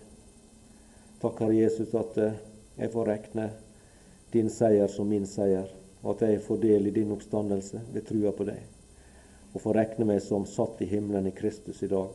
Takker 1.21 1.51
Jesus 1.53 1.95
at 1.95 2.19
eh, 2.19 2.39
jeg 2.77 2.93
får 2.93 3.07
rekne 3.07 3.51
din 4.33 4.51
seier 4.51 4.87
som 4.89 5.09
min 5.11 5.27
seier, 5.27 5.67
og 6.03 6.15
at 6.15 6.29
jeg 6.29 6.45
får 6.47 6.63
del 6.63 6.87
i 6.87 6.95
din 6.95 7.11
oppstandelse 7.11 7.83
ved 7.93 8.07
trua 8.07 8.31
på 8.33 8.47
deg, 8.47 8.63
og 9.53 9.63
får 9.63 9.75
rekne 9.75 10.07
meg 10.07 10.21
som 10.23 10.47
satt 10.47 10.81
i 10.83 10.89
himmelen 10.91 11.27
i 11.27 11.35
Kristus 11.35 11.83
i 11.83 11.91
dag. 11.91 12.15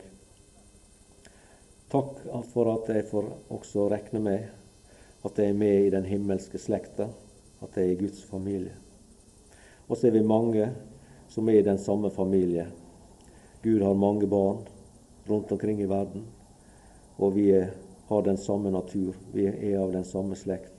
Takk 1.91 2.21
for 2.51 2.71
at 2.71 2.89
jeg 2.91 3.07
får 3.09 3.27
også 3.53 3.89
rekne 3.91 4.21
meg 4.23 4.47
at 5.25 5.39
jeg 5.41 5.51
er 5.51 5.57
med 5.57 5.85
i 5.85 5.93
den 5.93 6.05
himmelske 6.05 6.59
slekta, 6.61 7.07
at 7.61 7.77
jeg 7.77 7.87
er 7.87 7.93
i 7.93 7.99
Guds 7.99 8.23
familie. 8.29 8.75
Og 9.87 9.97
så 9.97 10.09
er 10.09 10.15
vi 10.15 10.25
mange 10.25 10.69
som 11.29 11.49
er 11.49 11.59
i 11.59 11.65
den 11.65 11.79
samme 11.81 12.11
familie. 12.13 12.67
Gud 13.63 13.81
har 13.81 13.97
mange 13.97 14.27
barn 14.29 14.63
rundt 15.27 15.51
omkring 15.51 15.81
i 15.81 15.89
verden, 15.89 16.25
og 17.17 17.35
vi 17.35 17.49
er, 17.57 17.71
har 18.09 18.21
den 18.21 18.37
samme 18.37 18.71
natur. 18.71 19.15
Vi 19.33 19.47
er 19.47 19.79
av 19.81 19.93
den 19.93 20.05
samme 20.05 20.37
slekt. 20.37 20.73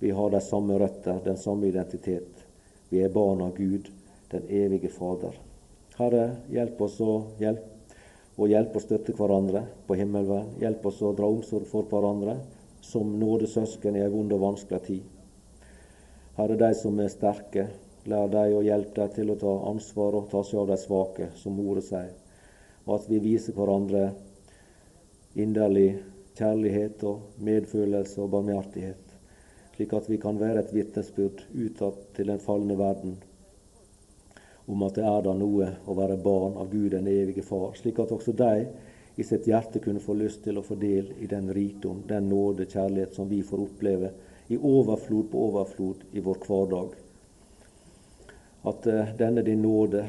Vi 0.00 0.10
har 0.10 0.30
de 0.30 0.40
samme 0.40 0.78
røtter, 0.80 1.20
den 1.24 1.36
samme 1.36 1.68
identitet. 1.68 2.44
Vi 2.88 3.02
er 3.02 3.12
barn 3.12 3.42
av 3.44 3.56
Gud, 3.56 3.90
den 4.32 4.48
evige 4.48 4.88
Fader. 4.92 5.36
Herre, 5.94 6.24
hjelp 6.50 6.80
oss 6.82 6.98
å 7.04 7.12
hjelpe 7.38 7.74
og 8.34 8.50
hjelp 8.50 8.74
å 8.74 8.82
støtte 8.82 9.14
hverandre 9.14 9.60
på 9.86 9.94
himmelen. 9.94 10.48
Hjelp 10.58 10.86
oss 10.90 11.00
å 11.06 11.12
dra 11.14 11.28
omsorg 11.30 11.68
for 11.70 11.86
hverandre 11.90 12.40
som 12.82 13.12
nådesøsken 13.20 13.94
i 13.94 14.02
ei 14.02 14.10
vond 14.10 14.32
og 14.34 14.42
vanskelig 14.42 14.80
tid. 14.88 15.04
Herre, 16.34 16.56
de 16.58 16.70
som 16.74 16.98
er 16.98 17.12
sterke, 17.12 17.68
lær 18.10 18.26
dem 18.32 18.56
å 18.58 18.64
hjelpe 18.66 18.98
dem 18.98 19.12
til 19.14 19.30
å 19.30 19.38
ta 19.38 19.52
ansvar 19.70 20.18
og 20.18 20.26
ta 20.32 20.42
seg 20.42 20.64
av 20.64 20.72
de 20.72 20.78
svake, 20.82 21.28
som 21.38 21.60
ordet 21.62 21.86
sier. 21.86 22.10
Og 22.84 22.96
at 22.98 23.06
vi 23.08 23.20
viser 23.22 23.54
hverandre 23.54 24.08
inderlig 25.38 26.00
kjærlighet 26.34 27.06
og 27.06 27.38
medfølelse 27.46 28.18
og 28.24 28.32
barmhjertighet, 28.34 29.14
slik 29.76 29.94
at 29.94 30.10
vi 30.10 30.18
kan 30.22 30.42
være 30.42 30.66
et 30.66 30.74
vitnesbyrd 30.74 31.46
utad 31.54 32.02
til 32.18 32.34
den 32.34 32.42
falne 32.42 32.74
verden 32.78 33.14
om 34.66 34.82
at 34.82 34.96
det 34.96 35.04
er 35.04 35.22
da 35.24 35.34
noe 35.36 35.68
å 35.86 35.94
være 35.96 36.16
barn 36.24 36.56
av 36.60 36.70
Gud 36.72 36.92
den 36.94 37.08
evige 37.10 37.44
Far, 37.44 37.74
slik 37.76 37.98
at 38.00 38.12
også 38.14 38.32
de 38.36 38.66
i 39.16 39.24
sitt 39.24 39.46
hjerte 39.46 39.78
kunne 39.78 40.02
få 40.02 40.16
lyst 40.18 40.42
til 40.44 40.58
å 40.58 40.64
få 40.64 40.76
del 40.80 41.12
i 41.22 41.28
den 41.30 41.50
rikdom, 41.54 42.02
den 42.08 42.28
nåde, 42.28 42.66
kjærlighet 42.66 43.14
som 43.14 43.28
vi 43.28 43.42
får 43.46 43.62
oppleve 43.66 44.10
i 44.48 44.58
overflod 44.58 45.30
på 45.30 45.42
overflod 45.48 46.02
i 46.12 46.22
vår 46.24 46.40
hverdag. 46.46 46.96
At 48.64 48.86
uh, 48.88 49.14
denne 49.18 49.44
din 49.44 49.62
nåde, 49.62 50.06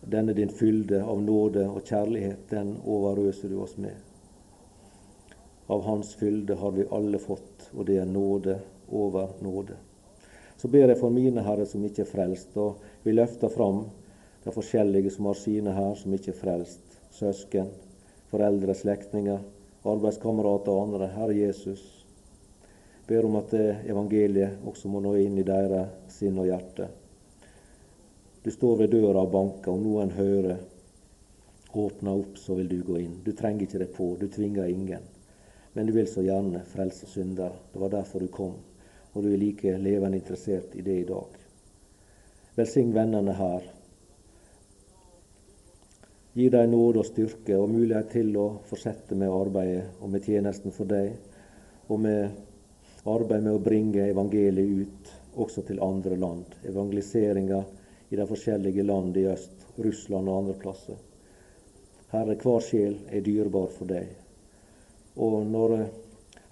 denne 0.00 0.34
din 0.34 0.50
fylde 0.50 1.02
av 1.04 1.22
nåde 1.22 1.66
og 1.68 1.84
kjærlighet, 1.84 2.48
den 2.50 2.76
overøser 2.84 3.52
du 3.52 3.60
oss 3.62 3.76
med. 3.76 3.94
Av 5.68 5.84
Hans 5.84 6.14
fylde 6.16 6.56
har 6.56 6.72
vi 6.72 6.88
alle 6.90 7.20
fått, 7.20 7.68
og 7.74 7.84
det 7.86 7.98
er 8.00 8.08
nåde 8.08 8.56
over 8.88 9.36
nåde. 9.44 9.76
Så 10.58 10.68
ber 10.68 10.90
jeg 10.90 10.98
for 10.98 11.14
mine 11.14 11.44
herre 11.46 11.66
som 11.70 11.84
ikke 11.86 12.02
er 12.02 12.10
frelst, 12.10 12.56
og 12.58 12.82
vi 13.04 13.14
løfter 13.14 13.50
fram 13.52 13.84
de 14.44 14.54
forskjellige 14.54 15.12
som 15.14 15.30
har 15.30 15.38
sine 15.38 15.74
her, 15.74 15.94
som 15.94 16.14
ikke 16.14 16.32
er 16.34 16.40
frelst 16.40 16.88
søsken, 17.14 17.70
foreldre, 18.30 18.74
slektninger, 18.74 19.40
arbeidskamerater 19.88 20.72
og 20.74 20.88
andre. 20.88 21.10
Herre 21.14 21.36
Jesus, 21.36 21.82
ber 23.08 23.26
om 23.26 23.38
at 23.40 23.54
evangeliet 23.88 24.64
også 24.68 24.90
må 24.92 25.02
nå 25.02 25.14
inn 25.22 25.38
i 25.40 25.46
deres 25.46 26.12
sinn 26.12 26.38
og 26.38 26.50
hjerte. 26.50 26.88
Du 28.44 28.50
står 28.54 28.84
ved 28.84 28.92
døra 28.94 29.24
og 29.24 29.32
banker, 29.32 29.72
om 29.72 29.82
noen 29.82 30.12
hører, 30.14 30.58
åpner 31.78 32.22
opp, 32.22 32.38
så 32.40 32.56
vil 32.56 32.68
du 32.70 32.78
gå 32.86 33.00
inn. 33.02 33.18
Du 33.24 33.32
trenger 33.36 33.66
ikke 33.66 33.82
det 33.82 33.90
på, 33.96 34.12
du 34.20 34.28
tvinger 34.32 34.70
ingen. 34.70 35.04
Men 35.74 35.86
du 35.86 35.92
vil 35.94 36.08
så 36.08 36.24
gjerne 36.24 36.62
frelse 36.70 37.06
syndere. 37.10 37.52
Det 37.72 37.82
var 37.82 37.92
derfor 37.92 38.24
du 38.24 38.30
kom, 38.32 38.54
og 39.14 39.24
du 39.24 39.32
er 39.32 39.40
like 39.40 39.74
levende 39.80 40.20
interessert 40.20 40.76
i 40.76 40.84
det 40.84 41.00
i 41.02 41.08
dag. 41.08 41.42
Velsign 42.58 42.94
vennene 42.94 43.34
her 43.38 43.74
Gi 46.38 46.44
dem 46.54 46.70
nåde 46.70 47.00
og 47.00 47.06
styrke 47.08 47.56
og 47.58 47.70
mulighet 47.72 48.12
til 48.12 48.36
å 48.38 48.44
fortsette 48.68 49.16
med 49.18 49.32
arbeidet 49.32 49.96
og 49.98 50.12
med 50.12 50.22
tjenesten 50.22 50.70
for 50.70 50.86
deg, 50.86 51.16
og 51.90 51.98
med 52.04 53.08
arbeid 53.10 53.42
med 53.42 53.56
å 53.56 53.62
bringe 53.64 54.04
evangeliet 54.04 54.84
ut 54.84 55.10
også 55.42 55.64
til 55.66 55.82
andre 55.82 56.14
land. 56.20 56.54
Evangeliseringa 56.62 57.58
i 58.12 58.20
de 58.20 58.26
forskjellige 58.28 58.84
land 58.86 59.18
i 59.18 59.26
øst, 59.32 59.66
Russland 59.82 60.30
og 60.30 60.44
andre 60.44 60.54
plasser. 60.62 61.00
Herre, 62.12 62.38
hver 62.38 62.62
sjel 62.64 62.94
er 63.10 63.24
dyrebar 63.26 63.72
for 63.74 63.90
deg. 63.90 64.12
Og 65.18 65.40
når 65.48 65.74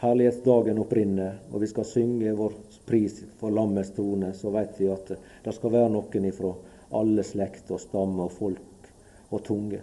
herlighetsdagen 0.03 0.79
opprinner, 0.79 1.39
og 1.53 1.63
vi 1.63 1.71
skal 1.71 1.89
synge 1.89 2.35
vår 2.37 2.57
pris 2.87 3.23
for 3.41 3.55
lammets 3.55 3.95
trone, 3.97 4.33
så 4.35 4.53
vet 4.55 4.81
vi 4.81 4.91
at 4.93 5.15
det 5.45 5.55
skal 5.57 5.73
være 5.73 5.93
noen 5.95 6.29
ifra 6.29 6.53
alle 6.97 7.25
slekter 7.27 7.77
og 7.77 7.83
stammer 7.83 8.29
og 8.29 8.37
folk 8.37 8.91
og 9.31 9.43
tunge. 9.47 9.81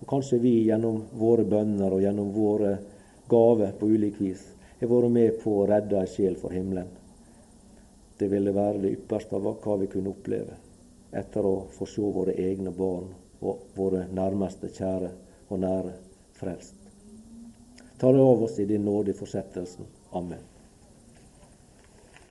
Og 0.00 0.08
Kanskje 0.10 0.40
vi 0.42 0.56
gjennom 0.66 1.04
våre 1.14 1.44
bønner 1.46 1.94
og 1.94 2.02
gjennom 2.02 2.32
våre 2.34 2.76
gaver 3.30 3.76
på 3.78 3.92
ulik 3.92 4.18
vis 4.20 4.48
har 4.82 4.90
vært 4.90 5.14
med 5.14 5.38
på 5.42 5.52
å 5.60 5.66
redde 5.70 6.00
ei 6.00 6.10
sjel 6.10 6.34
for 6.40 6.54
himmelen. 6.54 6.88
Det 8.18 8.28
ville 8.30 8.54
være 8.54 8.82
det 8.82 8.94
ypperste 8.96 9.38
av 9.38 9.46
hva 9.62 9.78
vi 9.78 9.90
kunne 9.92 10.10
oppleve 10.10 10.58
etter 11.22 11.46
å 11.46 11.54
få 11.70 11.86
se 11.86 12.12
våre 12.18 12.34
egne 12.34 12.74
barn 12.74 13.10
og 13.42 13.66
våre 13.78 14.06
nærmeste 14.10 14.72
kjære 14.74 15.10
og 15.50 15.62
nære 15.62 15.98
frelst. 16.38 16.81
Ta 18.02 18.12
det 18.12 18.20
av 18.20 18.42
oss 18.42 18.58
i 18.58 18.64
din 18.64 18.84
nåde 18.84 19.10
i 19.10 19.14
fortsettelsen. 19.14 19.84
Amen. 20.10 20.38